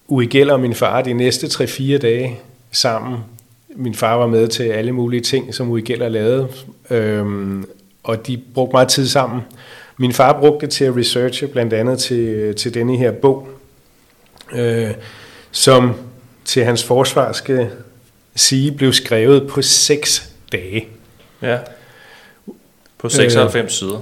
Uri 0.08 0.26
Geller 0.26 0.54
og 0.54 0.60
min 0.60 0.76
far 0.76 1.02
de 1.02 1.14
næste 1.14 1.48
3-4 1.48 1.98
dage 1.98 2.40
sammen. 2.72 3.18
Min 3.76 3.96
far 3.96 4.16
var 4.16 4.28
med 4.28 4.48
til 4.48 4.64
alle 4.64 4.92
mulige 4.92 5.22
ting, 5.22 5.56
som 5.56 5.70
Uri 5.70 5.82
Geller 5.82 6.10
lavede, 6.10 6.48
øhm, 6.90 7.66
og 8.08 8.28
de 8.28 8.41
brugte 8.54 8.74
meget 8.74 8.88
tid 8.88 9.08
sammen. 9.08 9.41
Min 9.98 10.13
far 10.13 10.39
brugte 10.39 10.65
det 10.65 10.74
til 10.74 10.86
at 10.86 10.98
researche, 10.98 11.48
blandt 11.48 11.74
andet 11.74 12.00
til, 12.00 12.56
til 12.56 12.74
denne 12.74 12.98
her 12.98 13.12
bog, 13.12 13.48
øh, 14.54 14.91
som 15.52 15.93
til 16.46 16.63
hans 16.63 16.84
forsvar 16.84 17.32
skal 17.32 17.70
sige, 18.36 18.72
blev 18.72 18.93
skrevet 18.93 19.48
på 19.50 19.62
6 19.62 20.30
dage. 20.52 20.88
Ja, 21.41 21.58
på 22.98 23.10
96 23.10 23.63
øh, 23.63 23.70
sider. 23.70 24.02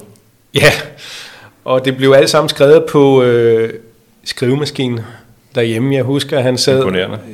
Ja, 0.54 0.72
og 1.66 1.86
det 1.86 1.98
blev 1.98 2.12
alt 2.12 2.30
sammen 2.30 2.50
skrevet 2.50 2.86
på 2.90 3.24
øh, 3.24 3.74
skrivemaskinen 4.24 5.00
derhjemme. 5.56 5.96
Jeg 5.96 6.04
husker, 6.04 6.38
at 6.38 6.44
han 6.44 6.58
sad 6.58 6.84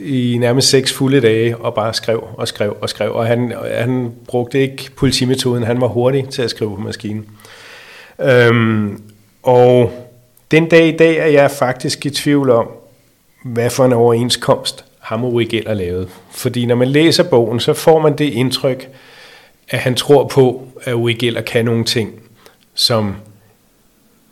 i 0.06 0.38
nærmest 0.40 0.70
seks 0.70 0.94
fulde 0.94 1.22
dage 1.22 1.58
og 1.58 1.74
bare 1.74 1.94
skrev 1.94 2.28
og 2.38 2.48
skrev 2.48 2.78
og 2.82 2.90
skrev. 2.90 3.14
Og 3.14 3.28
han, 3.28 3.54
han 3.74 4.12
brugte 4.28 4.60
ikke 4.60 4.90
politimetoden, 4.98 5.64
han 5.64 5.82
var 5.82 5.88
hurtig 5.88 6.30
til 6.30 6.42
at 6.42 6.50
skrive 6.50 6.76
på 6.76 6.82
maskinen. 6.82 7.26
Øhm, 8.22 9.02
og 9.44 9.92
den 10.52 10.70
dag 10.70 10.88
i 10.88 10.98
dag 10.98 11.18
er 11.18 11.26
jeg 11.26 11.52
faktisk 11.52 12.06
i 12.06 12.10
tvivl 12.10 12.50
om, 12.50 12.68
hvad 13.44 13.70
for 13.70 13.86
en 13.86 13.94
overenskomst 13.94 14.86
ham 15.02 15.24
og 15.24 15.42
Geller 15.50 15.74
lavede. 15.74 16.08
Fordi 16.32 16.66
når 16.66 16.76
man 16.76 16.88
læser 16.88 17.24
bogen, 17.24 17.60
så 17.60 17.74
får 17.74 18.00
man 18.00 18.18
det 18.18 18.26
indtryk, 18.26 18.90
at 19.70 19.80
han 19.80 19.96
tror 19.96 20.28
på, 20.28 20.68
at 20.84 20.94
Uri 20.94 21.14
Geller 21.14 21.42
kan 21.42 21.66
nogle 21.66 21.84
ting, 21.84 22.22
som 22.74 23.16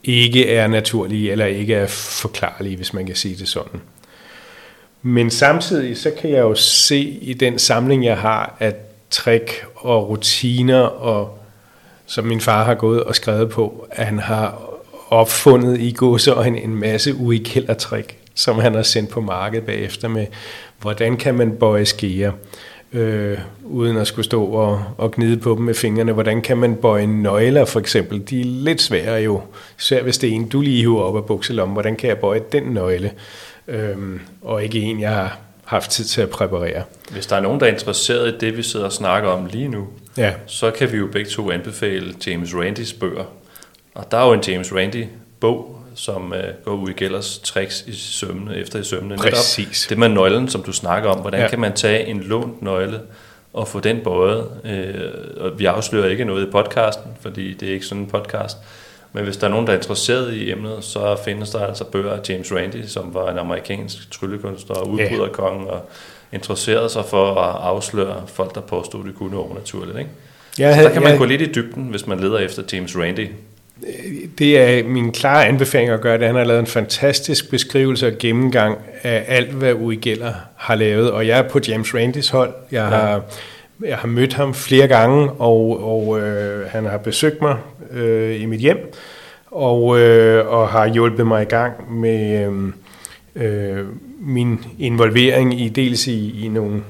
ikke 0.10 0.50
er 0.50 0.68
naturlige 0.68 1.32
eller 1.32 1.46
ikke 1.46 1.74
er 1.76 1.88
forklarlige, 1.88 2.76
hvis 2.76 2.94
man 2.94 3.06
kan 3.06 3.16
sige 3.16 3.36
det 3.36 3.48
sådan. 3.48 3.82
Men 5.02 5.32
samtidig 5.32 5.98
så 5.98 6.12
kan 6.22 6.30
jeg 6.30 6.40
jo 6.40 6.56
se 6.56 7.00
i 7.00 7.34
den 7.34 7.60
samling, 7.60 8.06
jeg 8.06 8.18
har, 8.18 8.56
at 8.60 8.76
trick 9.10 9.66
og 9.76 10.10
rutiner, 10.10 10.82
og 10.82 11.40
som 12.06 12.26
min 12.26 12.42
far 12.42 12.64
har 12.64 12.76
gået 12.76 13.04
og 13.04 13.16
skrevet 13.16 13.50
på, 13.50 13.88
at 13.92 14.06
han 14.06 14.20
har 14.20 14.62
opfundet 15.10 15.80
i 15.80 15.92
gåseøjne 15.92 16.62
en 16.62 16.76
masse 16.76 17.16
uikældertrik, 17.16 18.18
som 18.36 18.60
han 18.60 18.74
har 18.74 18.84
sendt 18.84 19.10
på 19.10 19.22
markedet 19.22 19.66
bagefter 19.66 20.08
med, 20.08 20.26
hvordan 20.82 21.18
kan 21.18 21.36
man 21.36 21.52
bøje 21.52 21.86
skære 21.86 22.34
øh, 22.94 23.38
uden 23.64 23.98
at 23.98 24.08
skulle 24.08 24.26
stå 24.26 24.44
og, 24.44 24.84
og 24.98 25.12
gnide 25.12 25.38
på 25.38 25.56
dem 25.56 25.64
med 25.64 25.74
fingrene. 25.74 26.12
Hvordan 26.12 26.42
kan 26.42 26.58
man 26.58 26.76
bøje 26.76 27.08
nøgler 27.08 27.66
for 27.66 27.80
eksempel? 27.80 28.30
De 28.30 28.42
er 28.42 28.46
lidt 28.46 28.82
svære 28.82 29.22
jo. 29.22 29.42
Svært 29.78 30.04
hvis 30.04 30.18
det 30.18 30.30
er 30.30 30.34
en, 30.34 30.50
du 30.50 30.62
lige 30.62 30.82
hiver 30.82 31.02
op 31.02 31.18
af 31.18 31.26
bukselommen. 31.26 31.74
Hvordan 31.76 31.96
kan 31.96 32.10
jeg 32.10 32.18
bøje 32.18 32.42
den 32.52 32.64
nøgle? 32.64 33.12
Øh, 33.68 33.98
og 34.42 34.64
ikke 34.64 34.80
en, 34.82 35.00
jeg 35.00 35.12
har 35.12 35.40
haft 35.66 35.92
tid 35.92 36.06
til 36.06 36.22
at 36.22 36.30
præparere. 36.30 36.84
Hvis 37.12 37.26
der 37.26 37.36
er 37.36 37.42
nogen, 37.42 37.60
der 37.60 37.66
er 37.66 37.72
interesseret 37.72 38.34
i 38.34 38.38
det, 38.38 38.58
vi 38.58 38.64
sidder 38.64 38.86
og 38.86 38.92
snakker 38.92 39.30
om 39.30 39.46
lige 39.46 39.68
nu, 39.68 39.88
ja. 40.18 40.34
så 40.46 40.72
kan 40.72 40.92
vi 40.92 40.98
jo 40.98 41.08
begge 41.12 41.30
to 41.30 41.52
anbefale 41.52 42.14
James 42.28 42.56
Randys 42.56 42.94
bøger. 42.94 43.24
Og 43.96 44.12
der 44.12 44.18
er 44.18 44.28
jo 44.28 44.34
en 44.34 44.42
James 44.48 44.74
Randy 44.74 45.06
bog, 45.40 45.79
som 46.00 46.34
øh, 46.34 46.44
går 46.66 46.72
ud 46.72 46.90
i 46.90 46.94
Gellers 46.94 47.40
tricks 47.40 47.84
i 47.88 47.96
sømne, 47.96 48.56
efter 48.58 48.80
i 48.80 48.84
sømne. 48.84 49.18
Præcis. 49.18 49.68
Netop 49.68 49.90
det 49.90 49.98
med 49.98 50.10
nøglen, 50.10 50.48
som 50.50 50.64
du 50.64 50.72
snakker 50.72 51.10
om. 51.10 51.20
Hvordan 51.20 51.42
ja. 51.42 51.48
kan 51.48 51.60
man 51.60 51.74
tage 51.74 52.06
en 52.06 52.20
lånt 52.20 52.62
nøgle 52.62 53.00
og 53.54 53.68
få 53.68 53.80
den 53.80 54.00
bøjet? 54.04 54.48
Øh, 54.66 55.12
og 55.38 55.60
vi 55.60 55.66
afslører 55.66 56.10
ikke 56.10 56.26
noget 56.26 56.48
i 56.48 56.52
podcasten, 56.52 57.12
fordi 57.22 57.54
det 57.54 57.70
er 57.70 57.74
ikke 57.74 57.86
sådan 57.86 58.04
en 58.04 58.10
podcast. 58.10 58.58
Men 59.14 59.24
hvis 59.24 59.38
der 59.38 59.48
er 59.48 59.52
nogen, 59.52 59.68
der 59.68 59.74
er 59.74 59.78
interesseret 59.78 60.34
i 60.34 60.52
emnet, 60.52 60.84
så 60.84 61.18
findes 61.26 61.50
der 61.50 61.66
altså 61.66 61.84
bøger 61.84 62.14
af 62.14 62.30
James 62.30 62.54
Randi, 62.54 62.88
som 62.88 63.14
var 63.14 63.32
en 63.32 63.38
amerikansk 63.38 64.12
tryllekunstner 64.12 64.76
og 64.76 64.90
udbryderkonge, 64.90 65.70
og 65.70 65.90
interesserede 66.32 66.90
sig 66.90 67.06
for 67.06 67.36
at 67.36 67.56
afsløre 67.62 68.24
folk, 68.28 68.56
der 68.56 68.62
påstod, 68.62 69.04
de 69.04 69.12
kunne 69.12 69.38
overnaturligt. 69.38 69.98
Ikke? 69.98 70.10
Jeg 70.60 70.76
Så 70.76 70.84
der 70.84 70.90
kan 70.90 71.04
man 71.04 71.18
gå 71.18 71.26
lidt 71.26 71.42
i 71.42 71.52
dybden, 71.52 71.84
hvis 71.84 72.08
man 72.08 72.20
leder 72.20 72.38
efter 72.38 72.64
James 72.74 72.98
Randi. 72.98 73.28
Det 74.38 74.60
er 74.60 74.84
min 74.84 75.12
klare 75.12 75.46
anbefaling 75.46 75.90
at 75.90 76.02
gøre 76.02 76.18
det. 76.18 76.28
Han 76.28 76.36
har 76.36 76.44
lavet 76.44 76.60
en 76.60 76.68
fantastisk 76.68 77.50
beskrivelse 77.50 78.08
og 78.08 78.14
gennemgang 78.20 78.78
af 79.04 79.26
alt, 79.28 79.52
hvad 79.52 79.74
Uri 79.74 79.96
Geller 79.96 80.34
har 80.56 80.76
lavet. 80.76 81.12
Og 81.12 81.28
jeg 81.28 81.40
er 81.40 81.50
på 81.50 81.60
James 81.68 81.96
Randys 81.96 82.30
hold. 82.30 82.54
Jeg 82.72 82.86
har, 82.86 83.22
jeg 83.86 83.98
har 83.98 84.08
mødt 84.08 84.34
ham 84.34 84.54
flere 84.54 84.88
gange, 84.88 85.32
og, 85.32 85.84
og 85.84 86.20
øh, 86.20 86.68
han 86.68 86.86
har 86.86 86.98
besøgt 86.98 87.42
mig 87.42 87.58
øh, 87.92 88.42
i 88.42 88.46
mit 88.46 88.60
hjem, 88.60 88.94
og, 89.52 90.00
øh, 90.00 90.48
og 90.48 90.70
har 90.70 90.88
hjulpet 90.88 91.28
mig 91.28 91.42
i 91.42 91.46
gang 91.46 92.00
med 92.00 92.46
øh, 92.46 92.74
øh, 93.36 93.86
min 94.20 94.66
involvering 94.80 95.62
i 95.62 95.70
dels 95.70 96.08
i, 96.08 96.46
i 96.46 96.48
nogle 96.48 96.82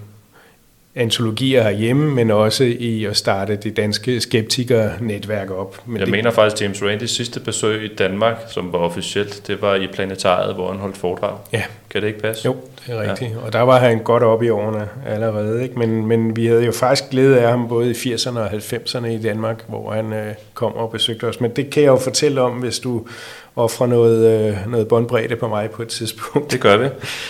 antologier 0.95 1.63
herhjemme, 1.63 2.15
men 2.15 2.31
også 2.31 2.63
i 2.63 3.05
at 3.05 3.17
starte 3.17 3.55
det 3.55 3.77
danske 3.77 4.21
skeptikernetværk 4.21 5.51
op. 5.51 5.81
Men 5.85 5.97
Jeg 5.97 6.05
det, 6.05 6.11
mener 6.11 6.31
faktisk, 6.31 6.61
James 6.61 6.83
Randis 6.83 7.11
sidste 7.11 7.39
besøg 7.39 7.83
i 7.91 7.95
Danmark, 7.95 8.37
som 8.47 8.73
var 8.73 8.79
officielt, 8.79 9.47
det 9.47 9.61
var 9.61 9.75
i 9.75 9.87
planetariet, 9.87 10.55
hvor 10.55 10.71
han 10.71 10.79
holdt 10.79 10.97
foredrag. 10.97 11.37
Ja. 11.53 11.63
Kan 11.89 12.01
det 12.01 12.07
ikke 12.07 12.19
passe? 12.19 12.45
Jo, 12.45 12.55
det 12.87 12.95
er 12.95 13.01
rigtigt. 13.01 13.31
Ja. 13.31 13.45
Og 13.45 13.53
der 13.53 13.61
var 13.61 13.79
han 13.79 13.99
godt 14.03 14.23
op 14.23 14.43
i 14.43 14.49
årene 14.49 14.87
allerede. 15.07 15.63
Ikke? 15.63 15.79
Men, 15.79 16.05
men 16.05 16.35
vi 16.35 16.45
havde 16.45 16.65
jo 16.65 16.71
faktisk 16.71 17.09
glæde 17.09 17.39
af 17.39 17.49
ham 17.49 17.67
både 17.67 17.89
i 17.89 17.93
80'erne 17.93 18.39
og 18.39 18.47
90'erne 18.47 19.05
i 19.05 19.21
Danmark, 19.21 19.63
hvor 19.67 19.91
han 19.91 20.13
øh, 20.13 20.33
kom 20.53 20.73
og 20.73 20.91
besøgte 20.91 21.23
os. 21.23 21.41
Men 21.41 21.51
det 21.51 21.69
kan 21.69 21.83
jeg 21.83 21.89
jo 21.89 21.97
fortælle 21.97 22.41
om, 22.41 22.51
hvis 22.51 22.79
du 22.79 23.07
offrer 23.55 23.87
noget, 23.87 24.47
øh, 24.49 24.71
noget 24.71 24.87
båndbredde 24.87 25.35
på 25.35 25.47
mig 25.47 25.69
på 25.69 25.81
et 25.81 25.87
tidspunkt. 25.87 26.51
Det 26.51 26.59
gør 26.59 26.77
vi. 26.77 26.87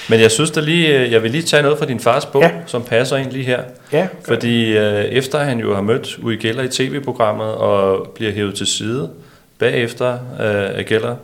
Men 0.09 0.19
jeg 0.19 0.31
synes 0.31 0.51
da 0.51 0.59
lige, 0.59 0.99
øh, 0.99 1.11
jeg 1.11 1.23
vil 1.23 1.31
lige 1.31 1.43
tage 1.43 1.63
noget 1.63 1.77
fra 1.77 1.85
din 1.85 1.99
fars 1.99 2.25
bog, 2.25 2.41
ja. 2.41 2.51
som 2.65 2.83
passer 2.83 3.17
ind 3.17 3.31
lige 3.31 3.45
her. 3.45 3.61
Ja, 3.93 4.07
Fordi 4.27 4.77
øh, 4.77 5.05
efter 5.05 5.39
han 5.39 5.59
jo 5.59 5.75
har 5.75 5.81
mødt 5.81 6.19
Uri 6.23 6.35
Geller 6.35 6.63
i 6.63 6.67
tv-programmet 6.67 7.47
og 7.47 8.07
bliver 8.15 8.31
hævet 8.31 8.55
til 8.55 8.67
side 8.67 9.09
bagefter 9.59 10.13
øh, 10.13 10.77
af 10.79 10.85
Geller, 10.85 11.15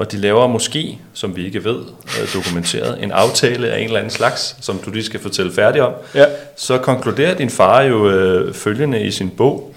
og 0.00 0.12
de 0.12 0.16
laver 0.16 0.46
måske, 0.46 0.98
som 1.14 1.36
vi 1.36 1.44
ikke 1.46 1.64
ved, 1.64 1.78
øh, 2.20 2.34
dokumenteret, 2.34 3.02
en 3.02 3.12
aftale 3.12 3.68
af 3.70 3.78
en 3.78 3.84
eller 3.84 3.98
anden 3.98 4.10
slags, 4.10 4.56
som 4.60 4.78
du 4.78 4.90
lige 4.90 5.04
skal 5.04 5.20
fortælle 5.20 5.52
færdig 5.52 5.82
om, 5.82 5.92
Ja. 6.14 6.24
så 6.56 6.78
konkluderer 6.78 7.34
din 7.34 7.50
far 7.50 7.82
jo 7.82 8.10
øh, 8.10 8.54
følgende 8.54 9.02
i 9.02 9.10
sin 9.10 9.30
bog. 9.30 9.74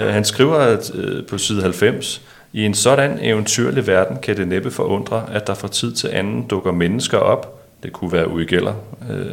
Øh, 0.00 0.06
han 0.08 0.24
skriver 0.24 0.56
at, 0.56 0.90
øh, 0.94 1.26
på 1.26 1.38
side 1.38 1.62
90, 1.62 2.20
i 2.52 2.64
en 2.64 2.74
sådan 2.74 3.18
eventyrlig 3.22 3.86
verden 3.86 4.16
kan 4.22 4.36
det 4.36 4.48
næppe 4.48 4.70
forundre, 4.70 5.24
at 5.32 5.46
der 5.46 5.54
fra 5.54 5.68
tid 5.68 5.92
til 5.92 6.08
anden 6.08 6.42
dukker 6.46 6.72
mennesker 6.72 7.18
op, 7.18 7.60
det 7.82 7.92
kunne 7.92 8.12
være 8.12 8.28
Uri 8.30 8.44
Geller, 8.44 8.74
øh, 9.10 9.26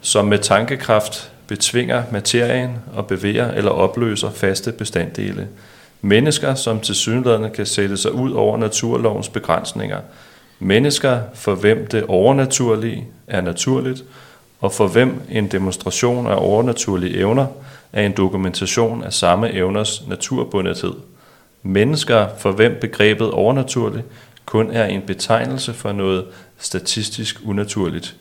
som 0.00 0.24
med 0.26 0.38
tankekraft 0.38 1.30
betvinger 1.46 2.02
materien 2.10 2.70
og 2.94 3.06
bevæger 3.06 3.50
eller 3.50 3.70
opløser 3.70 4.30
faste 4.30 4.72
bestanddele. 4.72 5.48
Mennesker, 6.04 6.54
som 6.54 6.80
til 6.80 6.94
synligheden 6.94 7.50
kan 7.50 7.66
sætte 7.66 7.96
sig 7.96 8.12
ud 8.12 8.32
over 8.32 8.56
naturlovens 8.56 9.28
begrænsninger. 9.28 9.98
Mennesker, 10.58 11.20
for 11.34 11.54
hvem 11.54 11.86
det 11.86 12.04
overnaturlige 12.08 13.06
er 13.26 13.40
naturligt, 13.40 14.04
og 14.60 14.72
for 14.72 14.86
hvem 14.86 15.22
en 15.30 15.48
demonstration 15.48 16.26
af 16.26 16.34
overnaturlige 16.36 17.16
evner 17.16 17.46
er 17.92 18.06
en 18.06 18.12
dokumentation 18.12 19.04
af 19.04 19.12
samme 19.12 19.52
evners 19.52 20.06
naturbundethed. 20.08 20.92
Mennesker, 21.62 22.26
for 22.38 22.52
hvem 22.52 22.78
begrebet 22.80 23.30
overnaturlig 23.30 24.04
kun 24.44 24.70
er 24.70 24.84
en 24.84 25.02
betegnelse 25.02 25.72
for 25.72 25.92
noget 25.92 26.24
statistisk 26.58 27.40
unaturligt. 27.44 28.16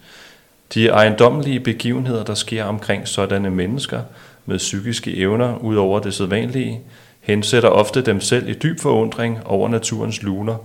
De 0.74 0.88
ejendommelige 0.88 1.60
begivenheder, 1.60 2.24
der 2.24 2.34
sker 2.34 2.64
omkring 2.64 3.08
sådanne 3.08 3.50
mennesker 3.50 4.02
med 4.46 4.58
psykiske 4.58 5.18
evner 5.18 5.58
ud 5.58 5.76
over 5.76 6.00
det 6.00 6.14
sædvanlige, 6.14 6.82
hensætter 7.24 7.70
ofte 7.70 8.02
dem 8.02 8.22
selv 8.22 8.50
i 8.50 8.54
dyb 8.54 8.80
forundring 8.80 9.40
over 9.46 9.70
naturens 9.70 10.24
luner, 10.24 10.58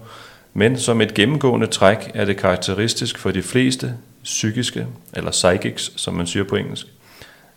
men 0.55 0.79
som 0.79 1.01
et 1.01 1.15
gennemgående 1.15 1.67
træk 1.67 2.11
er 2.15 2.25
det 2.25 2.37
karakteristisk 2.37 3.19
for 3.19 3.31
de 3.31 3.43
fleste 3.43 3.95
psykiske, 4.25 4.87
eller 5.15 5.31
psychics, 5.31 5.93
som 5.97 6.15
man 6.15 6.27
siger 6.27 6.45
på 6.45 6.57
engelsk, 6.57 6.87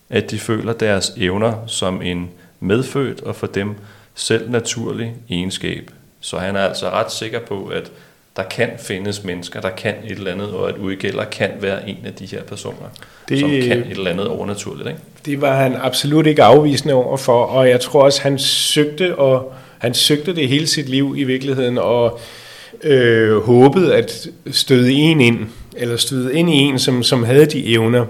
at 0.10 0.32
de 0.32 0.40
føler 0.40 0.74
deres 0.74 1.14
evner 1.18 1.68
som 1.68 2.02
en 2.02 2.30
medfødt 2.60 3.22
og 3.22 3.36
for 3.36 3.48
dem 3.48 3.76
selv 4.16 4.50
naturlig 4.50 5.16
egenskab. 5.30 5.92
Så 6.20 6.38
han 6.38 6.56
er 6.56 6.62
altså 6.62 6.90
ret 6.90 7.12
sikker 7.12 7.40
på, 7.40 7.66
at 7.66 7.92
der 8.38 8.44
kan 8.44 8.70
findes 8.80 9.24
mennesker, 9.24 9.62
der 9.62 9.70
kan 9.70 9.94
et 10.06 10.12
eller 10.12 10.32
andet, 10.32 10.50
og 10.52 10.70
at 10.70 10.76
Uri 10.78 10.96
Geller 10.96 11.24
kan 11.26 11.50
være 11.60 11.90
en 11.90 11.98
af 12.06 12.14
de 12.14 12.26
her 12.26 12.44
personer, 12.44 12.88
Det- 13.30 13.40
som 13.40 13.50
kan 13.50 13.62
et 13.80 13.86
eller 13.90 14.12
andet 14.12 14.28
overnaturligt. 14.28 14.88
Ikke? 14.90 15.00
Det 15.26 15.42
var 15.42 15.56
han 15.56 15.76
absolut 15.82 16.26
ikke 16.28 16.44
afvisende 16.44 16.94
over 16.94 17.18
for, 17.18 17.44
og 17.44 17.70
jeg 17.70 17.80
tror 17.80 18.04
også, 18.04 18.22
han 18.22 18.40
søgte, 18.40 19.16
og 19.16 19.54
han 19.78 19.94
søgte 19.94 20.36
det 20.36 20.48
hele 20.48 20.68
sit 20.68 20.90
liv 20.90 21.14
i 21.18 21.24
virkeligheden, 21.24 21.78
og 21.78 22.20
øh, 22.84 23.38
håbede 23.38 23.96
at 23.96 24.28
støde 24.52 24.92
en 24.94 25.22
ind, 25.22 25.40
eller 25.78 25.98
støde 25.98 26.34
ind 26.36 26.50
i 26.50 26.54
en, 26.58 26.80
som, 26.80 27.04
som 27.04 27.24
havde 27.24 27.46
de 27.46 27.74
evner. 27.74 28.06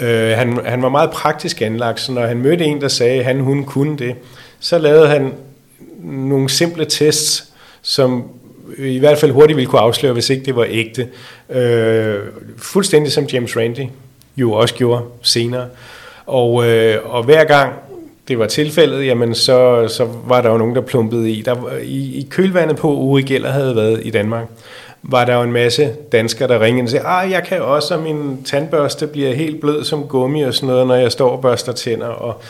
Øh, 0.00 0.30
han, 0.30 0.60
han 0.66 0.82
var 0.82 0.88
meget 0.88 1.10
praktisk 1.10 1.62
anlagt, 1.62 2.00
så 2.00 2.12
når 2.12 2.26
han 2.26 2.36
mødte 2.38 2.64
en, 2.64 2.80
der 2.80 2.88
sagde, 2.88 3.18
at 3.18 3.24
han, 3.24 3.40
hun 3.40 3.64
kunne 3.64 3.98
det, 3.98 4.14
så 4.60 4.78
lavede 4.78 5.08
han 5.08 5.32
nogle 6.04 6.48
simple 6.50 6.84
tests, 6.84 7.44
som 7.82 8.24
Øh, 8.78 8.90
i 8.90 8.98
hvert 8.98 9.18
fald 9.18 9.32
hurtigt 9.32 9.56
ville 9.56 9.70
kunne 9.70 9.80
afsløre, 9.80 10.12
hvis 10.12 10.30
ikke 10.30 10.44
det 10.44 10.56
var 10.56 10.66
ægte. 10.68 11.08
Øh, 11.50 12.18
fuldstændig 12.56 13.12
som 13.12 13.24
James 13.24 13.56
Randi 13.56 13.90
jo 14.36 14.52
også 14.52 14.74
gjorde 14.74 15.02
senere. 15.22 15.66
Og, 16.26 16.66
øh, 16.68 16.96
og 17.04 17.24
hver 17.24 17.44
gang 17.44 17.72
det 18.28 18.38
var 18.38 18.46
tilfældet, 18.46 19.06
jamen 19.06 19.34
så, 19.34 19.88
så 19.88 20.08
var 20.26 20.40
der 20.40 20.50
jo 20.50 20.58
nogen, 20.58 20.74
der 20.74 20.80
plumpede 20.80 21.30
i. 21.30 21.42
Der, 21.42 21.56
i, 21.82 22.18
I 22.18 22.26
kølvandet 22.30 22.76
på, 22.76 22.94
Uri 22.94 23.22
Geller 23.22 23.50
havde 23.50 23.76
været 23.76 24.00
i 24.04 24.10
Danmark, 24.10 24.46
var 25.02 25.24
der 25.24 25.34
jo 25.36 25.42
en 25.42 25.52
masse 25.52 25.92
danskere, 26.12 26.48
der 26.48 26.60
ringede 26.60 26.84
og 26.84 26.90
sagde, 26.90 27.06
ah, 27.06 27.30
jeg 27.30 27.44
kan 27.44 27.62
også, 27.62 27.94
og 27.94 28.02
min 28.02 28.42
tandbørste 28.44 29.06
bliver 29.06 29.34
helt 29.34 29.60
blød 29.60 29.84
som 29.84 30.02
gummi 30.02 30.42
og 30.42 30.54
sådan 30.54 30.66
noget, 30.66 30.86
når 30.86 30.94
jeg 30.94 31.12
står 31.12 31.30
og 31.30 31.40
børster 31.40 31.72
tænder. 31.72 32.06
Og, 32.06 32.40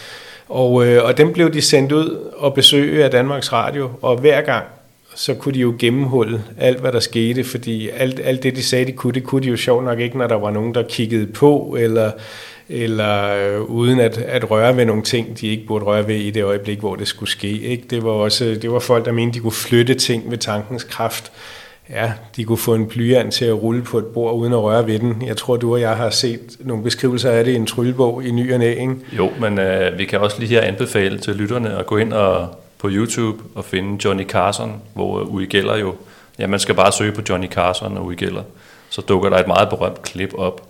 og, 0.48 0.86
øh, 0.86 1.04
og 1.04 1.18
dem 1.18 1.32
blev 1.32 1.52
de 1.52 1.62
sendt 1.62 1.92
ud 1.92 2.18
og 2.36 2.54
besøge 2.54 3.04
af 3.04 3.10
Danmarks 3.10 3.52
Radio, 3.52 3.90
og 4.02 4.16
hver 4.16 4.40
gang, 4.40 4.64
så 5.14 5.34
kunne 5.34 5.54
de 5.54 5.60
jo 5.60 5.74
gennemhulle 5.78 6.42
alt, 6.58 6.80
hvad 6.80 6.92
der 6.92 7.00
skete, 7.00 7.44
fordi 7.44 7.88
alt, 7.88 8.20
alt 8.24 8.42
det, 8.42 8.56
de 8.56 8.62
sagde, 8.62 8.84
de 8.84 8.92
kunne, 8.92 9.12
det 9.12 9.24
kunne 9.24 9.42
de 9.42 9.48
jo 9.48 9.56
sjovt 9.56 9.84
nok 9.84 10.00
ikke, 10.00 10.18
når 10.18 10.26
der 10.26 10.34
var 10.34 10.50
nogen, 10.50 10.74
der 10.74 10.82
kiggede 10.82 11.26
på, 11.26 11.76
eller, 11.80 12.10
eller 12.68 13.34
øh, 13.34 13.60
uden 13.60 14.00
at, 14.00 14.18
at 14.18 14.50
røre 14.50 14.76
ved 14.76 14.84
nogle 14.84 15.02
ting, 15.02 15.40
de 15.40 15.46
ikke 15.46 15.66
burde 15.66 15.84
røre 15.84 16.08
ved 16.08 16.16
i 16.16 16.30
det 16.30 16.44
øjeblik, 16.44 16.78
hvor 16.78 16.96
det 16.96 17.08
skulle 17.08 17.30
ske. 17.30 17.60
Ikke? 17.60 17.84
Det, 17.90 18.04
var 18.04 18.10
også, 18.10 18.44
det 18.62 18.72
var 18.72 18.78
folk, 18.78 19.04
der 19.04 19.12
mente, 19.12 19.34
de 19.34 19.40
kunne 19.40 19.52
flytte 19.52 19.94
ting 19.94 20.30
ved 20.30 20.38
tankens 20.38 20.84
kraft. 20.84 21.32
Ja, 21.90 22.12
de 22.36 22.44
kunne 22.44 22.58
få 22.58 22.74
en 22.74 22.86
blyant 22.86 23.32
til 23.32 23.44
at 23.44 23.62
rulle 23.62 23.82
på 23.82 23.98
et 23.98 24.06
bord 24.06 24.34
uden 24.34 24.52
at 24.52 24.62
røre 24.62 24.86
ved 24.86 24.98
den. 24.98 25.22
Jeg 25.26 25.36
tror, 25.36 25.56
du 25.56 25.72
og 25.72 25.80
jeg 25.80 25.96
har 25.96 26.10
set 26.10 26.40
nogle 26.60 26.82
beskrivelser 26.82 27.30
af 27.30 27.44
det 27.44 27.52
i 27.52 27.54
en 27.54 27.66
tryllebog 27.66 28.24
i 28.24 28.30
ny 28.30 28.52
og 28.52 28.58
næ, 28.58 28.70
ikke? 28.70 28.96
Jo, 29.16 29.30
men 29.40 29.58
øh, 29.58 29.98
vi 29.98 30.04
kan 30.04 30.20
også 30.20 30.40
lige 30.40 30.48
her 30.48 30.60
anbefale 30.60 31.18
til 31.18 31.36
lytterne 31.36 31.78
at 31.78 31.86
gå 31.86 31.96
ind 31.96 32.12
og 32.12 32.63
på 32.84 32.90
YouTube 32.90 33.42
og 33.54 33.64
finde 33.64 34.04
Johnny 34.04 34.24
Carson, 34.24 34.82
hvor 34.94 35.20
øh, 35.20 35.34
Uri 35.34 35.46
Geller 35.46 35.76
jo, 35.76 35.94
ja, 36.38 36.46
man 36.46 36.60
skal 36.60 36.74
bare 36.74 36.92
søge 36.92 37.12
på 37.12 37.22
Johnny 37.28 37.48
Carson 37.48 37.96
og 37.96 38.04
Uri 38.04 38.14
Geller, 38.14 38.42
så 38.90 39.00
dukker 39.00 39.28
der 39.28 39.38
et 39.38 39.46
meget 39.46 39.68
berømt 39.68 40.02
klip 40.02 40.34
op, 40.34 40.68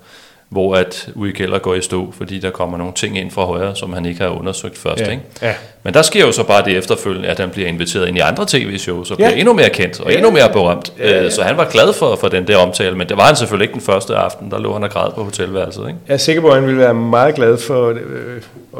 hvor 0.49 0.75
at 0.77 1.09
Uri 1.15 1.33
Geller 1.33 1.59
går 1.59 1.75
i 1.75 1.81
stå, 1.81 2.13
fordi 2.19 2.39
der 2.39 2.51
kommer 2.51 2.79
nogle 2.79 2.93
ting 2.93 3.19
ind 3.19 3.31
fra 3.31 3.45
højre, 3.45 3.77
som 3.77 3.93
han 3.93 4.07
ikke 4.07 4.21
har 4.21 4.29
undersøgt 4.29 4.79
først. 4.79 5.01
Ja, 5.01 5.11
Ikke? 5.11 5.23
ja. 5.43 5.55
Men 5.83 5.95
der 5.95 6.03
sker 6.03 6.27
jo 6.27 6.33
så 6.33 6.43
bare 6.45 6.65
det 6.65 6.77
efterfølgende, 6.77 7.29
at 7.29 7.39
han 7.39 7.51
bliver 7.51 7.69
inviteret 7.69 8.09
ind 8.09 8.17
i 8.17 8.21
andre 8.21 8.45
tv-shows, 8.49 9.11
og 9.11 9.19
Ja. 9.19 9.25
bliver 9.29 9.39
endnu 9.39 9.53
mere 9.53 9.69
kendt 9.71 10.01
og 10.01 10.11
Ja. 10.11 10.17
endnu 10.17 10.31
mere 10.31 10.49
berømt. 10.53 10.93
Ja, 10.99 11.11
ja. 11.11 11.25
Øh, 11.25 11.31
Så 11.31 11.43
han 11.43 11.57
var 11.57 11.65
glad 11.71 11.93
for, 11.93 12.17
for 12.17 12.29
den 12.29 12.47
der 12.47 12.57
omtale, 12.57 12.97
men 12.97 13.09
det 13.09 13.17
var 13.17 13.23
han 13.23 13.37
selvfølgelig 13.37 13.65
ikke 13.65 13.73
den 13.75 13.81
første 13.81 14.15
aften, 14.15 14.51
der 14.51 14.59
lå 14.59 14.73
han 14.73 14.83
og 14.83 14.91
græd 14.91 15.11
på 15.15 15.25
hotelværelset. 15.25 15.83
Ikke? 15.89 15.99
Jeg 16.09 16.15
er 16.15 16.19
sikker 16.19 16.43
på, 16.43 16.49
at 16.49 16.55
han 16.55 16.67
ville 16.67 16.81
være 16.81 16.95
meget 16.95 17.35
glad 17.35 17.57
for 17.59 17.89
øh, 17.89 17.99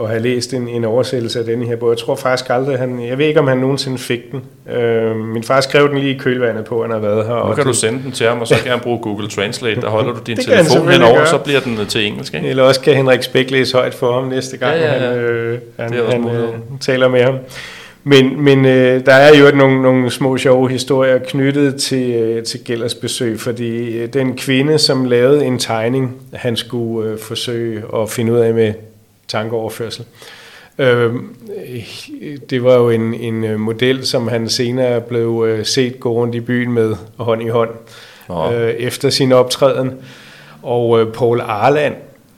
at 0.03 0.09
have 0.09 0.21
læst 0.23 0.53
en, 0.55 0.69
en 0.69 0.85
oversættelse 0.85 1.39
af 1.39 1.45
denne 1.45 1.67
her 1.67 1.77
bog. 1.77 1.91
Jeg 1.91 1.99
tror 1.99 2.15
faktisk 2.17 2.51
aldrig, 2.51 2.79
han, 2.79 3.07
jeg 3.09 3.19
ved 3.19 3.27
ikke, 3.27 3.41
om 3.41 3.47
han 3.49 3.59
nogensinde 3.59 3.99
fik 3.99 4.21
den. 4.33 4.41
Øh, 4.73 5.17
min 5.17 5.43
far 5.43 5.61
skrev 5.61 5.89
den 5.89 5.99
lige 5.99 6.15
i 6.15 6.19
kølvandet 6.19 6.65
på, 6.65 6.81
at 6.81 6.91
han 6.91 7.03
har 7.03 7.09
været 7.09 7.27
her. 7.27 7.35
Nu 7.35 7.41
og 7.41 7.55
kan 7.55 7.65
du 7.65 7.71
det- 7.71 7.77
sende 7.79 8.03
den 8.03 8.13
til 8.13 8.27
ham, 8.27 8.41
og 8.41 8.47
så 8.49 8.55
kan 8.63 8.71
han 8.71 8.81
bruge 8.81 8.99
Google 8.99 9.29
Translate. 9.29 9.81
Der 9.81 9.89
holder 9.89 10.13
du 10.13 10.19
din 10.27 10.37
telefon 10.37 10.89
henover, 10.89 11.17
gøre. 11.17 11.27
så 11.27 11.39
bliver 11.39 11.61
den 11.61 11.79
øh, 11.81 11.87
til 11.87 12.07
engelsk. 12.07 12.35
Ikke? 12.35 12.49
Eller 12.49 12.63
også 12.63 12.81
kan 12.81 12.95
Henrik 12.95 13.23
Spæk 13.23 13.51
læse 13.51 13.77
højt 13.77 13.95
for 13.95 14.13
ham 14.21 14.29
næste 14.29 14.57
gang, 14.57 14.77
Ja, 14.77 14.95
ja, 14.95 15.05
ja. 15.05 15.11
han, 15.11 15.19
øh, 15.19 15.59
han, 15.79 15.93
han 16.11 16.29
øh, 16.37 16.49
taler 16.81 17.09
med 17.09 17.23
ham. 17.23 17.35
Men, 18.07 18.41
men 18.45 18.67
øh, 18.67 19.07
der 19.07 19.13
er 19.13 19.39
jo 19.39 19.57
nogle, 19.57 19.83
nogle 19.83 20.11
små 20.11 20.39
sjove 20.39 20.69
historier 20.71 21.19
knyttet 21.19 21.77
til, 21.77 22.11
øh, 22.11 22.43
til 22.43 22.65
Gellers 22.65 22.95
besøg, 22.95 23.41
fordi 23.41 23.99
øh, 23.99 24.09
den 24.09 24.37
kvinde, 24.37 24.79
som 24.79 25.05
lavede 25.05 25.45
en 25.45 25.59
tegning, 25.59 26.17
han 26.33 26.57
skulle 26.57 27.11
øh, 27.11 27.19
forsøge 27.19 27.83
at 27.97 28.11
finde 28.11 28.33
ud 28.33 28.39
af 28.39 28.55
med 28.55 28.73
tankeoverførsel, 29.29 30.05
øh, 30.11 30.34
det 32.51 32.65
var 32.65 32.75
jo 32.75 32.91
en, 32.91 33.15
en 33.15 33.45
øh, 33.45 33.61
model, 33.61 34.07
som 34.07 34.29
han 34.29 34.49
senere 34.49 35.01
blev 35.01 35.45
øh, 35.49 35.65
set 35.67 36.01
gå 36.01 36.13
rundt 36.13 36.35
i 36.35 36.41
byen 36.41 36.73
med 36.73 36.95
hånd 37.17 37.43
i 37.43 37.49
hånd 37.49 37.71
øh, 38.53 38.71
efter 38.71 39.11
sin 39.11 39.33
optræden. 39.33 39.93
Og 40.63 41.09
Paul 41.15 41.41
Arland 41.41 41.95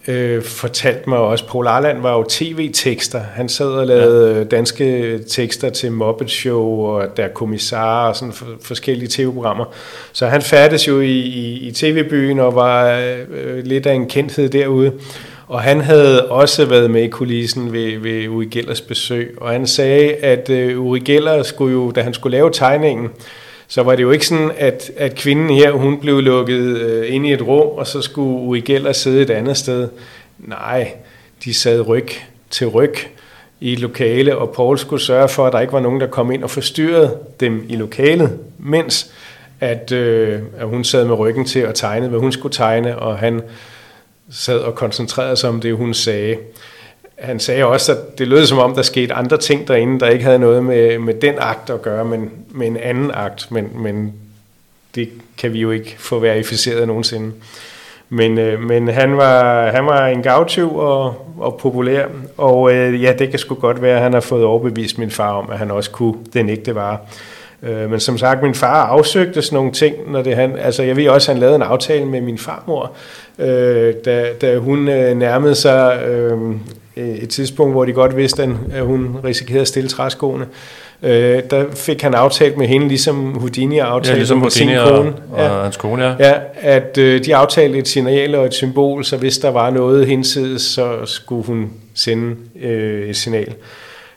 øh, 0.08 0.42
fortalte 0.42 1.08
mig 1.08 1.18
også, 1.18 1.46
Paul 1.46 1.66
Arland 1.66 2.00
var 2.02 2.12
jo 2.16 2.24
tv-tekster. 2.28 3.20
Han 3.34 3.48
sad 3.48 3.66
og 3.66 3.86
lavede 3.86 4.36
ja. 4.36 4.44
danske 4.44 5.18
tekster 5.18 5.70
til 5.70 5.92
Muppet 5.92 6.30
Show 6.30 6.86
og 6.86 7.16
Der 7.16 7.28
Kommissar 7.28 8.08
og 8.08 8.16
sådan 8.16 8.32
for, 8.32 8.46
forskellige 8.62 9.08
tv-programmer. 9.10 9.64
Så 10.12 10.26
han 10.26 10.42
færdes 10.42 10.88
jo 10.88 11.00
i, 11.00 11.18
i, 11.18 11.68
i 11.68 11.72
tv-byen 11.72 12.38
og 12.38 12.54
var 12.54 12.98
øh, 13.30 13.64
lidt 13.64 13.86
af 13.86 13.94
en 13.94 14.08
kendthed 14.08 14.48
derude. 14.48 14.92
Og 15.48 15.62
han 15.62 15.80
havde 15.80 16.30
også 16.30 16.64
været 16.64 16.90
med 16.90 17.02
i 17.02 17.08
kulissen 17.08 17.72
ved, 17.72 17.98
ved 17.98 18.28
Uri 18.28 18.46
Gellers 18.46 18.80
besøg, 18.80 19.34
og 19.40 19.50
han 19.50 19.66
sagde, 19.66 20.14
at 20.14 20.50
øh, 20.50 20.80
Uri 20.80 21.00
Geller 21.00 21.42
skulle 21.42 21.72
jo, 21.72 21.90
da 21.90 22.02
han 22.02 22.14
skulle 22.14 22.36
lave 22.36 22.50
tegningen, 22.52 23.08
så 23.68 23.82
var 23.82 23.96
det 23.96 24.02
jo 24.02 24.10
ikke 24.10 24.26
sådan, 24.26 24.50
at, 24.58 24.90
at 24.96 25.14
kvinden 25.14 25.50
her, 25.50 25.72
hun 25.72 26.00
blev 26.00 26.20
lukket 26.20 26.78
øh, 26.78 27.14
ind 27.14 27.26
i 27.26 27.32
et 27.32 27.42
rum, 27.42 27.78
og 27.78 27.86
så 27.86 28.00
skulle 28.00 28.40
Uri 28.40 28.60
Geller 28.60 28.92
sidde 28.92 29.22
et 29.22 29.30
andet 29.30 29.56
sted. 29.56 29.88
Nej, 30.38 30.92
de 31.44 31.54
sad 31.54 31.88
ryg 31.88 32.08
til 32.50 32.66
ryg 32.66 32.94
i 33.60 33.72
et 33.72 33.78
lokale, 33.78 34.38
og 34.38 34.50
Paul 34.50 34.78
skulle 34.78 35.02
sørge 35.02 35.28
for, 35.28 35.46
at 35.46 35.52
der 35.52 35.60
ikke 35.60 35.72
var 35.72 35.80
nogen, 35.80 36.00
der 36.00 36.06
kom 36.06 36.30
ind 36.32 36.44
og 36.44 36.50
forstyrrede 36.50 37.16
dem 37.40 37.66
i 37.68 37.76
lokalet, 37.76 38.38
mens 38.58 39.12
at, 39.60 39.92
øh, 39.92 40.40
at 40.58 40.66
hun 40.66 40.84
sad 40.84 41.04
med 41.04 41.18
ryggen 41.18 41.44
til 41.44 41.66
og 41.66 41.74
tegnede, 41.74 42.10
hvad 42.10 42.20
hun 42.20 42.32
skulle 42.32 42.52
tegne, 42.52 42.98
og 42.98 43.18
han 43.18 43.42
sad 44.30 44.58
og 44.58 44.74
koncentrerede 44.74 45.36
sig 45.36 45.50
om 45.50 45.60
det, 45.60 45.76
hun 45.76 45.94
sagde. 45.94 46.36
Han 47.18 47.40
sagde 47.40 47.64
også, 47.64 47.92
at 47.92 48.18
det 48.18 48.28
lød 48.28 48.46
som 48.46 48.58
om, 48.58 48.74
der 48.74 48.82
skete 48.82 49.14
andre 49.14 49.36
ting 49.36 49.68
derinde, 49.68 50.00
der 50.00 50.08
ikke 50.08 50.24
havde 50.24 50.38
noget 50.38 50.64
med, 50.64 50.98
med 50.98 51.14
den 51.14 51.34
akt 51.38 51.70
at 51.70 51.82
gøre, 51.82 52.04
men 52.04 52.30
med 52.48 52.66
en 52.66 52.76
anden 52.76 53.10
akt, 53.14 53.50
men, 53.50 53.70
men 53.74 54.12
det 54.94 55.08
kan 55.38 55.52
vi 55.52 55.60
jo 55.60 55.70
ikke 55.70 55.96
få 55.98 56.18
verificeret 56.18 56.86
nogensinde. 56.86 57.32
Men, 58.08 58.38
øh, 58.38 58.60
men 58.60 58.88
han, 58.88 59.16
var, 59.16 59.70
han 59.70 59.86
var 59.86 60.06
en 60.06 60.22
gavtyv 60.22 60.76
og, 60.76 61.32
og 61.38 61.58
populær, 61.60 62.06
og 62.36 62.74
øh, 62.74 63.02
ja, 63.02 63.12
det 63.12 63.30
kan 63.30 63.38
sgu 63.38 63.54
godt 63.54 63.82
være, 63.82 63.96
at 63.96 64.02
han 64.02 64.12
har 64.12 64.20
fået 64.20 64.44
overbevist 64.44 64.98
min 64.98 65.10
far 65.10 65.32
om, 65.32 65.50
at 65.50 65.58
han 65.58 65.70
også 65.70 65.90
kunne 65.90 66.14
den 66.32 66.48
ægte 66.48 66.74
vare. 66.74 66.98
Øh, 67.62 67.90
men 67.90 68.00
som 68.00 68.18
sagt, 68.18 68.42
min 68.42 68.54
far 68.54 68.86
afsøgte 68.86 69.42
sådan 69.42 69.56
nogle 69.56 69.72
ting, 69.72 69.94
når 70.10 70.22
det 70.22 70.36
han, 70.36 70.56
altså 70.58 70.82
jeg 70.82 70.96
ved 70.96 71.08
også, 71.08 71.30
at 71.30 71.34
han 71.34 71.40
lavede 71.40 71.56
en 71.56 71.62
aftale 71.62 72.04
med 72.04 72.20
min 72.20 72.38
farmor, 72.38 72.92
øh, 73.38 73.94
da, 74.04 74.26
da 74.40 74.58
hun 74.58 74.88
øh, 74.88 75.16
nærmede 75.18 75.54
sig 75.54 76.02
øh, 76.06 76.38
et 76.96 77.28
tidspunkt, 77.28 77.74
hvor 77.74 77.84
de 77.84 77.92
godt 77.92 78.16
vidste, 78.16 78.42
at 78.74 78.82
hun 78.82 79.16
risikerede 79.24 79.60
at 79.60 79.68
stille 79.68 79.88
træskoene. 79.88 80.46
Øh, 81.02 81.42
der 81.50 81.64
fik 81.74 82.02
han 82.02 82.14
aftalt 82.14 82.56
med 82.56 82.66
hende, 82.66 82.88
ligesom 82.88 83.38
Houdini 83.38 83.78
aftalte 83.78 84.10
ja, 84.10 84.16
ligesom 84.16 84.36
med 84.38 84.42
Houdini 84.42 84.70
sin 84.70 84.78
og, 84.78 84.88
kone. 84.88 85.12
og 85.32 85.38
Ja. 85.42 85.62
hans 85.62 85.76
kone, 85.76 86.04
ja. 86.04 86.14
Ja, 86.18 86.34
at 86.60 86.98
øh, 86.98 87.24
de 87.24 87.36
aftalte 87.36 87.78
et 87.78 87.88
signal 87.88 88.34
og 88.34 88.46
et 88.46 88.54
symbol, 88.54 89.04
så 89.04 89.16
hvis 89.16 89.38
der 89.38 89.50
var 89.50 89.70
noget 89.70 90.06
hinsides, 90.06 90.62
så 90.62 90.96
skulle 91.04 91.44
hun 91.44 91.70
sende 91.94 92.36
øh, 92.62 93.08
et 93.08 93.16
signal. 93.16 93.54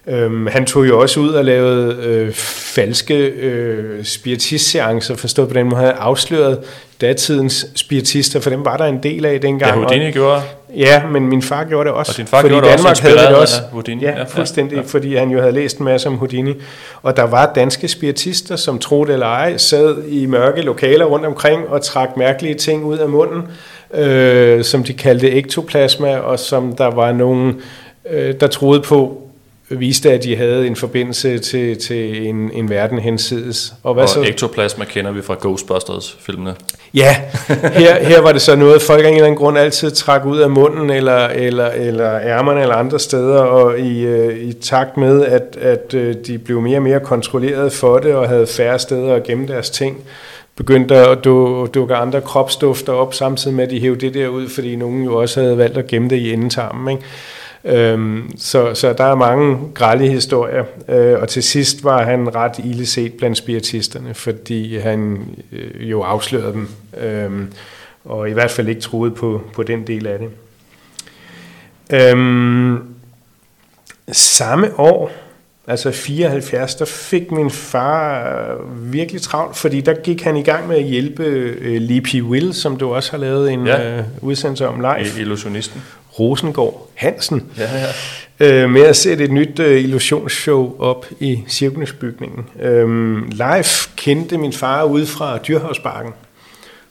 Øhm, 0.10 0.48
han 0.48 0.66
tog 0.66 0.88
jo 0.88 1.00
også 1.00 1.20
ud 1.20 1.30
og 1.30 1.46
lavede 1.46 1.98
øh, 2.04 2.34
falske 2.34 3.16
øh, 3.28 4.06
spiritistseancer, 4.06 5.16
forstået 5.16 5.48
på 5.48 5.54
den 5.54 5.66
måde, 5.66 5.76
han 5.76 5.86
havde 5.86 6.00
afsløret 6.00 6.60
datidens 7.02 7.66
spiritister, 7.76 8.40
for 8.40 8.50
dem 8.50 8.66
var 8.66 8.78
der 8.78 8.86
en 8.86 9.04
del 9.04 9.26
af 9.26 9.42
dengang. 9.42 9.72
Ja, 9.72 9.78
Houdini 9.78 10.08
og, 10.08 10.14
gjorde. 10.14 10.42
ja, 10.76 11.06
men 11.06 11.28
min 11.28 11.42
far 11.42 11.64
gjorde 11.64 11.90
det 11.90 11.96
også. 11.98 12.12
Og 12.12 12.18
din 12.18 12.28
far 12.28 12.42
fordi 12.42 12.54
gjorde 12.54 12.66
det 12.66 12.74
også, 12.74 12.84
Danmark 12.84 13.00
havde 13.00 13.18
det 13.18 13.36
også. 13.36 13.62
af 13.62 13.70
Houdini. 13.72 14.02
Ja, 14.04 14.12
Ja, 14.12 14.18
ja, 14.18 14.24
fuldstændig, 14.24 14.76
ja. 14.76 14.82
fordi 14.82 15.16
han 15.16 15.30
jo 15.30 15.40
havde 15.40 15.54
læst 15.54 15.78
en 15.78 15.86
masse 15.86 16.10
om 16.10 16.16
Houdini. 16.16 16.54
Og 17.02 17.18
der 17.18 17.24
var 17.24 17.52
danske 17.56 17.88
spiritister, 17.88 18.56
som 18.56 18.80
troede 18.80 19.14
eller 19.14 19.26
ej, 19.28 19.58
sad 19.58 20.04
i 20.08 20.26
mørke 20.26 20.62
lokaler 20.62 21.06
rundt 21.06 21.26
omkring 21.26 21.68
og 21.68 21.82
trak 21.82 22.18
mærkelige 22.18 22.56
ting 22.56 22.84
ud 22.86 22.98
af 22.98 23.10
munden, 23.10 23.42
øh, 23.94 24.64
som 24.64 24.84
de 24.84 24.94
kaldte 24.94 25.32
ektoplasma, 25.32 26.18
og 26.18 26.40
som 26.40 26.76
der 26.76 26.88
var 26.88 27.12
nogen, 27.12 27.62
øh, 28.12 28.34
der 28.40 28.48
troede 28.48 28.82
på, 28.82 29.29
viste, 29.70 30.12
at 30.12 30.24
de 30.24 30.36
havde 30.36 30.68
en 30.68 30.76
forbindelse 30.76 31.38
til, 31.40 31.78
til 31.82 32.28
en, 32.28 32.52
en 32.54 32.70
verden 32.70 33.00
hensides. 33.00 33.74
Og 33.84 33.94
hvad 33.94 34.04
Og 34.04 34.10
så? 34.10 34.22
ektoplasma 34.22 34.86
kender 34.86 35.12
vi 35.12 35.22
fra 35.22 35.36
Ghostbusters-filmene. 35.42 36.56
Ja, 36.94 37.16
her, 37.74 38.04
her 38.04 38.22
var 38.22 38.32
det 38.32 38.42
så 38.42 38.56
noget, 38.56 38.82
folk 38.82 39.04
af 39.06 39.08
en 39.08 39.14
eller 39.14 39.26
anden 39.26 39.38
grund 39.38 39.58
altid 39.58 39.92
trak 39.92 40.26
ud 40.26 40.40
af 40.40 40.50
munden, 40.50 40.90
eller, 40.90 41.28
eller, 41.28 41.68
eller 41.68 42.20
ærmerne, 42.20 42.62
eller 42.62 42.76
andre 42.76 43.00
steder, 43.00 43.40
og 43.40 43.80
i, 43.80 44.02
øh, 44.06 44.38
i 44.40 44.54
takt 44.54 44.98
med, 44.98 45.26
at, 45.26 45.58
at 45.62 45.94
øh, 45.94 46.16
de 46.28 46.38
blev 46.38 46.62
mere 46.62 46.78
og 46.78 46.84
mere 46.84 47.00
kontrolleret 47.00 47.72
for 47.74 47.98
det, 47.98 48.14
og 48.14 48.30
havde 48.30 48.48
færre 48.48 48.80
steder 48.80 49.14
at 49.14 49.24
gemme 49.24 49.48
deres 49.48 49.70
ting, 49.70 49.98
begyndte 50.56 50.96
at 50.96 51.24
du- 51.24 51.68
dukke 51.74 51.96
andre 51.96 52.22
kropsdufter 52.22 52.94
op, 52.94 53.14
samtidig 53.14 53.56
med, 53.56 53.64
at 53.64 53.70
de 53.70 53.80
hævde 53.80 54.00
det 54.02 54.14
der 54.14 54.28
ud, 54.28 54.50
fordi 54.50 54.76
nogen 54.76 55.04
jo 55.04 55.16
også 55.16 55.42
havde 55.42 55.58
valgt 55.58 55.78
at 55.78 55.88
gemme 55.88 56.10
det 56.10 56.16
i 56.16 56.34
endetarmen, 56.34 56.92
ikke? 56.92 57.04
Øhm, 57.66 58.32
så, 58.38 58.74
så 58.74 58.94
der 58.94 59.04
er 59.04 59.16
mange 59.16 59.58
grælde 59.74 60.08
historier, 60.10 60.64
øh, 60.90 61.20
og 61.22 61.30
til 61.30 61.44
sidst 61.44 61.84
var 61.84 62.04
han 62.04 62.36
ret 62.36 62.60
ille 62.64 62.86
set 62.86 63.14
blandt 63.14 63.38
spiritisterne, 63.38 64.14
fordi 64.14 64.78
han 64.78 65.26
øh, 65.52 65.92
jo 65.92 66.02
afslørede 66.02 66.54
dem, 66.54 66.68
øh, 67.02 67.32
og 68.06 68.30
i 68.30 68.34
hvert 68.34 68.52
fald 68.52 68.68
ikke 68.68 68.82
troede 68.82 69.12
på, 69.12 69.42
på 69.54 69.64
den 69.64 69.88
del 69.88 70.08
af 70.08 70.20
det. 70.20 70.30
Øhm, 71.92 72.78
samme 74.12 74.80
år, 74.80 75.12
altså 75.68 75.92
74, 75.92 76.76
der 76.76 76.86
fik 76.86 77.32
min 77.32 77.50
far 77.50 78.24
øh, 78.52 78.94
virkelig 78.94 79.22
travlt, 79.22 79.58
fordi 79.58 79.82
der 79.82 79.94
gik 79.94 80.22
han 80.22 80.38
i 80.38 80.44
gang 80.44 80.68
med 80.68 80.76
at 80.78 80.84
hjælpe 80.84 81.24
øh, 81.24 81.82
Lippy 81.82 82.22
Will, 82.22 82.54
som 82.54 82.78
du 82.78 82.94
også 82.94 83.12
har 83.12 83.18
lavet 83.18 83.52
en 83.52 83.68
Ja. 83.68 83.98
øh, 83.98 84.04
udsendelse 84.22 84.68
om 84.68 84.80
live. 84.80 85.18
I- 85.18 85.22
Illusionisten. 85.22 85.82
Rosengård 86.20 86.90
Hansen 86.96 87.46
Ja, 87.58 87.70
ja. 88.40 88.64
øh, 88.64 88.70
med 88.70 88.82
at 88.82 88.96
sætte 88.96 89.24
et 89.24 89.32
nyt 89.32 89.60
øh, 89.60 89.84
illusionsshow 89.84 90.76
op 90.80 91.06
i 91.20 91.44
Cirkusbygningen. 91.48 92.46
Øhm, 92.62 93.30
Leif 93.32 93.88
kendte 93.96 94.38
min 94.38 94.54
far 94.54 94.84
ude 94.84 95.06
fra 95.06 95.38
Dyrhavsbakken, 95.38 96.14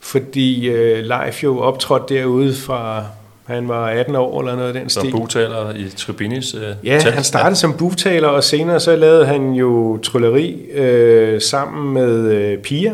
fordi 0.01 0.69
øh, 0.69 1.05
Leif 1.05 1.43
jo 1.45 1.59
optrådte 1.59 2.15
derude 2.15 2.55
fra, 2.55 3.05
han 3.47 3.69
var 3.69 3.87
18 3.87 4.17
år 4.17 4.41
eller 4.41 4.57
noget 4.57 4.69
af 4.69 4.75
den 4.81 4.89
Som 4.89 5.01
stil. 5.03 5.11
bugtaler 5.13 5.75
i 5.75 5.89
Tribinis 5.97 6.55
øh, 6.55 6.63
Ja, 6.85 6.99
telt. 7.01 7.15
han 7.15 7.25
startede 7.25 7.57
som 7.57 7.73
bugtaler, 7.77 8.29
og 8.29 8.45
senere 8.45 8.81
så 8.81 8.97
lavede 8.97 9.27
han 9.27 9.53
jo 9.53 9.99
trylleri 10.03 10.53
øh, 10.75 11.41
sammen 11.41 11.95
med 11.95 12.33
øh, 12.33 12.59
Pia, 12.59 12.93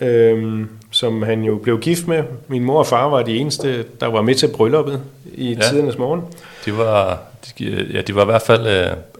øh, 0.00 0.60
som 0.98 1.22
han 1.22 1.42
jo 1.42 1.56
blev 1.56 1.80
gift 1.80 2.06
med. 2.08 2.22
Min 2.48 2.64
mor 2.64 2.78
og 2.78 2.86
far 2.86 3.08
var 3.08 3.22
de 3.22 3.36
eneste, 3.36 3.84
der 4.00 4.06
var 4.06 4.22
med 4.22 4.34
til 4.34 4.48
brylluppet 4.48 5.00
i 5.34 5.54
Ja. 5.54 5.60
tidernes 5.70 5.98
morgen. 5.98 6.22
De 6.66 6.76
var, 6.76 7.22
de, 7.58 7.86
ja, 7.92 8.00
de 8.00 8.14
var 8.14 8.22
i 8.22 8.24
hvert 8.24 8.42
fald 8.42 8.66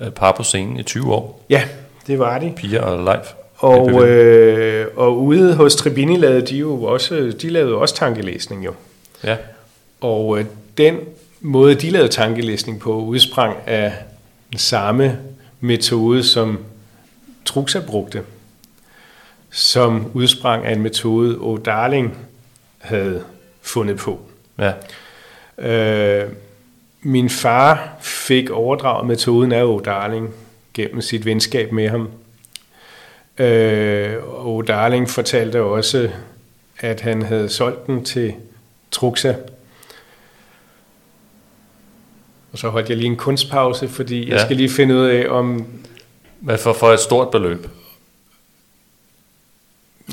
øh, 0.01 0.11
par 0.11 0.33
på 0.33 0.43
scenen 0.43 0.77
i 0.77 0.83
20 0.83 1.13
år. 1.15 1.45
Ja, 1.51 1.63
det 2.07 2.19
var 2.19 2.39
de. 2.39 2.53
Pia 2.57 2.81
og 2.81 3.05
Leif. 3.05 3.27
Og, 3.57 4.07
øh, 4.09 4.87
og 4.97 5.19
ude 5.23 5.55
hos 5.55 5.77
Tribini 5.77 6.17
lavede 6.17 6.47
de 6.47 6.57
jo 6.57 6.83
også, 6.83 7.33
de 7.43 7.49
lavede 7.51 7.75
også 7.75 7.95
tankelæsning 7.95 8.65
jo. 8.65 8.73
Ja, 9.25 9.37
Og 10.01 10.39
øh, 10.39 10.45
den 10.79 10.97
måde, 11.41 11.75
de 11.75 11.91
lavede 11.91 12.09
tankelæsning 12.09 12.81
på, 12.81 12.93
udsprang 12.95 13.57
af 13.67 13.93
den 14.51 14.59
samme 14.59 15.19
metode, 15.61 16.23
som 16.23 16.59
Truxa 17.45 17.81
brugte, 17.87 18.23
som 19.59 20.11
udsprang 20.15 20.67
af 20.67 20.73
en 20.73 20.83
metode, 20.83 21.39
O. 21.39 21.57
Darling 21.57 22.19
havde 22.79 23.25
fundet 23.63 23.97
på. 23.97 24.21
ja. 24.59 24.73
Øh, 25.59 26.31
min 27.03 27.31
far 27.31 27.97
fik 28.01 28.51
overdraget 28.51 29.07
metoden 29.07 29.53
af 29.53 29.63
O. 29.65 29.79
Darling 29.79 30.35
gennem 30.75 31.01
sit 31.01 31.25
venskab 31.25 31.73
med 31.73 31.89
ham. 31.89 32.11
Øh, 33.39 34.17
og 34.25 34.67
Darling 34.67 35.11
fortalte 35.11 35.63
også, 35.63 36.11
at 36.79 37.01
han 37.01 37.23
havde 37.23 37.49
solgt 37.49 37.87
den 37.87 38.05
til 38.05 38.35
Truxa. 38.91 39.35
Og 42.53 42.59
så 42.59 42.69
holdt 42.69 42.89
jeg 42.89 42.97
lige 42.97 43.07
en 43.07 43.17
kunstpause, 43.17 43.89
fordi 43.89 44.27
ja. 44.27 44.33
jeg 44.33 44.41
skal 44.41 44.57
lige 44.57 44.71
finde 44.71 44.95
ud 44.95 45.07
af, 45.07 45.27
om 45.29 45.67
Hvad 46.41 46.59
for, 46.59 46.73
for 46.73 46.93
et 46.93 47.01
stort 47.01 47.31
beløb? 47.31 47.67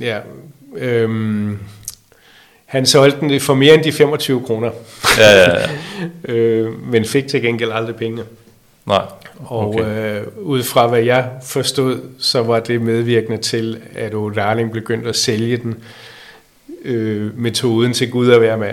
Ja, 0.01 0.19
øhm, 0.77 1.59
han 2.65 2.85
solgte 2.85 3.19
den 3.19 3.39
for 3.41 3.53
mere 3.53 3.73
end 3.73 3.83
de 3.83 3.91
25 3.91 4.41
kroner, 4.45 4.71
Ja, 5.17 5.31
ja, 5.31 5.59
ja. 5.59 5.67
øh, 6.33 6.87
men 6.87 7.05
fik 7.05 7.27
til 7.27 7.41
gengæld 7.41 7.71
aldrig 7.71 7.95
pengene. 7.95 8.23
Nej. 8.85 9.01
Og 9.45 9.67
Okay. 9.67 9.79
okay. 9.79 10.19
øh, 10.21 10.27
ud 10.37 10.63
fra 10.63 10.87
hvad 10.87 10.99
jeg 11.01 11.29
forstod, 11.43 11.99
så 12.19 12.43
var 12.43 12.59
det 12.59 12.81
medvirkende 12.81 13.37
til, 13.37 13.79
at 13.95 14.13
O. 14.13 14.29
Darling 14.29 14.71
begyndte 14.71 15.09
at 15.09 15.15
sælge 15.15 15.57
den 15.57 15.75
øh, 16.85 17.37
metoden 17.39 17.93
til 17.93 18.11
Gud 18.11 18.31
at 18.31 18.41
være 18.41 18.57
med 18.57 18.71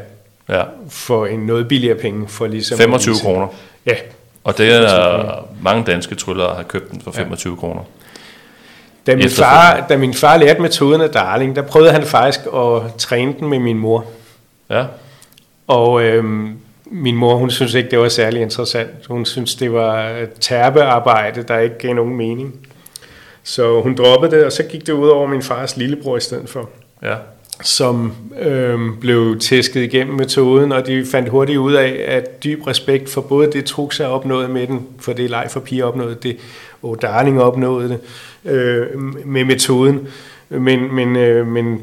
Ja. 0.49 0.63
for 0.89 1.27
en 1.27 1.41
noget 1.41 1.69
billigere 1.69 1.99
penge. 1.99 2.29
For 2.29 2.47
ligesom 2.47 2.79
25 2.79 3.13
at 3.13 3.15
vise- 3.15 3.25
kroner. 3.25 3.49
Ja, 3.87 3.95
Og 4.45 4.59
det 4.59 4.73
er 4.75 5.49
mange 5.63 5.85
danske 5.85 6.15
tryllere 6.15 6.55
har 6.55 6.63
købt 6.63 6.91
den 6.91 7.01
for 7.01 7.11
25 7.11 7.57
kroner. 7.57 7.83
Da 9.07 9.17
min, 9.17 9.31
far, 9.31 9.87
da 9.89 9.97
min 9.97 10.15
far 10.15 10.37
lærte 10.37 10.63
metoden 10.63 11.01
af 11.01 11.11
Darling, 11.11 11.57
der 11.57 11.63
prøvede 11.63 11.93
han 11.93 12.03
faktisk 12.03 12.41
at 12.55 12.83
træne 12.99 13.35
den 13.41 13.49
med 13.49 13.59
min 13.59 13.79
mor. 13.79 14.05
Ja, 14.71 14.85
Og 15.67 16.03
øhm, 16.03 16.57
min 16.85 17.17
mor, 17.17 17.35
hun 17.37 17.51
synes 17.51 17.75
ikke, 17.75 17.91
det 17.91 17.99
var 17.99 18.09
særlig 18.09 18.43
interessant. 18.43 18.91
Hun 19.09 19.25
synes, 19.25 19.55
det 19.55 19.73
var 19.73 20.13
tærpearbejde, 20.41 21.43
der 21.43 21.59
ikke 21.59 21.79
gav 21.79 21.95
nogen 21.95 22.17
mening. 22.17 22.55
Så 23.43 23.81
hun 23.81 23.95
droppede 23.95 24.37
det, 24.37 24.45
og 24.45 24.53
så 24.53 24.63
gik 24.63 24.87
det 24.87 24.93
ud 24.93 25.09
over 25.09 25.27
min 25.27 25.43
fars 25.43 25.77
lillebror 25.77 26.17
i 26.17 26.21
stedet 26.21 26.49
for. 26.49 26.71
Ja. 27.03 27.15
Som 27.63 28.13
øh, 28.41 28.79
blev 29.01 29.39
tæsket 29.41 29.83
igennem 29.83 30.15
metoden, 30.15 30.73
og 30.73 30.87
de 30.87 31.07
fandt 31.11 31.29
hurtigt 31.29 31.59
ud 31.59 31.73
af, 31.73 32.05
at 32.09 32.45
dyb 32.45 32.67
respekt 32.67 33.11
for 33.11 33.21
både 33.21 33.53
det 33.53 33.65
Trux 33.65 33.99
har 33.99 34.07
opnået 34.07 34.51
med 34.51 34.67
den, 34.67 34.87
for 35.01 35.13
det 35.13 35.31
Leif 35.31 35.51
for 35.51 35.61
Pia 35.61 35.85
opnåede 35.85 36.17
det, 36.23 36.37
og 36.83 37.03
Darling 37.03 37.43
opnåede 37.43 37.89
det 37.89 38.01
øh, 38.53 39.03
med 39.27 39.45
metoden. 39.45 40.09
Men, 40.49 40.95
men, 40.95 41.17
øh, 41.17 41.47
men 41.47 41.83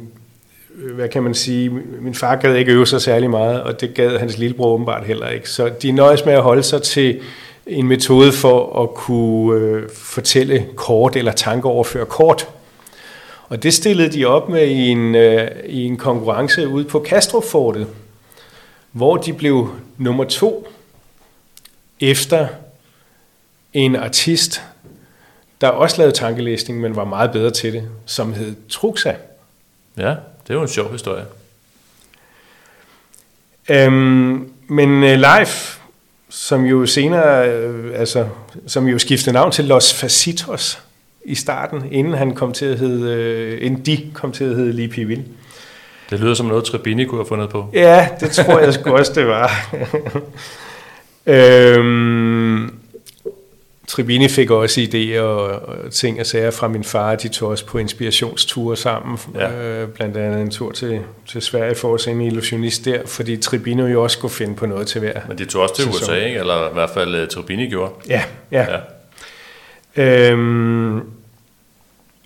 øh, 0.76 0.96
hvad 0.96 1.10
kan 1.10 1.24
man 1.24 1.34
sige, 1.34 1.70
min 2.02 2.16
far 2.16 2.36
gad 2.36 2.56
ikke 2.56 2.72
øve 2.72 2.88
sig 2.88 3.02
særlig 3.02 3.30
meget, 3.30 3.64
og 3.64 3.82
det 3.82 3.94
gad 3.94 4.18
hans 4.18 4.38
lillebror 4.38 4.74
åbenbart 4.74 5.06
heller 5.06 5.30
ikke. 5.30 5.50
Så 5.50 5.72
de 5.82 5.92
nøjes 5.92 6.26
med 6.26 6.34
at 6.34 6.42
holde 6.42 6.64
sig 6.64 6.82
til 6.82 7.20
en 7.68 7.88
metode 7.88 8.32
for 8.32 8.84
at 8.84 8.94
kunne 8.94 9.62
øh, 9.62 9.90
fortælle 9.94 10.66
kort 10.76 11.16
eller 11.16 11.32
tankeoverføre 11.32 12.06
kort. 12.06 12.48
Og 13.50 13.64
det 13.64 13.74
stillede 13.74 14.14
de 14.14 14.26
op 14.26 14.50
med 14.50 14.68
i 14.68 14.88
en, 14.88 15.16
øh, 15.16 15.48
i 15.66 15.86
en 15.86 15.98
konkurrence 15.98 16.68
ude 16.68 16.86
på 16.86 17.00
Kastrupfortet, 17.00 17.88
hvor 18.92 19.18
de 19.18 19.34
blev 19.34 19.70
nummer 19.98 20.24
to 20.24 20.68
efter 22.00 22.48
en 23.74 23.96
artist, 23.96 24.62
der 25.62 25.68
også 25.68 25.98
lavede 25.98 26.16
tankelæsning, 26.16 26.82
men 26.82 26.96
var 26.96 27.04
meget 27.04 27.32
bedre 27.32 27.52
til 27.52 27.74
det, 27.74 27.90
som 28.06 28.34
hed 28.34 28.56
Truxa. 28.70 29.14
Ja, 29.98 30.10
det 30.10 30.50
er 30.50 30.54
jo 30.54 30.62
en 30.62 30.68
sjov 30.68 30.92
historie. 30.92 31.26
Øhm, 33.70 34.52
men 34.68 34.90
uh, 34.90 35.10
Leif, 35.10 35.78
som 36.30 36.66
jo 36.66 36.86
senere, 36.86 37.50
øh, 37.50 38.00
altså, 38.00 38.28
som 38.68 38.88
jo 38.88 39.00
skiftede 39.00 39.34
navn 39.34 39.52
til 39.52 39.66
Los 39.66 39.94
Facitos 39.94 40.80
i 41.26 41.36
starten, 41.36 41.84
inden 41.92 42.14
han 42.14 42.36
kom 42.36 42.54
til 42.54 42.66
at 42.66 42.80
hedde, 42.80 43.14
øh, 43.14 43.66
inden 43.66 43.86
de 43.86 44.12
kom 44.14 44.32
til 44.32 44.44
at 44.44 44.56
hedde 44.56 44.72
Lee 44.72 44.88
Pivil. 44.88 45.24
Det 46.10 46.20
lyder 46.20 46.34
som 46.34 46.46
noget, 46.46 46.64
Trebini 46.64 47.06
kunne 47.06 47.20
have 47.20 47.28
fundet 47.28 47.50
på. 47.50 47.70
Ja, 47.74 48.08
det 48.20 48.32
tror 48.32 48.60
jeg 48.60 48.74
sgu 48.74 48.92
også, 48.98 49.14
det 49.16 49.28
var. 49.28 49.76
øhm, 51.36 52.39
Tribini 53.90 54.28
fik 54.28 54.52
også 54.52 54.82
idéer 54.82 55.20
og, 55.20 55.92
ting 55.92 56.20
og 56.20 56.26
sager 56.26 56.52
fra 56.52 56.68
min 56.68 56.84
far. 56.84 57.16
De 57.16 57.28
tog 57.28 57.50
også 57.50 57.66
på 57.66 57.78
inspirationsture 57.78 58.78
sammen. 58.78 59.18
Ja. 59.36 59.52
Øh, 59.52 59.88
blandt 59.88 60.18
andet 60.18 60.42
en 60.42 60.52
tur 60.52 60.72
til, 60.72 61.00
til 61.28 61.42
Sverige 61.42 61.76
for 61.76 61.94
at 61.94 62.02
se 62.02 62.12
en 62.12 62.22
illusionist 62.22 62.86
der, 62.86 63.02
fordi 63.06 63.38
Tribini 63.38 63.82
jo 63.82 64.04
også 64.04 64.18
skulle 64.18 64.34
finde 64.34 64.56
på 64.56 64.66
noget 64.66 64.88
til 64.88 65.00
hver 65.00 65.22
Men 65.28 65.38
de 65.38 65.46
tog 65.46 65.62
også 65.62 65.76
til 65.76 65.86
sæson. 65.86 66.02
USA, 66.02 66.16
ikke? 66.16 66.40
eller 66.40 66.70
i 66.70 66.74
hvert 66.74 66.90
fald 66.90 67.22
uh, 67.22 67.28
Tribini 67.28 67.70
gjorde. 67.70 67.92
Ja, 68.08 68.24
ja. 68.52 68.66
ja. 69.96 70.32
Øhm, 70.32 71.02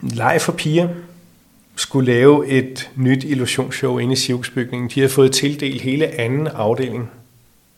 Leif 0.02 0.42
for 0.42 0.52
piger 0.52 0.88
skulle 1.76 2.14
lave 2.14 2.48
et 2.48 2.90
nyt 2.96 3.24
illusionsshow 3.24 3.98
inde 3.98 4.14
i 4.14 4.16
cirkusbygningen. 4.16 4.90
De 4.90 5.00
havde 5.00 5.12
fået 5.12 5.32
tildelt 5.32 5.82
hele 5.82 6.20
anden 6.20 6.48
afdeling 6.48 7.12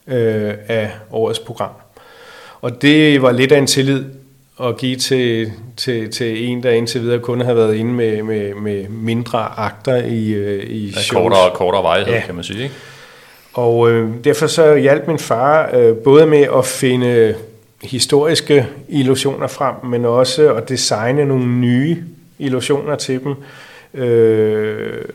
øh, 0.07 0.53
af 0.67 0.91
årets 1.11 1.39
program. 1.39 1.71
Og 2.61 2.81
det 2.81 3.21
var 3.21 3.31
lidt 3.31 3.51
af 3.51 3.57
en 3.57 3.67
tillid 3.67 4.03
at 4.63 4.77
give 4.77 4.95
til, 4.95 5.51
til, 5.77 6.11
til 6.11 6.45
en, 6.45 6.63
der 6.63 6.71
indtil 6.71 7.01
videre 7.01 7.19
kun 7.19 7.41
har 7.41 7.53
været 7.53 7.75
inde 7.75 7.93
med, 7.93 8.23
med, 8.23 8.53
med 8.53 8.89
mindre 8.89 9.59
akter 9.59 9.95
i, 9.95 10.31
øh, 10.31 10.63
i 10.69 10.91
shows. 10.91 11.09
Kortere, 11.09 11.51
kortere 11.53 11.83
vejhed, 11.83 12.07
ja. 12.13 12.21
kan 12.25 12.35
man 12.35 12.43
sige. 12.43 12.63
Ikke? 12.63 12.75
Og 13.53 13.91
øh, 13.91 14.09
derfor 14.23 14.47
så 14.47 14.75
hjalp 14.75 15.07
min 15.07 15.19
far 15.19 15.69
øh, 15.75 15.95
både 15.95 16.25
med 16.25 16.47
at 16.57 16.65
finde 16.65 17.35
historiske 17.83 18.67
illusioner 18.89 19.47
frem, 19.47 19.75
men 19.83 20.05
også 20.05 20.53
at 20.53 20.69
designe 20.69 21.25
nogle 21.25 21.45
nye 21.45 22.03
illusioner 22.39 22.95
til 22.95 23.19
dem 23.23 23.35
øh, 24.03 25.05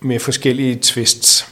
med 0.00 0.18
forskellige 0.18 0.78
twists. 0.82 1.48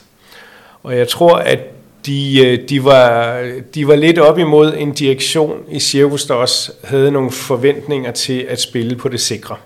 Og 0.82 0.96
jeg 0.96 1.08
tror, 1.08 1.34
at 1.36 1.58
de, 2.06 2.46
øh, 2.46 2.68
de, 2.68 2.84
var, 2.84 3.42
de 3.74 3.88
var 3.88 3.96
lidt 3.96 4.18
op 4.18 4.38
imod 4.38 4.74
en 4.76 4.92
direktion 4.92 5.62
i 5.70 5.80
Cirkus, 5.80 6.24
der 6.24 6.34
også 6.34 6.72
havde 6.84 7.12
nogle 7.12 7.30
forventninger 7.30 8.12
til 8.12 8.46
at 8.48 8.60
spille 8.60 8.96
på 8.96 9.08
det 9.08 9.20
sikre. 9.20 9.56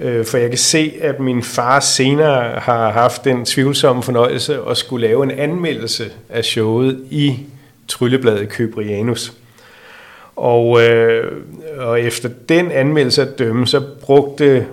Øh, 0.00 0.26
for 0.26 0.38
jeg 0.38 0.48
kan 0.48 0.58
se, 0.58 0.94
at 1.00 1.20
min 1.20 1.42
far 1.42 1.80
senere 1.80 2.60
har 2.60 2.92
haft 2.92 3.24
den 3.24 3.44
tvivlsomme 3.44 4.02
fornøjelse 4.02 4.58
at 4.70 4.76
skulle 4.76 5.06
lave 5.06 5.22
en 5.22 5.30
anmeldelse 5.30 6.10
af 6.28 6.44
showet 6.44 7.04
i 7.10 7.38
Tryllebladet 7.88 8.48
Købrianus. 8.48 9.32
Og, 10.36 10.82
øh, 10.82 11.32
og 11.78 12.00
efter 12.00 12.28
den 12.48 12.70
anmeldelse 12.70 13.22
at 13.22 13.38
dømme, 13.38 13.66
så 13.66 13.82
brugte 14.00 14.66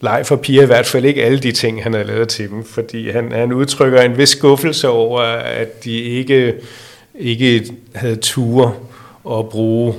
Leif 0.00 0.26
for 0.26 0.36
piger, 0.36 0.62
i 0.62 0.66
hvert 0.66 0.86
fald 0.86 1.04
ikke 1.04 1.24
alle 1.24 1.38
de 1.38 1.52
ting, 1.52 1.82
han 1.82 1.92
har 1.92 2.02
lavet 2.02 2.28
til 2.28 2.50
dem, 2.50 2.64
fordi 2.64 3.10
han, 3.10 3.32
han 3.32 3.52
udtrykker 3.52 4.00
en 4.00 4.18
vis 4.18 4.28
skuffelse 4.28 4.88
over, 4.88 5.20
at 5.20 5.84
de 5.84 5.92
ikke, 5.92 6.54
ikke 7.14 7.72
havde 7.94 8.16
ture 8.16 8.74
at 9.38 9.48
bruge 9.48 9.94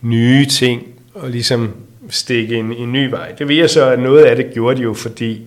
nye 0.00 0.46
ting 0.46 0.82
og 1.14 1.30
ligesom 1.30 1.74
stikke 2.10 2.56
en, 2.56 2.72
en 2.72 2.92
ny 2.92 3.10
vej. 3.10 3.32
Det 3.38 3.48
ved 3.48 3.56
jeg 3.56 3.70
så, 3.70 3.90
at 3.90 3.98
noget 3.98 4.24
af 4.24 4.36
det 4.36 4.46
gjorde 4.54 4.76
de 4.76 4.82
jo, 4.82 4.94
fordi 4.94 5.42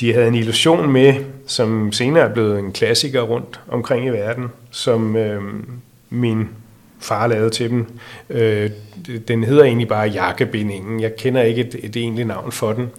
de 0.00 0.12
havde 0.12 0.28
en 0.28 0.34
illusion 0.34 0.92
med, 0.92 1.14
som 1.46 1.92
senere 1.92 2.24
er 2.24 2.32
blevet 2.32 2.58
en 2.58 2.72
klassiker 2.72 3.20
rundt 3.20 3.60
omkring 3.68 4.06
i 4.06 4.10
verden, 4.10 4.44
som 4.70 5.16
øh, 5.16 5.42
min 6.10 6.48
far 7.00 7.26
lavede 7.26 7.50
til 7.50 7.70
dem. 7.70 7.86
Øh, 8.30 8.70
den 9.28 9.44
hedder 9.44 9.64
egentlig 9.64 9.88
bare 9.88 10.08
Jakkebindingen. 10.08 11.00
Jeg 11.00 11.16
kender 11.16 11.42
ikke 11.42 11.60
et, 11.60 11.76
et 11.82 11.96
egentligt 11.96 12.28
navn 12.28 12.52
for 12.52 12.72
den. 12.72 12.90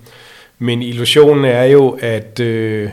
Men 0.60 0.82
illusionen 0.82 1.45
er 1.45 1.64
jo, 1.64 1.97
at 2.01 2.39
øh, 2.39 2.89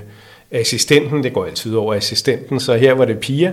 assistenten, 0.51 1.23
det 1.23 1.33
går 1.33 1.45
altid 1.45 1.75
over 1.75 1.95
assistenten, 1.95 2.61
så 2.61 2.77
her 2.77 2.93
var 2.93 3.05
det 3.05 3.19
Pia, 3.19 3.53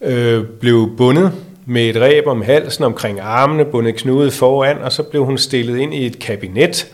øh, 0.00 0.44
blev 0.44 0.96
bundet 0.96 1.32
med 1.66 1.82
et 1.82 2.00
ræb 2.00 2.26
om 2.26 2.42
halsen 2.42 2.84
omkring 2.84 3.20
armene, 3.20 3.64
bundet 3.64 3.94
knudet 3.94 4.32
foran, 4.32 4.78
og 4.78 4.92
så 4.92 5.02
blev 5.02 5.24
hun 5.24 5.38
stillet 5.38 5.78
ind 5.78 5.94
i 5.94 6.06
et 6.06 6.18
kabinet. 6.18 6.92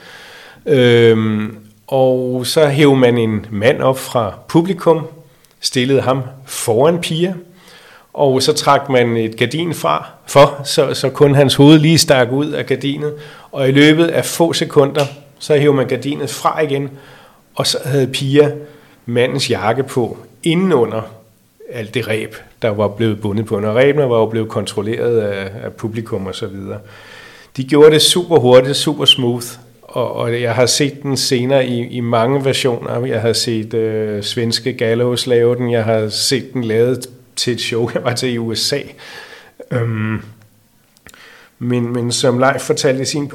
Øhm, 0.67 1.57
og 1.87 2.47
så 2.47 2.69
hævde 2.69 2.97
man 2.97 3.19
en 3.19 3.47
mand 3.51 3.81
op 3.81 3.99
fra 3.99 4.39
publikum, 4.49 5.07
stillede 5.61 6.01
ham 6.01 6.23
foran 6.47 7.01
Pia, 7.01 7.35
og 8.13 8.43
så 8.43 8.53
trak 8.53 8.89
man 8.89 9.17
et 9.17 9.37
gardin 9.37 9.75
fra, 9.75 10.07
for, 10.27 10.61
så, 10.65 10.95
så 10.95 11.11
kun 11.11 11.35
hans 11.35 11.55
hoved 11.55 11.79
lige 11.79 11.99
stak 11.99 12.33
ud 12.33 12.47
af 12.47 12.67
gardinet, 12.67 13.15
og 13.53 13.69
i 13.69 13.73
løbet 13.73 14.07
af 14.07 14.25
få 14.25 14.53
sekunder 14.53 15.05
så 15.39 15.57
hævde 15.57 15.77
man 15.77 15.89
gardinet 15.89 16.31
fra 16.31 16.61
igen, 16.61 16.91
og 17.55 17.67
så 17.67 17.79
havde 17.85 18.07
Pia 18.07 18.53
mandens 19.07 19.51
jakke 19.51 19.83
på 19.83 20.19
indenunder 20.43 21.03
alt 21.71 21.95
det 21.95 22.09
ræb, 22.09 22.37
der 22.63 22.69
var 22.69 22.89
blevet 22.89 23.21
bundet 23.21 23.47
på. 23.47 23.61
Når 23.61 23.73
ræbene 23.73 24.11
var 24.11 24.19
jo 24.19 24.27
blevet 24.27 24.49
kontrolleret 24.49 25.21
af, 25.21 25.51
af 25.65 25.73
publikum 25.73 26.27
og 26.27 26.35
så 26.35 26.47
videre. 26.47 26.79
De 27.57 27.65
gjorde 27.65 27.91
det 27.91 28.03
super 28.03 28.39
hurtigt, 28.39 28.77
super 28.77 29.05
smooth, 29.05 29.47
og, 29.83 30.13
og 30.13 30.41
jeg 30.41 30.55
har 30.55 30.67
set 30.67 31.03
den 31.03 31.17
senere 31.17 31.67
i, 31.67 31.87
i 31.87 32.01
mange 32.01 32.45
versioner. 32.45 33.07
Jeg 33.07 33.21
har 33.21 33.33
set 33.33 33.75
øh, 33.75 34.23
svenske 34.23 34.73
Gallows 34.73 35.27
lave 35.27 35.57
den, 35.57 35.71
jeg 35.71 35.85
har 35.85 36.09
set 36.09 36.53
den 36.53 36.65
lavet 36.65 37.07
til 37.37 37.53
et 37.53 37.61
show, 37.61 37.91
jeg 37.95 38.05
var 38.05 38.15
til 38.15 38.33
i 38.33 38.39
USA. 38.39 38.81
Øhm, 39.71 40.23
men, 41.59 41.93
men 41.93 42.13
som 42.13 42.39
Leif 42.39 42.61
fortalte 42.61 43.03
i 43.03 43.05
sin 43.05 43.29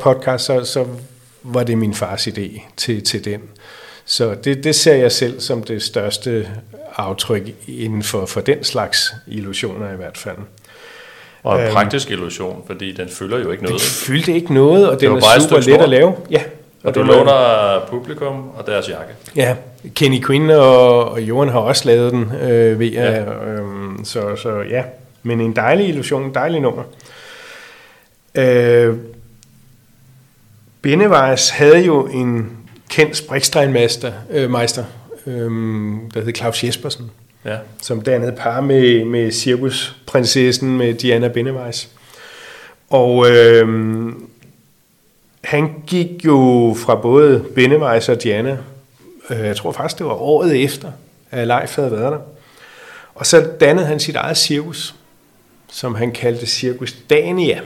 podcast, 0.00 0.44
så, 0.44 0.64
så 0.64 0.86
var 1.42 1.62
det 1.62 1.78
min 1.78 1.94
fars 1.94 2.26
idé 2.26 2.62
til, 2.76 3.04
til 3.04 3.24
den. 3.24 3.40
Så 4.04 4.34
det, 4.44 4.64
det 4.64 4.74
ser 4.74 4.94
jeg 4.94 5.12
selv 5.12 5.40
som 5.40 5.62
det 5.62 5.82
største 5.82 6.48
aftryk 6.96 7.42
inden 7.68 8.02
for, 8.02 8.26
for 8.26 8.40
den 8.40 8.64
slags 8.64 9.14
illusioner 9.26 9.92
i 9.92 9.96
hvert 9.96 10.18
fald. 10.18 10.36
Og 11.42 11.58
en 11.58 11.64
øhm, 11.64 11.72
praktisk 11.72 12.10
illusion, 12.10 12.62
fordi 12.66 12.92
den 12.92 13.08
fylder 13.08 13.38
jo 13.38 13.50
ikke 13.50 13.62
noget. 13.62 13.80
Den 13.80 13.88
fyldte 14.06 14.32
ikke 14.32 14.54
noget, 14.54 14.90
og 14.90 15.00
den 15.00 15.12
er 15.12 15.40
super 15.40 15.60
let 15.60 15.80
at 15.80 15.88
lave. 15.88 16.14
Ja. 16.30 16.42
Og, 16.82 16.88
og 16.88 16.94
du 16.94 17.02
låner 17.02 17.86
publikum 17.88 18.50
og 18.56 18.66
deres 18.66 18.88
jakke. 18.88 19.12
Ja, 19.36 19.56
Kenny 19.94 20.24
Quinn 20.26 20.50
og, 20.50 21.04
og 21.10 21.20
Johan 21.20 21.48
har 21.48 21.58
også 21.58 21.86
lavet 21.86 22.12
den 22.12 22.32
øh, 22.42 22.78
ved 22.78 22.86
ja. 22.86 23.20
øh, 23.20 23.64
så, 24.04 24.36
så 24.36 24.64
ja, 24.70 24.82
men 25.22 25.40
en 25.40 25.56
dejlig 25.56 25.88
illusion, 25.88 26.22
en 26.22 26.34
dejlig 26.34 26.60
nummer. 26.60 26.82
Øh, 28.34 28.96
Benevejs 30.82 31.50
havde 31.50 31.84
jo 31.84 32.06
en 32.06 32.56
kendt 32.88 33.16
sprikstrejmeister, 33.16 34.12
øh, 34.30 34.50
meister, 34.50 34.84
øh, 35.26 35.50
der 36.14 36.20
hed 36.20 36.34
Claus 36.34 36.64
Jespersen, 36.64 37.10
ja. 37.44 37.56
som 37.82 38.00
dannede 38.00 38.32
par 38.32 38.60
med, 38.60 39.04
med 39.04 39.32
cirkusprinsessen 39.32 40.76
med 40.76 40.94
Diana 40.94 41.28
Benevejs. 41.28 41.88
Og 42.90 43.30
øh, 43.30 43.68
han 45.44 45.74
gik 45.86 46.24
jo 46.24 46.76
fra 46.78 46.94
både 46.94 47.44
Benevejs 47.54 48.08
og 48.08 48.22
Diana, 48.22 48.58
øh, 49.30 49.38
jeg 49.38 49.56
tror 49.56 49.72
faktisk 49.72 49.98
det 49.98 50.06
var 50.06 50.22
året 50.22 50.64
efter, 50.64 50.92
at 51.30 51.46
Leif 51.46 51.76
havde 51.76 51.90
været 51.90 52.12
der. 52.12 52.20
Og 53.14 53.26
så 53.26 53.50
dannede 53.60 53.86
han 53.86 54.00
sit 54.00 54.16
eget 54.16 54.36
cirkus, 54.36 54.94
som 55.68 55.94
han 55.94 56.12
kaldte 56.12 56.46
Cirkus 56.46 56.92
Dania. 57.10 57.60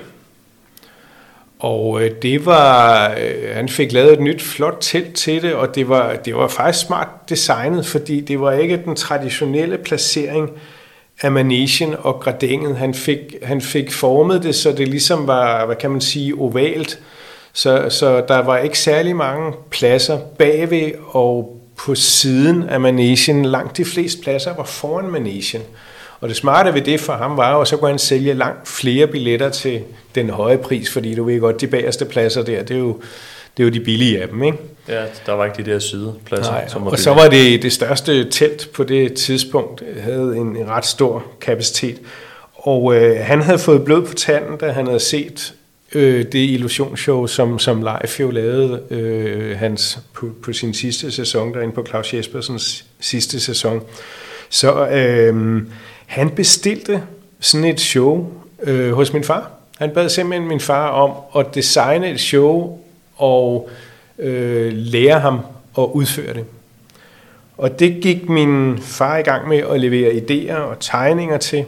Og 1.64 2.02
øh, 2.02 2.10
det 2.22 2.46
var, 2.46 3.10
øh, 3.10 3.54
han 3.54 3.68
fik 3.68 3.92
lavet 3.92 4.12
et 4.12 4.20
nyt 4.20 4.42
flot 4.42 4.76
telt 4.80 5.14
til 5.14 5.42
det, 5.42 5.54
og 5.54 5.74
det 5.74 5.88
var, 5.88 6.14
det 6.14 6.36
var 6.36 6.48
faktisk 6.48 6.86
smart 6.86 7.08
designet, 7.28 7.86
fordi 7.86 8.20
det 8.20 8.40
var 8.40 8.52
ikke 8.52 8.82
den 8.84 8.96
traditionelle 8.96 9.78
placering 9.78 10.50
af 11.22 11.32
manesien 11.32 11.94
og 11.98 12.20
gradænget. 12.20 12.76
Han 12.76 12.94
fik, 12.94 13.18
han 13.42 13.60
fik 13.60 13.92
formet 13.92 14.42
det, 14.42 14.54
så 14.54 14.72
det 14.72 14.88
ligesom 14.88 15.26
var, 15.26 15.66
hvad 15.66 15.76
kan 15.76 15.90
man 15.90 16.00
sige, 16.00 16.34
ovalt. 16.38 16.98
Så, 17.52 17.86
så 17.90 18.24
der 18.28 18.38
var 18.38 18.58
ikke 18.58 18.78
særlig 18.78 19.16
mange 19.16 19.52
pladser 19.70 20.18
bagved 20.38 20.92
og 21.08 21.60
på 21.76 21.94
siden 21.94 22.62
af 22.62 22.80
manesien. 22.80 23.44
Langt 23.44 23.76
de 23.76 23.84
fleste 23.84 24.22
pladser 24.22 24.54
var 24.56 24.64
foran 24.64 25.10
manesien. 25.10 25.62
Og 26.20 26.28
det 26.28 26.36
smarte 26.36 26.74
ved 26.74 26.82
det 26.82 27.00
for 27.00 27.12
ham 27.12 27.36
var 27.36 27.54
jo, 27.54 27.60
at 27.60 27.68
så 27.68 27.76
kunne 27.76 27.90
han 27.90 27.98
sælge 27.98 28.34
langt 28.34 28.68
flere 28.68 29.06
billetter 29.06 29.50
til 29.50 29.80
den 30.14 30.30
høje 30.30 30.58
pris, 30.58 30.90
fordi 30.90 31.14
du 31.14 31.24
ved 31.24 31.40
godt, 31.40 31.60
de 31.60 31.66
bagerste 31.66 32.04
pladser 32.04 32.42
der, 32.42 32.62
det 32.62 32.74
er 32.74 32.80
jo, 32.80 33.00
det 33.56 33.62
er 33.62 33.64
jo 33.64 33.72
de 33.72 33.80
billige 33.80 34.22
af 34.22 34.28
dem, 34.28 34.42
ikke? 34.42 34.58
Ja, 34.88 35.04
der 35.26 35.32
var 35.32 35.44
ikke 35.44 35.64
de 35.64 35.70
der 35.70 35.78
sidepladser. 35.78 36.52
Nej, 36.52 36.68
som 36.68 36.86
og 36.86 36.98
så 36.98 37.14
var 37.14 37.28
det 37.28 37.62
det 37.62 37.72
største 37.72 38.30
telt 38.30 38.68
på 38.72 38.84
det 38.84 39.14
tidspunkt, 39.14 39.82
havde 40.00 40.36
en, 40.36 40.56
en 40.56 40.68
ret 40.68 40.86
stor 40.86 41.24
kapacitet. 41.40 42.00
Og 42.54 42.94
øh, 42.96 43.16
han 43.20 43.42
havde 43.42 43.58
fået 43.58 43.84
blod 43.84 44.06
på 44.06 44.14
tanden, 44.14 44.56
da 44.56 44.70
han 44.70 44.86
havde 44.86 45.00
set 45.00 45.54
øh, 45.94 46.24
det 46.24 46.34
illusionsshow, 46.34 47.26
som, 47.26 47.58
som 47.58 47.82
Leif 47.82 48.20
jo 48.20 48.30
lavede 48.30 48.82
øh, 48.90 49.58
hans, 49.58 49.98
på, 50.12 50.30
på 50.42 50.52
sin 50.52 50.74
sidste 50.74 51.10
sæson, 51.10 51.54
derinde 51.54 51.74
på 51.74 51.86
Claus 51.88 52.14
Jespersens 52.14 52.84
sidste 53.00 53.40
sæson. 53.40 53.82
Så 54.50 54.86
øh, 54.88 55.62
han 56.06 56.30
bestilte 56.30 57.02
sådan 57.40 57.64
et 57.64 57.80
show 57.80 58.32
øh, 58.62 58.92
hos 58.92 59.12
min 59.12 59.24
far. 59.24 59.50
Han 59.78 59.90
bad 59.90 60.08
simpelthen 60.08 60.48
min 60.48 60.60
far 60.60 60.88
om 60.88 61.40
at 61.40 61.54
designe 61.54 62.10
et 62.10 62.20
show 62.20 62.78
og 63.16 63.70
øh, 64.18 64.72
lære 64.72 65.20
ham 65.20 65.40
at 65.78 65.82
udføre 65.92 66.34
det. 66.34 66.44
Og 67.58 67.78
det 67.78 68.02
gik 68.02 68.28
min 68.28 68.78
far 68.78 69.16
i 69.18 69.22
gang 69.22 69.48
med 69.48 69.58
at 69.58 69.80
levere 69.80 70.12
idéer 70.12 70.56
og 70.56 70.76
tegninger 70.80 71.38
til. 71.38 71.64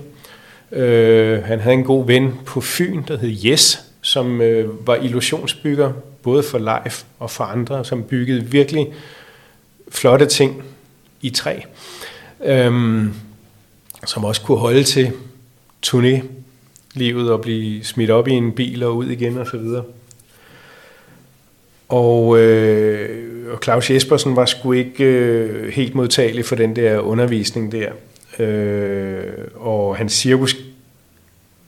Øh, 0.72 1.44
han 1.44 1.60
havde 1.60 1.74
en 1.74 1.84
god 1.84 2.06
ven 2.06 2.34
på 2.46 2.60
Fyn, 2.60 3.02
der 3.08 3.18
hed 3.18 3.30
Jes, 3.44 3.84
som 4.00 4.40
øh, 4.40 4.86
var 4.86 4.94
illusionsbygger, 4.94 5.92
både 6.22 6.42
for 6.42 6.58
Life 6.58 7.04
og 7.18 7.30
for 7.30 7.44
andre, 7.44 7.84
som 7.84 8.02
byggede 8.02 8.44
virkelig 8.44 8.92
flotte 9.88 10.26
ting 10.26 10.62
i 11.20 11.30
træ. 11.30 11.60
Øh, 12.44 13.04
som 14.06 14.24
også 14.24 14.40
kunne 14.40 14.58
holde 14.58 14.84
til 14.84 15.12
turné-livet 15.86 17.32
og 17.32 17.40
blive 17.40 17.84
smidt 17.84 18.10
op 18.10 18.28
i 18.28 18.32
en 18.32 18.52
bil 18.52 18.82
og 18.82 18.96
ud 18.96 19.06
igen 19.06 19.38
og 19.38 19.46
så 19.46 19.56
videre. 19.56 19.84
Og, 21.88 22.38
øh, 22.38 23.52
og 23.52 23.58
Claus 23.62 23.90
Jespersen 23.90 24.36
var 24.36 24.46
sgu 24.46 24.72
ikke 24.72 25.04
øh, 25.04 25.72
helt 25.72 25.94
modtagelig 25.94 26.44
for 26.44 26.56
den 26.56 26.76
der 26.76 26.98
undervisning 26.98 27.72
der. 27.72 27.92
Øh, 28.38 29.24
og 29.54 29.96
hans 29.96 30.12
cirkus 30.12 30.56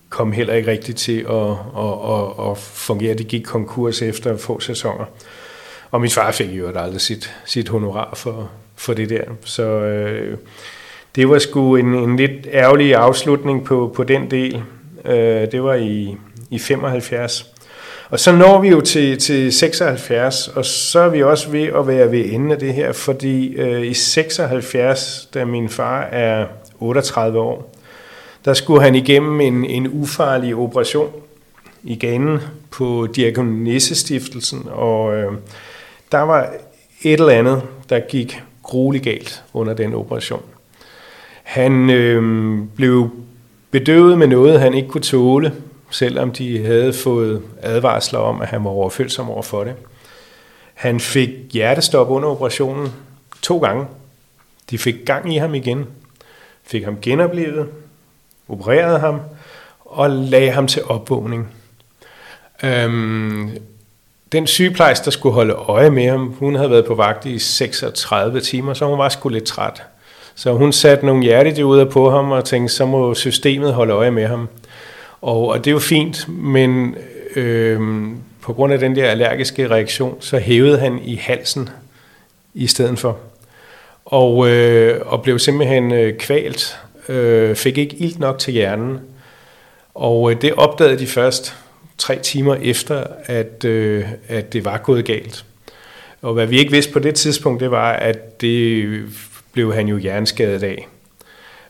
kom 0.09 0.33
heller 0.33 0.55
ikke 0.55 0.71
rigtigt 0.71 0.99
til 0.99 1.19
at, 1.19 1.51
at, 1.79 2.15
at, 2.15 2.51
at 2.51 2.59
fungere. 2.59 3.15
Det 3.15 3.29
gik 3.29 3.43
konkurs 3.43 4.03
efter 4.03 4.37
få 4.37 4.61
sæsoner. 4.61 5.05
Og 5.91 6.01
min 6.01 6.11
far 6.11 6.31
fik 6.31 6.51
jo 6.51 6.69
aldrig 6.69 7.01
sit, 7.01 7.35
sit 7.45 7.69
honorar 7.69 8.15
for, 8.15 8.51
for 8.77 8.95
det 8.95 9.11
der. 9.11 9.25
Så 9.45 9.63
øh, 9.63 10.39
det 11.19 11.29
var 11.29 11.39
sgu 11.39 11.77
en, 11.77 11.95
en 11.95 12.17
lidt 12.17 12.47
ærgerlig 12.53 12.95
afslutning 12.95 13.65
på, 13.65 13.93
på 13.97 14.05
den 14.05 14.31
del. 14.31 14.63
Øh, 15.05 15.53
det 15.53 15.63
var 15.63 15.75
i, 15.75 16.17
i 16.51 16.59
75. 16.59 17.47
Og 18.09 18.21
så 18.21 18.33
når 18.33 18.61
vi 18.61 18.69
jo 18.69 18.81
til, 18.81 19.19
til 19.19 19.53
76, 19.53 20.49
og 20.49 20.65
så 20.65 21.01
er 21.01 21.09
vi 21.09 21.23
også 21.23 21.51
ved 21.51 21.63
at 21.63 21.87
være 21.87 22.13
ved 22.13 22.25
enden 22.25 22.51
af 22.51 22.59
det 22.59 22.75
her, 22.75 22.93
fordi 22.93 23.55
øh, 23.55 23.87
i 23.87 23.95
76, 23.95 25.29
da 25.35 25.45
min 25.45 25.69
far 25.69 26.01
er 26.03 26.47
38 26.81 27.39
år, 27.39 27.75
der 28.45 28.55
skulle 28.55 28.83
han 28.83 28.95
igennem 28.95 29.41
en, 29.41 29.65
en 29.65 29.89
ufarlig 29.93 30.55
operation 30.57 31.11
i 31.83 31.97
ganen 31.97 32.39
på 32.71 33.09
Diakonissestiftelsen, 33.17 34.67
og 34.71 35.17
øh, 35.17 35.33
der 36.13 36.21
var 36.21 36.53
et 37.03 37.21
eller 37.21 37.33
andet, 37.33 37.63
der 37.91 38.01
gik 38.01 38.43
grueligt 38.63 39.05
galt 39.05 39.43
under 39.55 39.75
den 39.75 39.95
operation. 39.95 40.43
Han 41.49 41.91
øh, 41.91 42.59
blev 42.77 43.11
bedøvet 43.71 44.19
med 44.19 44.27
noget, 44.27 44.61
han 44.61 44.75
ikke 44.75 44.89
kunne 44.89 45.01
tåle, 45.01 45.53
selvom 45.91 46.33
de 46.33 46.65
havde 46.65 46.93
fået 46.93 47.43
advarsler 47.63 48.19
om, 48.19 48.41
at 48.41 48.49
han 48.49 48.65
var 48.65 48.71
overfølsom 48.71 49.31
over 49.31 49.43
for 49.43 49.65
det. 49.65 49.75
Han 50.75 51.01
fik 51.01 51.31
hjertestop 51.53 52.11
under 52.11 52.29
operationen 52.29 52.89
to 53.43 53.59
gange. 53.59 53.87
De 54.71 54.79
fik 54.79 54.95
gang 55.07 55.35
i 55.35 55.37
ham 55.37 55.55
igen, 55.55 55.87
fik 56.65 56.85
ham 56.85 56.99
genoplevet, 57.03 57.69
opererede 58.49 58.99
ham 58.99 59.21
og 59.81 60.11
lagde 60.11 60.51
ham 60.51 60.67
til 60.67 60.83
opvågning. 60.85 61.49
Øhm, 62.63 63.51
den 64.33 64.47
sygeplejerske, 64.47 65.05
der 65.05 65.11
skulle 65.11 65.35
holde 65.35 65.55
øje 65.55 65.91
med 65.91 66.09
ham, 66.09 66.27
hun 66.39 66.55
havde 66.55 66.71
været 66.71 66.87
på 66.87 66.95
vagt 66.95 67.27
i 67.27 67.39
36 67.39 68.41
timer, 68.41 68.75
så 68.75 68.87
hun 68.87 68.99
var 68.99 69.09
sgu 69.09 69.29
lidt 69.29 69.45
træt. 69.45 69.83
Så 70.39 70.53
hun 70.53 70.73
satte 70.73 71.07
nogle 71.07 71.23
hjertedioder 71.23 71.85
på 71.85 72.11
ham 72.11 72.31
og 72.31 72.45
tænkte, 72.45 72.75
så 72.75 72.87
må 72.87 73.15
systemet 73.15 73.75
holde 73.75 73.93
øje 73.93 74.11
med 74.11 74.27
ham. 74.27 74.49
Og, 75.21 75.49
og 75.49 75.59
det 75.59 75.67
er 75.67 75.73
jo 75.73 75.79
fint, 75.79 76.29
men 76.29 76.95
øh, 77.37 77.81
på 78.41 78.53
grund 78.53 78.73
af 78.73 78.79
den 78.79 78.97
der 78.97 79.11
allergiske 79.11 79.71
reaktion, 79.71 80.17
så 80.21 80.39
hævede 80.39 80.79
han 80.79 81.01
i 81.05 81.15
halsen 81.15 81.69
i 82.55 82.67
stedet 82.67 82.99
for. 82.99 83.19
Og, 84.05 84.49
øh, 84.49 85.01
og 85.07 85.23
blev 85.23 85.39
simpelthen 85.39 85.93
øh, 85.93 86.19
kvalt, 86.19 86.79
øh, 87.09 87.57
fik 87.57 87.79
ikke 87.79 87.97
ilt 87.97 88.19
nok 88.19 88.39
til 88.39 88.53
hjernen. 88.53 88.99
Og 89.95 90.31
øh, 90.31 90.43
det 90.43 90.55
opdagede 90.55 90.99
de 90.99 91.07
først 91.07 91.57
tre 91.99 92.19
timer 92.19 92.55
efter, 92.55 93.05
at, 93.25 93.65
øh, 93.65 94.05
at 94.29 94.53
det 94.53 94.65
var 94.65 94.79
gået 94.79 95.05
galt. 95.05 95.45
Og 96.23 96.35
hvad 96.35 96.47
vi 96.47 96.59
ikke 96.59 96.73
vidste 96.73 96.93
på 96.93 96.99
det 96.99 97.15
tidspunkt, 97.15 97.61
det 97.61 97.71
var, 97.71 97.93
at 97.93 98.41
det 98.41 98.85
blev 99.53 99.75
han 99.75 99.89
jo 99.89 99.97
hjerneskadet 99.97 100.63
af. 100.63 100.89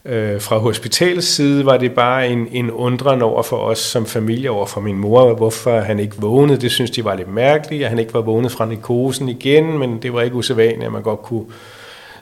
Øh, 0.05 0.41
fra 0.41 0.59
hospitalets 0.59 1.26
side 1.26 1.66
var 1.66 1.76
det 1.76 1.93
bare 1.93 2.29
en, 2.29 2.49
en 2.53 2.70
undren 2.70 3.22
over 3.22 3.43
for 3.43 3.57
os 3.57 3.79
som 3.79 4.07
familie, 4.07 4.51
over 4.51 4.66
for 4.66 4.81
min 4.81 4.99
mor, 4.99 5.35
hvorfor 5.35 5.81
han 5.81 5.99
ikke 5.99 6.16
vågnede. 6.16 6.61
Det 6.61 6.70
synes 6.70 6.91
de 6.91 7.05
var 7.05 7.14
lidt 7.14 7.29
mærkeligt, 7.29 7.83
at 7.83 7.89
han 7.89 7.99
ikke 7.99 8.14
var 8.14 8.20
vågnet 8.20 8.53
fra 8.53 8.66
narkosen 8.66 9.29
igen, 9.29 9.79
men 9.79 10.03
det 10.03 10.12
var 10.12 10.22
ikke 10.22 10.37
usædvanligt, 10.37 10.85
at 10.85 10.93
man 10.93 11.03
godt 11.03 11.22
kunne 11.22 11.47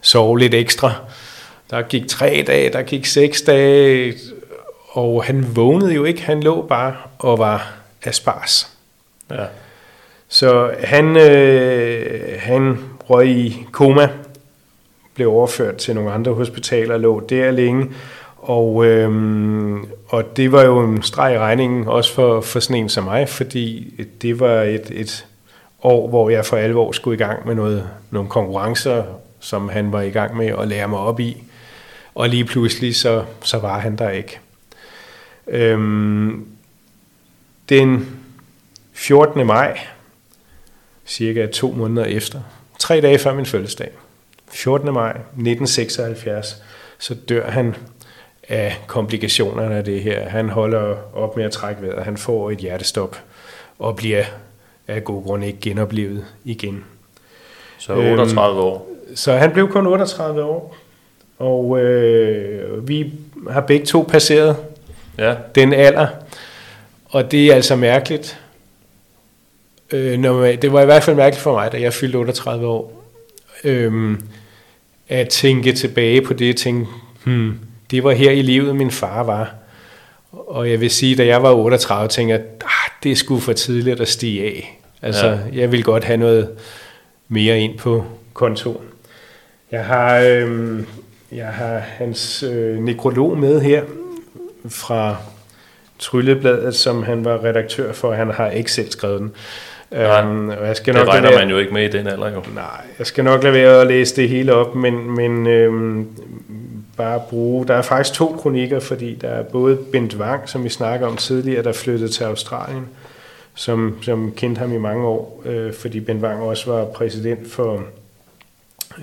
sove 0.01 0.39
lidt 0.39 0.55
ekstra. 0.55 0.93
Der 1.71 1.83
gik 1.83 2.09
tre 2.09 2.45
dage, 2.47 2.73
der 2.73 2.83
gik 2.83 3.07
seks 3.07 3.43
dage, 3.43 4.15
og 4.89 5.25
han 5.25 5.57
vågnede 5.57 5.95
jo 5.95 6.05
ikke. 6.05 6.23
Han 6.23 6.43
lå 6.43 6.63
bare 6.63 6.95
og 7.19 7.39
var 7.39 7.73
aspars. 8.03 8.71
Ja. 9.31 9.45
Så 10.29 10.71
han, 10.85 11.17
øh, 11.17 12.39
han 12.39 12.79
røg 13.11 13.29
i 13.29 13.67
koma 13.73 14.09
blev 15.17 15.31
overført 15.31 15.77
til 15.77 15.95
nogle 15.95 16.13
andre 16.13 16.33
hospitaler, 16.33 16.97
lå 16.97 17.21
der 17.21 17.51
længe, 17.51 17.89
og, 18.37 18.87
øhm, 18.87 19.85
og 20.09 20.37
det 20.37 20.53
var 20.53 20.65
jo 20.65 20.81
en 20.81 21.03
streg 21.03 21.35
i 21.35 21.39
regningen, 21.39 21.89
også 21.89 22.15
for, 22.15 22.41
for 22.41 22.61
sådan 22.61 22.77
en 22.77 22.89
som 22.89 23.05
mig, 23.05 23.29
fordi 23.29 23.95
det 24.23 24.41
var 24.41 24.63
et, 24.63 24.91
et 24.91 25.27
år, 25.83 26.09
hvor 26.09 26.31
jeg 26.31 26.45
for 26.45 26.57
alvor 26.57 26.93
skulle 26.93 27.15
i 27.15 27.19
gang 27.19 27.47
med 27.47 27.55
noget, 27.55 27.89
nogle 28.11 28.29
konkurrencer, 28.29 29.05
som 29.41 29.69
han 29.69 29.93
var 29.93 30.01
i 30.01 30.11
gang 30.11 30.37
med 30.37 30.47
at 30.47 30.69
lære 30.69 30.89
mig 30.89 30.99
op 30.99 31.21
i. 31.21 31.43
Og 32.15 32.29
lige 32.29 32.45
pludselig, 32.45 32.97
så, 32.97 33.25
så 33.43 33.59
var 33.59 33.79
han 33.79 33.97
der 33.97 34.11
ikke. 34.11 34.41
Øhm, 35.47 36.47
den 37.69 38.09
14. 38.93 39.47
maj, 39.47 39.79
cirka 41.07 41.47
to 41.47 41.73
måneder 41.73 42.05
efter, 42.05 42.41
tre 42.79 43.01
dage 43.01 43.19
før 43.19 43.35
min 43.35 43.47
fødselsdag, 43.47 43.91
14. 44.57 44.95
maj 44.95 45.11
1976, 45.11 46.63
så 46.99 47.15
dør 47.15 47.51
han 47.51 47.75
af 48.49 48.77
komplikationerne 48.87 49.75
af 49.75 49.85
det 49.85 50.03
her. 50.03 50.29
Han 50.29 50.49
holder 50.49 50.97
op 51.15 51.37
med 51.37 51.45
at 51.45 51.53
trække 51.53 51.83
vejret, 51.83 52.05
han 52.05 52.17
får 52.17 52.51
et 52.51 52.59
hjertestop 52.59 53.17
og 53.79 53.97
bliver 53.97 54.25
af 54.89 55.05
god 55.05 55.25
grund 55.25 55.45
ikke 55.45 55.59
genoplevet 55.61 56.25
igen. 56.45 56.85
Så 57.79 57.93
38 57.93 58.57
øhm, 58.57 58.65
år? 58.67 58.89
Så 59.15 59.33
han 59.33 59.53
blev 59.53 59.69
kun 59.69 59.87
38 59.87 60.43
år, 60.43 60.77
og 61.39 61.81
øh, 61.81 62.89
vi 62.89 63.13
har 63.51 63.61
begge 63.61 63.87
to 63.87 64.07
passeret 64.09 64.57
ja. 65.19 65.35
den 65.55 65.73
alder, 65.73 66.07
og 67.05 67.31
det 67.31 67.47
er 67.47 67.55
altså 67.55 67.77
mærkeligt. 67.77 68.41
Øh, 69.93 70.19
når 70.19 70.33
man, 70.33 70.63
det 70.63 70.73
var 70.73 70.83
i 70.83 70.85
hvert 70.85 71.03
fald 71.03 71.17
mærkeligt 71.17 71.43
for 71.43 71.53
mig, 71.53 71.73
da 71.73 71.81
jeg 71.81 71.93
fyldte 71.93 72.17
38 72.17 72.67
år. 72.67 73.03
Øh, 73.65 74.19
at 75.09 75.29
tænke 75.29 75.73
tilbage 75.73 76.23
på 76.23 76.33
det 76.33 76.51
og 76.51 76.57
tænke, 76.57 76.87
hmm, 77.25 77.59
det 77.91 78.05
var 78.05 78.13
her 78.13 78.31
i 78.31 78.43
livet, 78.43 78.77
min 78.77 78.91
far 78.91 79.23
var. 79.23 79.55
Og 80.33 80.71
jeg 80.71 80.81
vil 80.81 80.91
sige, 80.91 81.17
da 81.17 81.27
jeg 81.27 81.43
var 81.43 81.53
38, 81.53 82.09
tænkte 82.09 82.35
jeg, 82.35 82.43
ah, 82.65 82.91
det 83.03 83.19
sgu 83.19 83.39
for 83.39 83.53
tidligt 83.53 84.01
at 84.01 84.09
stige 84.09 84.45
af. 84.45 84.81
Altså, 85.03 85.27
ja. 85.27 85.39
jeg 85.53 85.73
vil 85.73 85.85
godt 85.85 86.05
have 86.05 86.17
noget 86.17 86.49
mere 87.29 87.61
ind 87.61 87.79
på 87.79 88.05
kontoen. 88.35 88.85
Jeg 89.73 89.85
har, 89.85 90.19
øh, 90.19 90.81
jeg 91.33 91.47
har 91.47 91.79
hans 91.79 92.43
øh, 92.43 92.79
nekrolog 92.79 93.39
med 93.39 93.61
her 93.61 93.83
fra 94.69 95.17
Tryllebladet, 95.99 96.75
som 96.75 97.03
han 97.03 97.25
var 97.25 97.45
redaktør 97.45 97.93
for. 97.93 98.13
Han 98.13 98.31
har 98.31 98.51
ikke 98.51 98.73
selv 98.73 98.91
skrevet 98.91 99.21
den. 99.21 99.33
Um, 99.97 100.49
og 100.49 100.67
jeg 100.67 100.77
skal 100.77 100.95
det 100.95 101.05
nok 101.05 101.15
regner 101.15 101.39
man 101.39 101.51
jo 101.51 101.59
ikke 101.59 101.73
med 101.73 101.85
i 101.85 101.89
den 101.89 102.07
alder 102.07 102.31
jo. 102.31 102.43
Nej, 102.55 102.65
jeg 102.99 103.07
skal 103.07 103.25
nok 103.25 103.43
lade 103.43 103.55
være 103.55 103.81
at 103.81 103.87
læse 103.87 104.17
det 104.17 104.29
hele 104.29 104.55
op, 104.55 104.75
men, 104.75 105.17
men 105.17 105.47
øhm, 105.47 106.09
bare 106.97 107.23
bruge... 107.29 107.67
Der 107.67 107.75
er 107.75 107.83
faktisk 107.83 108.15
to 108.15 108.37
kronikker, 108.41 108.81
fordi 108.81 109.15
der 109.15 109.29
er 109.29 109.43
både 109.43 109.77
Bent 109.93 110.17
Wang, 110.17 110.49
som 110.49 110.65
vi 110.65 110.69
snakker 110.69 111.07
om 111.07 111.17
tidligere, 111.17 111.63
der 111.63 111.73
flyttede 111.73 112.13
til 112.13 112.25
Australien, 112.25 112.89
som, 113.55 113.99
som 114.03 114.33
kendte 114.37 114.59
ham 114.59 114.73
i 114.73 114.79
mange 114.79 115.07
år, 115.07 115.43
øh, 115.45 115.73
fordi 115.73 116.01
Bent 116.01 116.23
Wang 116.23 116.43
også 116.43 116.73
var 116.73 116.85
præsident 116.85 117.53
for 117.53 117.83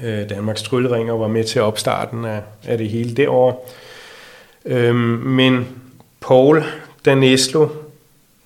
øh, 0.03 0.29
Danmarks 0.29 0.63
Tryllering 0.63 1.11
og 1.11 1.19
var 1.19 1.27
med 1.27 1.43
til 1.43 1.61
opstarten 1.61 2.25
af, 2.25 2.41
af 2.67 2.77
det 2.77 2.89
hele 2.89 3.15
derovre. 3.15 3.55
Øhm, 4.65 4.97
men 5.25 5.67
Paul 6.21 6.63
Daneslo, 7.05 7.67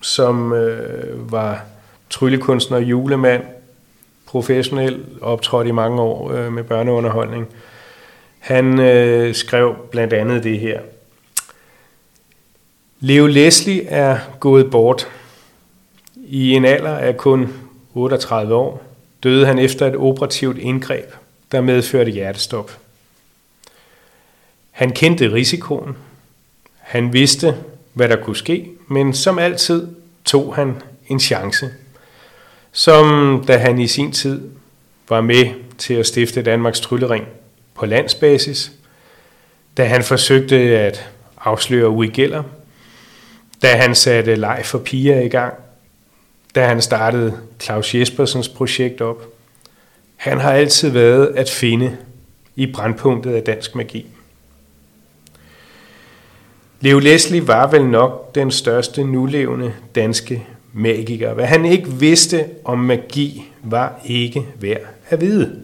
som 0.00 0.52
øh, 0.52 1.32
var 1.32 1.64
tryllekunstner, 2.10 2.78
julemand, 2.78 3.42
professionel, 4.26 5.04
optrådt 5.20 5.66
i 5.66 5.70
mange 5.70 6.00
år 6.02 6.30
øh, 6.30 6.52
med 6.52 6.64
børneunderholdning. 6.64 7.46
Han 8.38 8.80
øh, 8.80 9.34
skrev 9.34 9.76
blandt 9.90 10.12
andet 10.12 10.44
det 10.44 10.58
her. 10.58 10.80
Leo 13.00 13.26
Leslie 13.26 13.86
er 13.86 14.18
gået 14.40 14.70
bort. 14.70 15.08
I 16.16 16.52
en 16.52 16.64
alder 16.64 16.96
af 16.96 17.16
kun 17.16 17.54
38 17.94 18.54
år 18.54 18.82
døde 19.22 19.46
han 19.46 19.58
efter 19.58 19.86
et 19.86 19.96
operativt 19.96 20.58
indgreb, 20.58 21.12
der 21.52 21.60
medførte 21.60 22.10
hjertestop. 22.10 22.78
Han 24.70 24.90
kendte 24.90 25.32
risikoen. 25.32 25.96
Han 26.78 27.12
vidste, 27.12 27.56
hvad 27.92 28.08
der 28.08 28.16
kunne 28.16 28.36
ske, 28.36 28.70
men 28.86 29.14
som 29.14 29.38
altid 29.38 29.88
tog 30.24 30.54
han 30.54 30.82
en 31.08 31.20
chance 31.20 31.70
som 32.72 33.44
da 33.48 33.56
han 33.56 33.78
i 33.78 33.86
sin 33.86 34.12
tid 34.12 34.40
var 35.08 35.20
med 35.20 35.46
til 35.78 35.94
at 35.94 36.06
stifte 36.06 36.42
Danmarks 36.42 36.80
Tryllering 36.80 37.26
på 37.74 37.86
landsbasis, 37.86 38.72
da 39.76 39.84
han 39.84 40.04
forsøgte 40.04 40.56
at 40.56 41.10
afsløre 41.40 41.88
Uri 41.88 42.06
Geller, 42.06 42.42
da 43.62 43.76
han 43.76 43.94
satte 43.94 44.34
leg 44.34 44.60
for 44.64 44.78
piger 44.78 45.20
i 45.20 45.28
gang, 45.28 45.54
da 46.54 46.66
han 46.66 46.82
startede 46.82 47.38
Claus 47.60 47.94
Jespersens 47.94 48.48
projekt 48.48 49.00
op. 49.00 49.22
Han 50.16 50.38
har 50.38 50.52
altid 50.52 50.90
været 50.90 51.26
at 51.26 51.50
finde 51.50 51.96
i 52.56 52.66
brandpunktet 52.72 53.34
af 53.34 53.42
dansk 53.42 53.74
magi. 53.74 54.06
Leo 56.80 56.98
Leslie 56.98 57.46
var 57.46 57.66
vel 57.66 57.84
nok 57.84 58.34
den 58.34 58.50
største 58.50 59.04
nulevende 59.04 59.74
danske 59.94 60.46
magiker. 60.72 61.34
Hvad 61.34 61.46
han 61.46 61.64
ikke 61.64 61.90
vidste 61.90 62.46
om 62.64 62.78
magi, 62.78 63.44
var 63.62 64.00
ikke 64.04 64.46
værd 64.60 64.80
at 65.08 65.20
vide. 65.20 65.62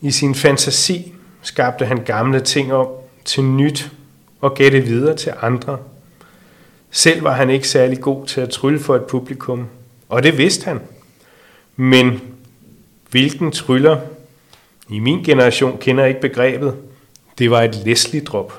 I 0.00 0.10
sin 0.10 0.34
fantasi 0.34 1.12
skabte 1.42 1.86
han 1.86 2.04
gamle 2.04 2.40
ting 2.40 2.72
om 2.72 2.86
til 3.24 3.44
nyt 3.44 3.90
og 4.40 4.54
gav 4.54 4.70
det 4.70 4.86
videre 4.86 5.16
til 5.16 5.32
andre. 5.42 5.78
Selv 6.90 7.24
var 7.24 7.32
han 7.32 7.50
ikke 7.50 7.68
særlig 7.68 8.00
god 8.00 8.26
til 8.26 8.40
at 8.40 8.50
trylle 8.50 8.80
for 8.80 8.96
et 8.96 9.04
publikum, 9.04 9.66
og 10.08 10.22
det 10.22 10.38
vidste 10.38 10.64
han. 10.64 10.80
Men 11.76 12.20
hvilken 13.10 13.52
tryller 13.52 14.00
i 14.88 14.98
min 14.98 15.24
generation 15.24 15.78
kender 15.80 16.04
ikke 16.04 16.20
begrebet. 16.20 16.76
Det 17.38 17.50
var 17.50 17.62
et 17.62 17.74
Leslie-drop. 17.74 18.52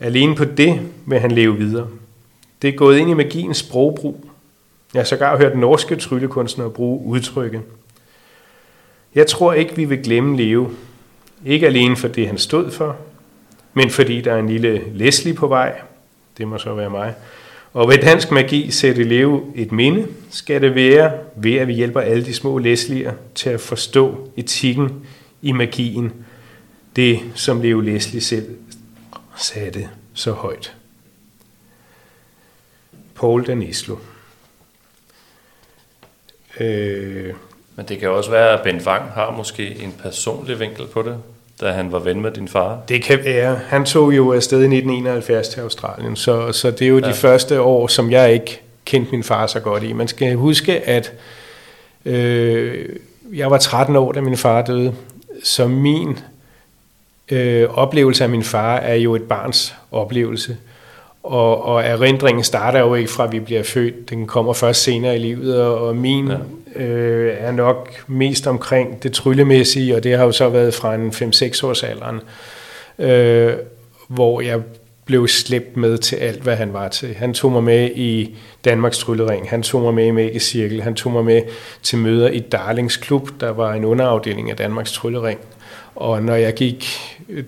Alene 0.00 0.34
på 0.34 0.44
det 0.44 0.80
vil 1.06 1.20
han 1.20 1.30
leve 1.30 1.56
videre. 1.56 1.88
Det 2.62 2.68
er 2.68 2.72
gået 2.72 2.98
ind 2.98 3.10
i 3.10 3.14
magiens 3.14 3.56
sprogbrug. 3.56 4.24
Jeg 4.94 5.00
har 5.00 5.04
sågar 5.04 5.36
hørt 5.36 5.58
norske 5.58 5.96
tryllekunstnere 5.96 6.70
bruge 6.70 7.06
udtrykket. 7.06 7.62
Jeg 9.14 9.26
tror 9.26 9.52
ikke, 9.52 9.76
vi 9.76 9.84
vil 9.84 10.02
glemme 10.02 10.36
Leo. 10.36 10.70
Ikke 11.46 11.66
alene 11.66 11.96
for 11.96 12.08
det, 12.08 12.26
han 12.26 12.38
stod 12.38 12.70
for, 12.70 12.96
men 13.74 13.90
fordi 13.90 14.20
der 14.20 14.32
er 14.32 14.38
en 14.38 14.48
lille 14.48 14.82
Leslie 14.94 15.34
på 15.34 15.46
vej. 15.46 15.80
Det 16.38 16.48
må 16.48 16.58
så 16.58 16.74
være 16.74 16.90
mig. 16.90 17.14
Og 17.72 17.88
ved 17.88 17.98
dansk 17.98 18.30
magi 18.30 18.70
sætte 18.70 19.04
Leo 19.04 19.52
et 19.54 19.72
minde, 19.72 20.06
skal 20.30 20.62
det 20.62 20.74
være 20.74 21.12
ved, 21.36 21.54
at 21.54 21.68
vi 21.68 21.72
hjælper 21.72 22.00
alle 22.00 22.24
de 22.24 22.34
små 22.34 22.60
Leslie'er 22.60 23.12
til 23.34 23.50
at 23.50 23.60
forstå 23.60 24.30
etikken 24.36 25.06
i 25.42 25.52
magien. 25.52 26.12
Det, 26.96 27.20
som 27.34 27.62
Leo 27.62 27.80
Leslie 27.80 28.20
selv 28.20 28.46
satte 29.36 29.88
så 30.14 30.32
højt. 30.32 30.81
Paul 33.14 33.46
Danislo. 33.46 33.96
Øh, 36.60 37.32
Men 37.76 37.86
det 37.88 37.98
kan 37.98 38.10
også 38.10 38.30
være, 38.30 38.50
at 38.50 38.62
Ben 38.62 38.80
Wang 38.86 39.10
har 39.14 39.30
måske 39.30 39.82
en 39.82 39.94
personlig 40.02 40.60
vinkel 40.60 40.86
på 40.86 41.02
det, 41.02 41.16
da 41.60 41.70
han 41.70 41.92
var 41.92 41.98
ven 41.98 42.20
med 42.20 42.30
din 42.30 42.48
far. 42.48 42.80
Det 42.88 43.02
kan 43.02 43.18
være. 43.24 43.60
Han 43.66 43.84
tog 43.84 44.16
jo 44.16 44.32
afsted 44.32 44.58
i 44.58 44.64
1971 44.64 45.48
til 45.48 45.60
Australien, 45.60 46.16
så, 46.16 46.52
så 46.52 46.70
det 46.70 46.82
er 46.82 46.88
jo 46.88 46.98
ja. 46.98 47.08
de 47.08 47.14
første 47.14 47.60
år, 47.60 47.86
som 47.86 48.10
jeg 48.10 48.32
ikke 48.32 48.60
kendte 48.84 49.10
min 49.12 49.22
far 49.22 49.46
så 49.46 49.60
godt 49.60 49.82
i. 49.82 49.92
Man 49.92 50.08
skal 50.08 50.34
huske, 50.34 50.80
at 50.80 51.12
øh, 52.04 52.88
jeg 53.32 53.50
var 53.50 53.58
13 53.58 53.96
år, 53.96 54.12
da 54.12 54.20
min 54.20 54.36
far 54.36 54.62
døde, 54.62 54.94
så 55.44 55.68
min 55.68 56.18
øh, 57.30 57.68
oplevelse 57.68 58.24
af 58.24 58.30
min 58.30 58.42
far 58.42 58.76
er 58.76 58.94
jo 58.94 59.14
et 59.14 59.22
barns 59.22 59.74
oplevelse. 59.90 60.56
Og, 61.22 61.64
og 61.64 61.84
erindringen 61.84 62.44
starter 62.44 62.80
jo 62.80 62.94
ikke 62.94 63.10
fra, 63.10 63.24
at 63.24 63.32
vi 63.32 63.40
bliver 63.40 63.62
født. 63.62 64.10
Den 64.10 64.26
kommer 64.26 64.52
først 64.52 64.82
senere 64.82 65.16
i 65.16 65.18
livet, 65.18 65.62
og, 65.62 65.78
og 65.78 65.96
min 65.96 66.28
ja. 66.28 66.82
øh, 66.82 67.36
er 67.38 67.52
nok 67.52 68.04
mest 68.06 68.46
omkring 68.46 69.02
det 69.02 69.12
tryllemæssige, 69.12 69.96
og 69.96 70.04
det 70.04 70.16
har 70.16 70.24
jo 70.24 70.32
så 70.32 70.48
været 70.48 70.74
fra 70.74 70.94
en 70.94 71.08
5-6 71.08 71.66
års 71.66 71.82
alderen, 71.82 72.20
øh, 72.98 73.52
hvor 74.08 74.40
jeg 74.40 74.60
blev 75.04 75.28
slæbt 75.28 75.76
med 75.76 75.98
til 75.98 76.16
alt, 76.16 76.42
hvad 76.42 76.56
han 76.56 76.72
var 76.72 76.88
til. 76.88 77.14
Han 77.14 77.34
tog 77.34 77.52
mig 77.52 77.62
med 77.62 77.90
i 77.90 78.36
Danmarks 78.64 78.98
Tryllering, 78.98 79.50
han 79.50 79.62
tog 79.62 79.82
mig 79.82 79.94
med 79.94 80.06
i 80.06 80.10
Magisk 80.10 80.46
Cirkel, 80.46 80.82
han 80.82 80.94
tog 80.94 81.12
mig 81.12 81.24
med 81.24 81.42
til 81.82 81.98
møder 81.98 82.28
i 82.28 82.38
Darlings 82.38 82.96
Klub, 82.96 83.28
der 83.40 83.50
var 83.50 83.72
en 83.72 83.84
underafdeling 83.84 84.50
af 84.50 84.56
Danmarks 84.56 84.92
Tryllering. 84.92 85.38
Og 85.94 86.22
når 86.22 86.34
jeg 86.34 86.54
gik 86.54 86.86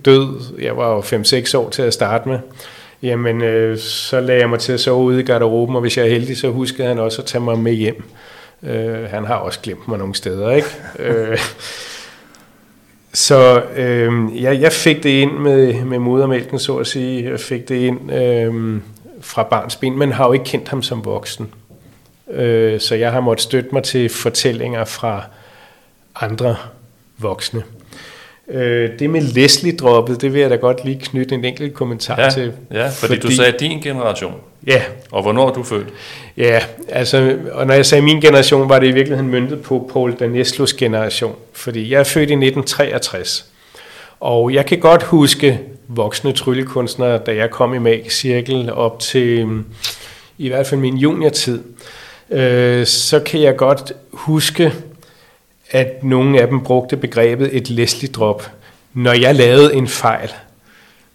død, 0.04 0.40
jeg 0.60 0.76
var 0.76 0.90
jo 0.94 1.00
5-6 1.00 1.58
år 1.58 1.70
til 1.70 1.82
at 1.82 1.94
starte 1.94 2.28
med, 2.28 2.38
jamen 3.04 3.42
øh, 3.42 3.78
så 3.78 4.20
lagde 4.20 4.40
jeg 4.40 4.50
mig 4.50 4.58
til 4.58 4.72
at 4.72 4.80
sove 4.80 5.04
ude 5.04 5.20
i 5.20 5.22
garderoben, 5.22 5.74
og 5.74 5.80
hvis 5.80 5.96
jeg 5.96 6.06
er 6.06 6.10
heldig, 6.10 6.36
så 6.36 6.50
huskede 6.50 6.88
han 6.88 6.98
også 6.98 7.22
at 7.22 7.26
tage 7.26 7.44
mig 7.44 7.58
med 7.58 7.72
hjem. 7.72 8.02
Øh, 8.62 9.04
han 9.10 9.24
har 9.24 9.34
også 9.34 9.60
glemt 9.60 9.88
mig 9.88 9.98
nogle 9.98 10.14
steder, 10.14 10.50
ikke? 10.50 10.68
øh, 10.98 11.38
så 13.12 13.62
øh, 13.76 14.42
jeg, 14.42 14.60
jeg 14.60 14.72
fik 14.72 15.02
det 15.02 15.10
ind 15.10 15.32
med, 15.32 15.84
med 15.84 15.98
modermælken, 15.98 16.58
så 16.58 16.76
at 16.76 16.86
sige. 16.86 17.30
Jeg 17.30 17.40
fik 17.40 17.68
det 17.68 17.74
ind 17.74 18.12
øh, 18.12 18.80
fra 19.20 19.42
barns 19.42 19.76
ben, 19.76 19.98
men 19.98 20.12
har 20.12 20.26
jo 20.26 20.32
ikke 20.32 20.44
kendt 20.44 20.68
ham 20.68 20.82
som 20.82 21.04
voksen. 21.04 21.54
Øh, 22.30 22.80
så 22.80 22.94
jeg 22.94 23.12
har 23.12 23.20
måttet 23.20 23.42
støtte 23.42 23.70
mig 23.72 23.82
til 23.82 24.08
fortællinger 24.08 24.84
fra 24.84 25.24
andre 26.20 26.56
voksne. 27.18 27.62
Øh, 28.48 28.90
det 28.98 29.10
med 29.10 29.20
Leslie-droppet, 29.20 30.20
det 30.20 30.32
vil 30.32 30.40
jeg 30.40 30.50
da 30.50 30.56
godt 30.56 30.84
lige 30.84 31.00
knytte 31.02 31.34
en 31.34 31.44
enkelt 31.44 31.74
kommentar 31.74 32.22
ja, 32.22 32.30
til. 32.30 32.52
Ja, 32.72 32.88
fordi, 32.88 32.94
fordi 32.98 33.20
du 33.20 33.30
sagde 33.30 33.54
din 33.60 33.80
generation. 33.80 34.34
Ja. 34.66 34.82
Og 35.10 35.22
hvornår 35.22 35.48
er 35.48 35.52
du 35.52 35.62
født? 35.62 35.86
Ja, 36.36 36.60
altså, 36.88 37.36
og 37.52 37.66
når 37.66 37.74
jeg 37.74 37.86
sagde 37.86 38.04
min 38.04 38.20
generation, 38.20 38.68
var 38.68 38.78
det 38.78 38.86
i 38.86 38.92
virkeligheden 38.92 39.30
myndet 39.30 39.62
på 39.62 39.90
Paul 39.92 40.16
Daneslos 40.20 40.72
generation. 40.72 41.34
Fordi 41.52 41.90
jeg 41.90 42.00
er 42.00 42.04
født 42.04 42.30
i 42.30 42.32
1963. 42.32 43.46
Og 44.20 44.54
jeg 44.54 44.66
kan 44.66 44.78
godt 44.78 45.02
huske 45.02 45.60
voksne 45.88 46.32
tryllekunstnere, 46.32 47.18
da 47.26 47.34
jeg 47.34 47.50
kom 47.50 47.74
i 47.74 47.78
Magisk 47.78 48.16
Cirkel 48.16 48.72
op 48.72 49.00
til 49.00 49.48
i 50.38 50.48
hvert 50.48 50.66
fald 50.66 50.80
min 50.80 50.96
juniortid. 50.96 51.62
Øh, 52.30 52.86
så 52.86 53.20
kan 53.20 53.40
jeg 53.40 53.56
godt 53.56 53.92
huske 54.12 54.72
at 55.74 56.04
nogle 56.04 56.40
af 56.40 56.48
dem 56.48 56.60
brugte 56.60 56.96
begrebet 56.96 57.56
et 57.56 57.70
Leslie-drop, 57.70 58.50
når 58.94 59.12
jeg 59.12 59.34
lavede 59.34 59.74
en 59.74 59.88
fejl, 59.88 60.32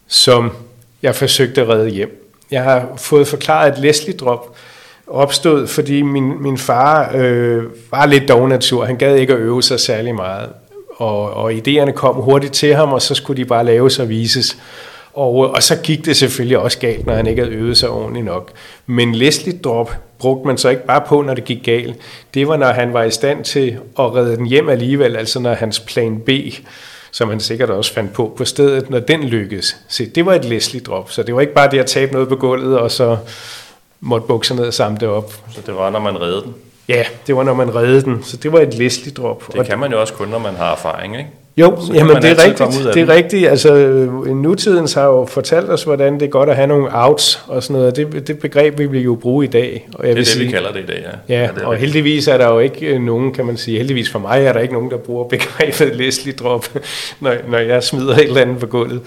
som 0.07 0.51
jeg 1.01 1.16
forsøgte 1.16 1.62
at 1.62 1.70
redde 1.70 1.89
hjem. 1.89 2.34
Jeg 2.51 2.64
har 2.64 2.89
fået 2.97 3.28
forklaret, 3.28 3.72
at 3.72 3.78
Leslie-drop 3.78 4.55
opstod, 5.07 5.68
fordi 5.68 6.01
min, 6.01 6.41
min 6.41 6.57
far 6.57 7.12
øh, 7.16 7.64
var 7.91 8.05
lidt 8.05 8.28
dognatur. 8.28 8.86
Han 8.86 8.97
gad 8.97 9.16
ikke 9.16 9.34
at 9.34 9.39
øve 9.39 9.64
sig 9.64 9.80
særlig 9.80 10.16
meget. 10.16 10.49
Og, 10.95 11.34
og 11.34 11.51
idéerne 11.51 11.91
kom 11.91 12.16
hurtigt 12.16 12.53
til 12.53 12.76
ham, 12.76 12.93
og 12.93 13.01
så 13.01 13.16
skulle 13.16 13.38
de 13.38 13.45
bare 13.45 13.66
laves 13.66 13.99
og 13.99 14.10
vises. 14.10 14.57
Og, 15.14 15.34
og 15.36 15.64
så 15.64 15.76
gik 15.76 16.05
det 16.05 16.18
selvfølgelig 16.18 16.57
også 16.57 16.80
galt, 16.80 17.05
når 17.05 17.14
han 17.14 17.28
ikke 17.28 17.43
havde 17.43 17.55
øvet 17.55 17.78
sig 17.78 17.89
ordentligt 17.89 18.26
nok. 18.26 18.51
Men 18.86 19.16
Leslie 19.16 19.57
Drop 19.57 19.91
brugte 20.20 20.47
man 20.47 20.57
så 20.57 20.70
ikke 20.70 20.86
bare 20.86 21.01
på, 21.07 21.22
når 21.22 21.34
det 21.34 21.45
gik 21.45 21.64
galt. 21.64 21.95
Det 22.34 22.47
var, 22.47 22.57
når 22.57 22.68
han 22.68 22.93
var 22.93 23.03
i 23.03 23.12
stand 23.12 23.43
til 23.43 23.78
at 23.99 24.16
redde 24.16 24.38
den 24.38 24.45
hjem 24.45 24.70
alligevel, 24.70 25.16
altså 25.16 25.39
når 25.39 25.53
hans 25.53 25.80
plan 25.80 26.20
B, 26.20 26.30
som 27.12 27.30
han 27.30 27.39
sikkert 27.39 27.70
også 27.70 27.93
fandt 27.93 28.14
på 28.14 28.34
på 28.38 28.45
stedet, 28.45 28.89
når 28.89 28.99
den 28.99 29.24
lykkedes. 29.24 29.78
Så 29.88 30.05
det 30.16 30.26
var 30.26 30.34
et 30.34 30.45
Leslie 30.45 30.82
Drop, 30.82 31.12
så 31.12 31.24
det 31.24 31.36
var 31.36 31.41
ikke 31.41 31.53
bare 31.53 31.72
det 31.72 31.80
at 31.80 31.86
tabe 31.86 32.14
noget 32.14 32.30
på 32.30 32.36
gulvet, 32.36 32.80
og 32.80 32.91
så 32.91 33.18
måtte 33.99 34.28
bukse 34.28 34.55
ned 34.55 34.68
og 34.68 34.74
samle 34.74 34.99
det 34.99 35.07
op. 35.07 35.34
Så 35.51 35.62
det 35.66 35.76
var, 35.76 35.89
når 35.89 35.99
man 35.99 36.22
reddede 36.22 36.41
den? 36.41 36.55
Ja, 36.88 37.03
det 37.28 37.36
var, 37.36 37.43
når 37.43 37.53
man 37.53 37.76
reddede 37.76 38.01
den. 38.01 38.24
Så 38.24 38.38
det 38.38 38.51
var 38.51 38.60
et 38.60 38.74
Leslie 38.74 39.14
Drop. 39.14 39.53
Det 39.53 39.66
kan 39.66 39.80
man 39.80 39.91
jo 39.91 40.01
også 40.01 40.14
kun, 40.14 40.28
når 40.28 40.39
man 40.39 40.55
har 40.55 40.72
erfaring, 40.72 41.18
ikke? 41.18 41.30
Jo, 41.60 41.78
jamen 41.93 42.16
det 42.16 42.26
er 42.26 42.45
rigtigt. 42.45 42.93
Det 42.93 43.01
er 43.01 43.10
rigtigt. 43.10 43.47
Altså, 43.47 43.76
nutidens 44.26 44.93
har 44.93 45.05
jo 45.05 45.26
fortalt 45.26 45.70
os, 45.70 45.84
hvordan 45.84 46.14
det 46.14 46.22
er 46.22 46.28
godt 46.28 46.49
at 46.49 46.55
have 46.55 46.68
nogle 46.68 46.89
outs 46.93 47.43
og 47.47 47.64
sådan 47.64 47.80
noget. 47.80 47.95
Det, 47.95 48.28
det 48.28 48.39
begreb 48.39 48.80
vi 48.80 48.86
vil 48.86 49.03
jo 49.03 49.16
bruge 49.16 49.45
i 49.45 49.47
dag. 49.47 49.88
Og 49.93 49.99
jeg 49.99 50.03
det 50.03 50.12
er 50.12 50.16
vil 50.16 50.26
det, 50.26 50.28
sige, 50.28 50.45
vi 50.45 50.51
kalder 50.51 50.72
det 50.72 50.80
i 50.80 50.86
dag, 50.86 51.03
ja. 51.30 51.36
Ja, 51.36 51.41
ja 51.41 51.49
og 51.49 51.72
rigtigt. 51.72 51.80
heldigvis 51.80 52.28
er 52.28 52.38
der 52.38 52.47
jo 52.47 52.60
ikke 52.60 52.86
øh, 52.86 53.01
nogen, 53.01 53.34
kan 53.34 53.45
man 53.45 53.57
sige, 53.57 53.78
heldigvis 53.78 54.10
for 54.10 54.20
mig 54.20 54.43
er 54.43 54.53
der 54.53 54.60
ikke 54.60 54.74
nogen, 54.74 54.91
der 54.91 54.97
bruger 54.97 55.24
begrebet 55.24 55.95
Leslie 55.99 56.34
drop, 56.34 56.66
når, 57.20 57.34
når 57.49 57.57
jeg 57.57 57.84
smider 57.84 58.14
et 58.14 58.24
eller 58.24 58.41
andet 58.41 58.60
på 58.60 58.66
gulvet. 58.66 59.01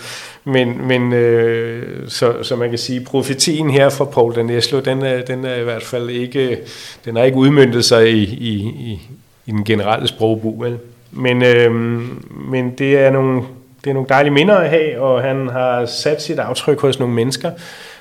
Men, 0.45 0.89
men 0.89 1.13
øh, 1.13 1.83
så, 2.09 2.33
så 2.43 2.57
man 2.57 2.69
kan 2.69 2.79
sige, 2.79 3.01
profetien 3.01 3.71
her 3.71 3.89
fra 3.89 4.05
Paul 4.05 4.35
Daneslo, 4.35 4.81
den 4.81 5.03
er, 5.03 5.23
den 5.23 5.45
er 5.45 5.55
i 5.55 5.63
hvert 5.63 5.83
fald 5.83 6.11
ikke, 6.11 6.59
den 7.05 7.17
har 7.17 7.25
ikke 7.25 7.39
udmyndtet 7.39 7.85
sig 7.85 8.11
i, 8.11 8.23
i, 8.23 8.53
i, 8.65 9.01
i 9.47 9.51
den 9.51 9.65
generelle 9.65 10.09
sprogbrug, 10.09 10.63
vel? 10.63 10.79
Men, 11.13 11.45
øh, 11.45 11.73
men 12.31 12.71
det, 12.79 12.99
er 12.99 13.11
nogle, 13.11 13.43
det 13.85 13.91
er 13.91 13.95
nogle 13.95 14.09
dejlige 14.09 14.33
minder 14.33 14.57
at 14.57 14.71
have, 14.71 15.01
og 15.01 15.23
han 15.23 15.49
har 15.49 15.87
sat 15.87 16.23
sit 16.23 16.39
aftryk 16.39 16.81
hos 16.81 16.99
nogle 16.99 17.15
mennesker. 17.15 17.51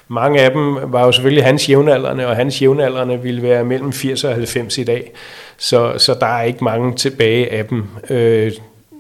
Mange 0.07 0.41
af 0.41 0.51
dem 0.51 0.77
var 0.83 1.05
jo 1.05 1.11
selvfølgelig 1.11 1.43
hans 1.43 1.69
jævnaldrende, 1.69 2.27
og 2.27 2.35
hans 2.35 2.61
jævnaldrende 2.61 3.21
ville 3.21 3.41
være 3.41 3.63
mellem 3.63 3.93
80 3.93 4.23
og 4.23 4.33
90 4.33 4.77
i 4.77 4.83
dag. 4.83 5.11
Så, 5.57 5.93
så 5.97 6.13
der 6.19 6.25
er 6.25 6.43
ikke 6.43 6.63
mange 6.63 6.95
tilbage 6.95 7.51
af 7.51 7.65
dem, 7.65 7.85
øh, 8.09 8.51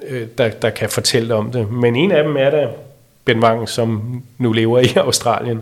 øh, 0.07 0.27
der, 0.37 0.49
der 0.49 0.69
kan 0.69 0.89
fortælle 0.89 1.35
om 1.35 1.51
det. 1.51 1.71
Men 1.71 1.95
en 1.95 2.11
af 2.11 2.23
dem 2.23 2.37
er 2.37 2.49
der 2.49 2.67
Ben 3.25 3.43
Wang, 3.43 3.69
som 3.69 4.21
nu 4.37 4.53
lever 4.53 4.79
i 4.79 4.93
Australien, 4.95 5.61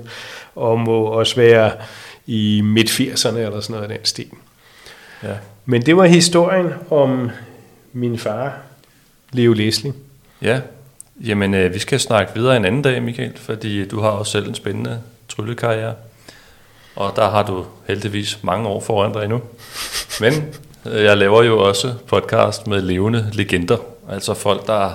og 0.56 0.80
må 0.80 1.04
også 1.04 1.36
være 1.36 1.72
i 2.28 2.62
midt-80'erne 2.64 3.38
eller 3.38 3.60
sådan 3.60 3.74
noget 3.74 3.92
af 3.92 3.98
den 3.98 4.06
stil. 4.06 4.30
Ja. 5.24 5.34
Men 5.66 5.82
det 5.82 5.98
var 5.98 6.06
historien 6.06 6.74
om 6.90 7.30
min 8.00 8.18
far, 8.18 8.58
Leo 9.32 9.54
Leslie. 9.54 9.94
Ja, 10.42 10.62
jamen 11.26 11.54
øh, 11.54 11.74
vi 11.74 11.80
skal 11.80 12.00
snakke 12.00 12.32
videre 12.36 12.58
en 12.58 12.66
anden 12.66 12.82
dag, 12.82 13.04
Michael, 13.04 13.38
fordi 13.38 13.88
du 13.88 14.00
har 14.00 14.10
også 14.10 14.32
selv 14.32 14.48
en 14.48 14.56
spændende 14.56 15.02
tryllekarriere. 15.28 15.94
Og 16.96 17.14
der 17.16 17.30
har 17.30 17.44
du 17.44 17.66
heldigvis 17.88 18.44
mange 18.44 18.68
år 18.68 18.80
foran 18.80 19.14
dig 19.14 19.24
endnu. 19.24 19.42
Men 20.22 20.34
øh, 20.86 21.04
jeg 21.04 21.18
laver 21.18 21.44
jo 21.44 21.60
også 21.68 21.94
podcast 22.08 22.68
med 22.68 22.82
levende 22.82 23.30
legender. 23.34 23.78
Altså 24.10 24.34
folk, 24.34 24.68
der 24.68 24.94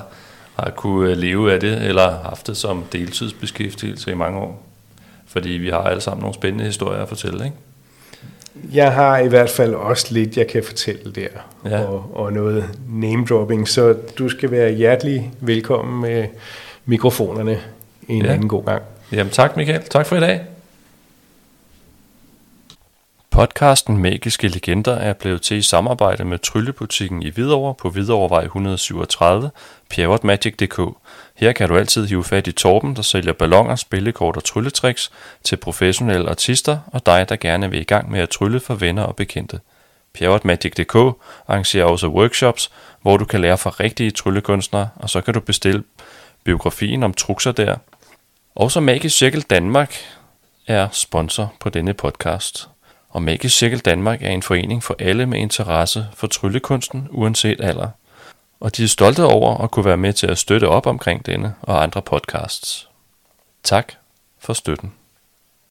har 0.57 0.71
kunne 0.71 1.11
øh, 1.11 1.17
leve 1.17 1.53
af 1.53 1.61
det, 1.61 1.83
eller 1.83 2.23
haft 2.23 2.47
det 2.47 2.57
som 2.57 2.85
deltidsbeskæftigelse 2.93 4.11
i 4.11 4.15
mange 4.15 4.39
år. 4.39 4.67
Fordi 5.27 5.49
vi 5.49 5.69
har 5.69 5.83
alle 5.83 6.01
sammen 6.01 6.23
nogle 6.23 6.35
spændende 6.35 6.65
historier 6.65 7.03
at 7.03 7.09
fortælle, 7.09 7.45
ikke? 7.45 7.57
Jeg 8.73 8.93
har 8.93 9.19
i 9.19 9.29
hvert 9.29 9.51
fald 9.51 9.75
også 9.75 10.07
lidt, 10.11 10.37
jeg 10.37 10.47
kan 10.47 10.65
fortælle 10.65 11.13
der, 11.13 11.29
ja. 11.65 11.85
og, 11.85 12.11
og 12.15 12.33
noget 12.33 12.79
name-dropping, 12.89 13.69
så 13.69 13.97
du 14.19 14.29
skal 14.29 14.51
være 14.51 14.73
hjertelig 14.73 15.33
velkommen 15.41 16.01
med 16.01 16.27
mikrofonerne 16.85 17.61
en 18.09 18.25
ja. 18.25 18.33
anden 18.33 18.49
god 18.49 18.65
gang. 18.65 18.83
Jamen 19.13 19.31
tak 19.31 19.57
Michael, 19.57 19.83
tak 19.83 20.07
for 20.07 20.17
i 20.17 20.21
dag. 20.21 20.41
Podcasten 23.31 23.99
Magiske 23.99 24.49
Legender 24.49 24.95
er 24.95 25.13
blevet 25.13 25.43
til 25.43 25.57
i 25.57 25.63
samarbejde 25.63 26.25
med 26.25 26.39
Tryllebutikken 26.39 27.23
i 27.23 27.31
Hvidovre 27.31 27.75
på 27.75 27.91
Hvidovrevej 27.91 28.45
137, 28.45 29.51
pjerrotmagic.dk. 29.91 30.81
Her 31.37 31.53
kan 31.53 31.69
du 31.69 31.77
altid 31.77 32.07
hive 32.07 32.25
fat 32.25 32.47
i 32.47 32.53
Torben, 32.53 32.97
der 32.97 33.03
sælger 33.03 33.33
ballonger, 33.33 33.77
spillekort 33.77 34.37
og 34.37 34.45
trylletricks 34.45 35.13
til 35.45 35.57
professionelle 35.57 36.31
artister 36.31 36.79
og 36.87 37.07
dig, 37.07 37.29
der 37.29 37.37
gerne 37.37 37.71
vil 37.71 37.81
i 37.81 37.85
gang 37.85 38.11
med 38.11 38.21
at 38.21 38.29
trylle 38.29 38.61
for 38.61 38.75
venner 38.75 39.03
og 39.03 39.17
bekendte. 39.17 39.61
Pjerrotmagic.dk 40.15 40.95
arrangerer 41.49 41.85
også 41.85 42.09
workshops, 42.09 42.71
hvor 43.03 43.17
du 43.17 43.25
kan 43.25 43.41
lære 43.41 43.59
fra 43.59 43.71
rigtige 43.71 44.11
tryllekunstnere, 44.11 44.89
og 44.97 45.11
så 45.11 45.21
kan 45.21 45.35
du 45.35 45.41
bestille 45.41 45.85
biografien 46.45 47.03
om 47.03 47.15
trukser 47.15 47.53
der. 47.53 47.77
Også 48.55 48.81
Magisk 48.81 49.17
Cirkel 49.17 49.43
Danmark 49.43 49.95
er 50.67 50.89
sponsor 50.93 51.55
på 51.61 51.69
denne 51.69 51.95
podcast 51.95 52.69
og 53.15 53.23
Magisk 53.23 53.57
Cirkel 53.57 53.79
Danmark 53.79 54.23
er 54.23 54.31
en 54.31 54.43
forening 54.43 54.83
for 54.83 54.97
alle 54.99 55.27
med 55.27 55.39
interesse 55.39 56.07
for 56.15 56.27
tryllekunsten 56.27 57.09
uanset 57.11 57.61
alder. 57.61 57.89
Og 58.65 58.77
de 58.77 58.85
er 58.85 58.89
stolte 58.89 59.25
over 59.25 59.57
at 59.57 59.71
kunne 59.71 59.85
være 59.85 59.97
med 59.97 60.13
til 60.13 60.27
at 60.27 60.39
støtte 60.39 60.69
op 60.69 60.87
omkring 60.87 61.27
denne 61.27 61.55
og 61.63 61.83
andre 61.83 62.03
podcasts. 62.03 62.89
Tak 63.63 63.93
for 64.39 64.53
støtten. 64.53 64.93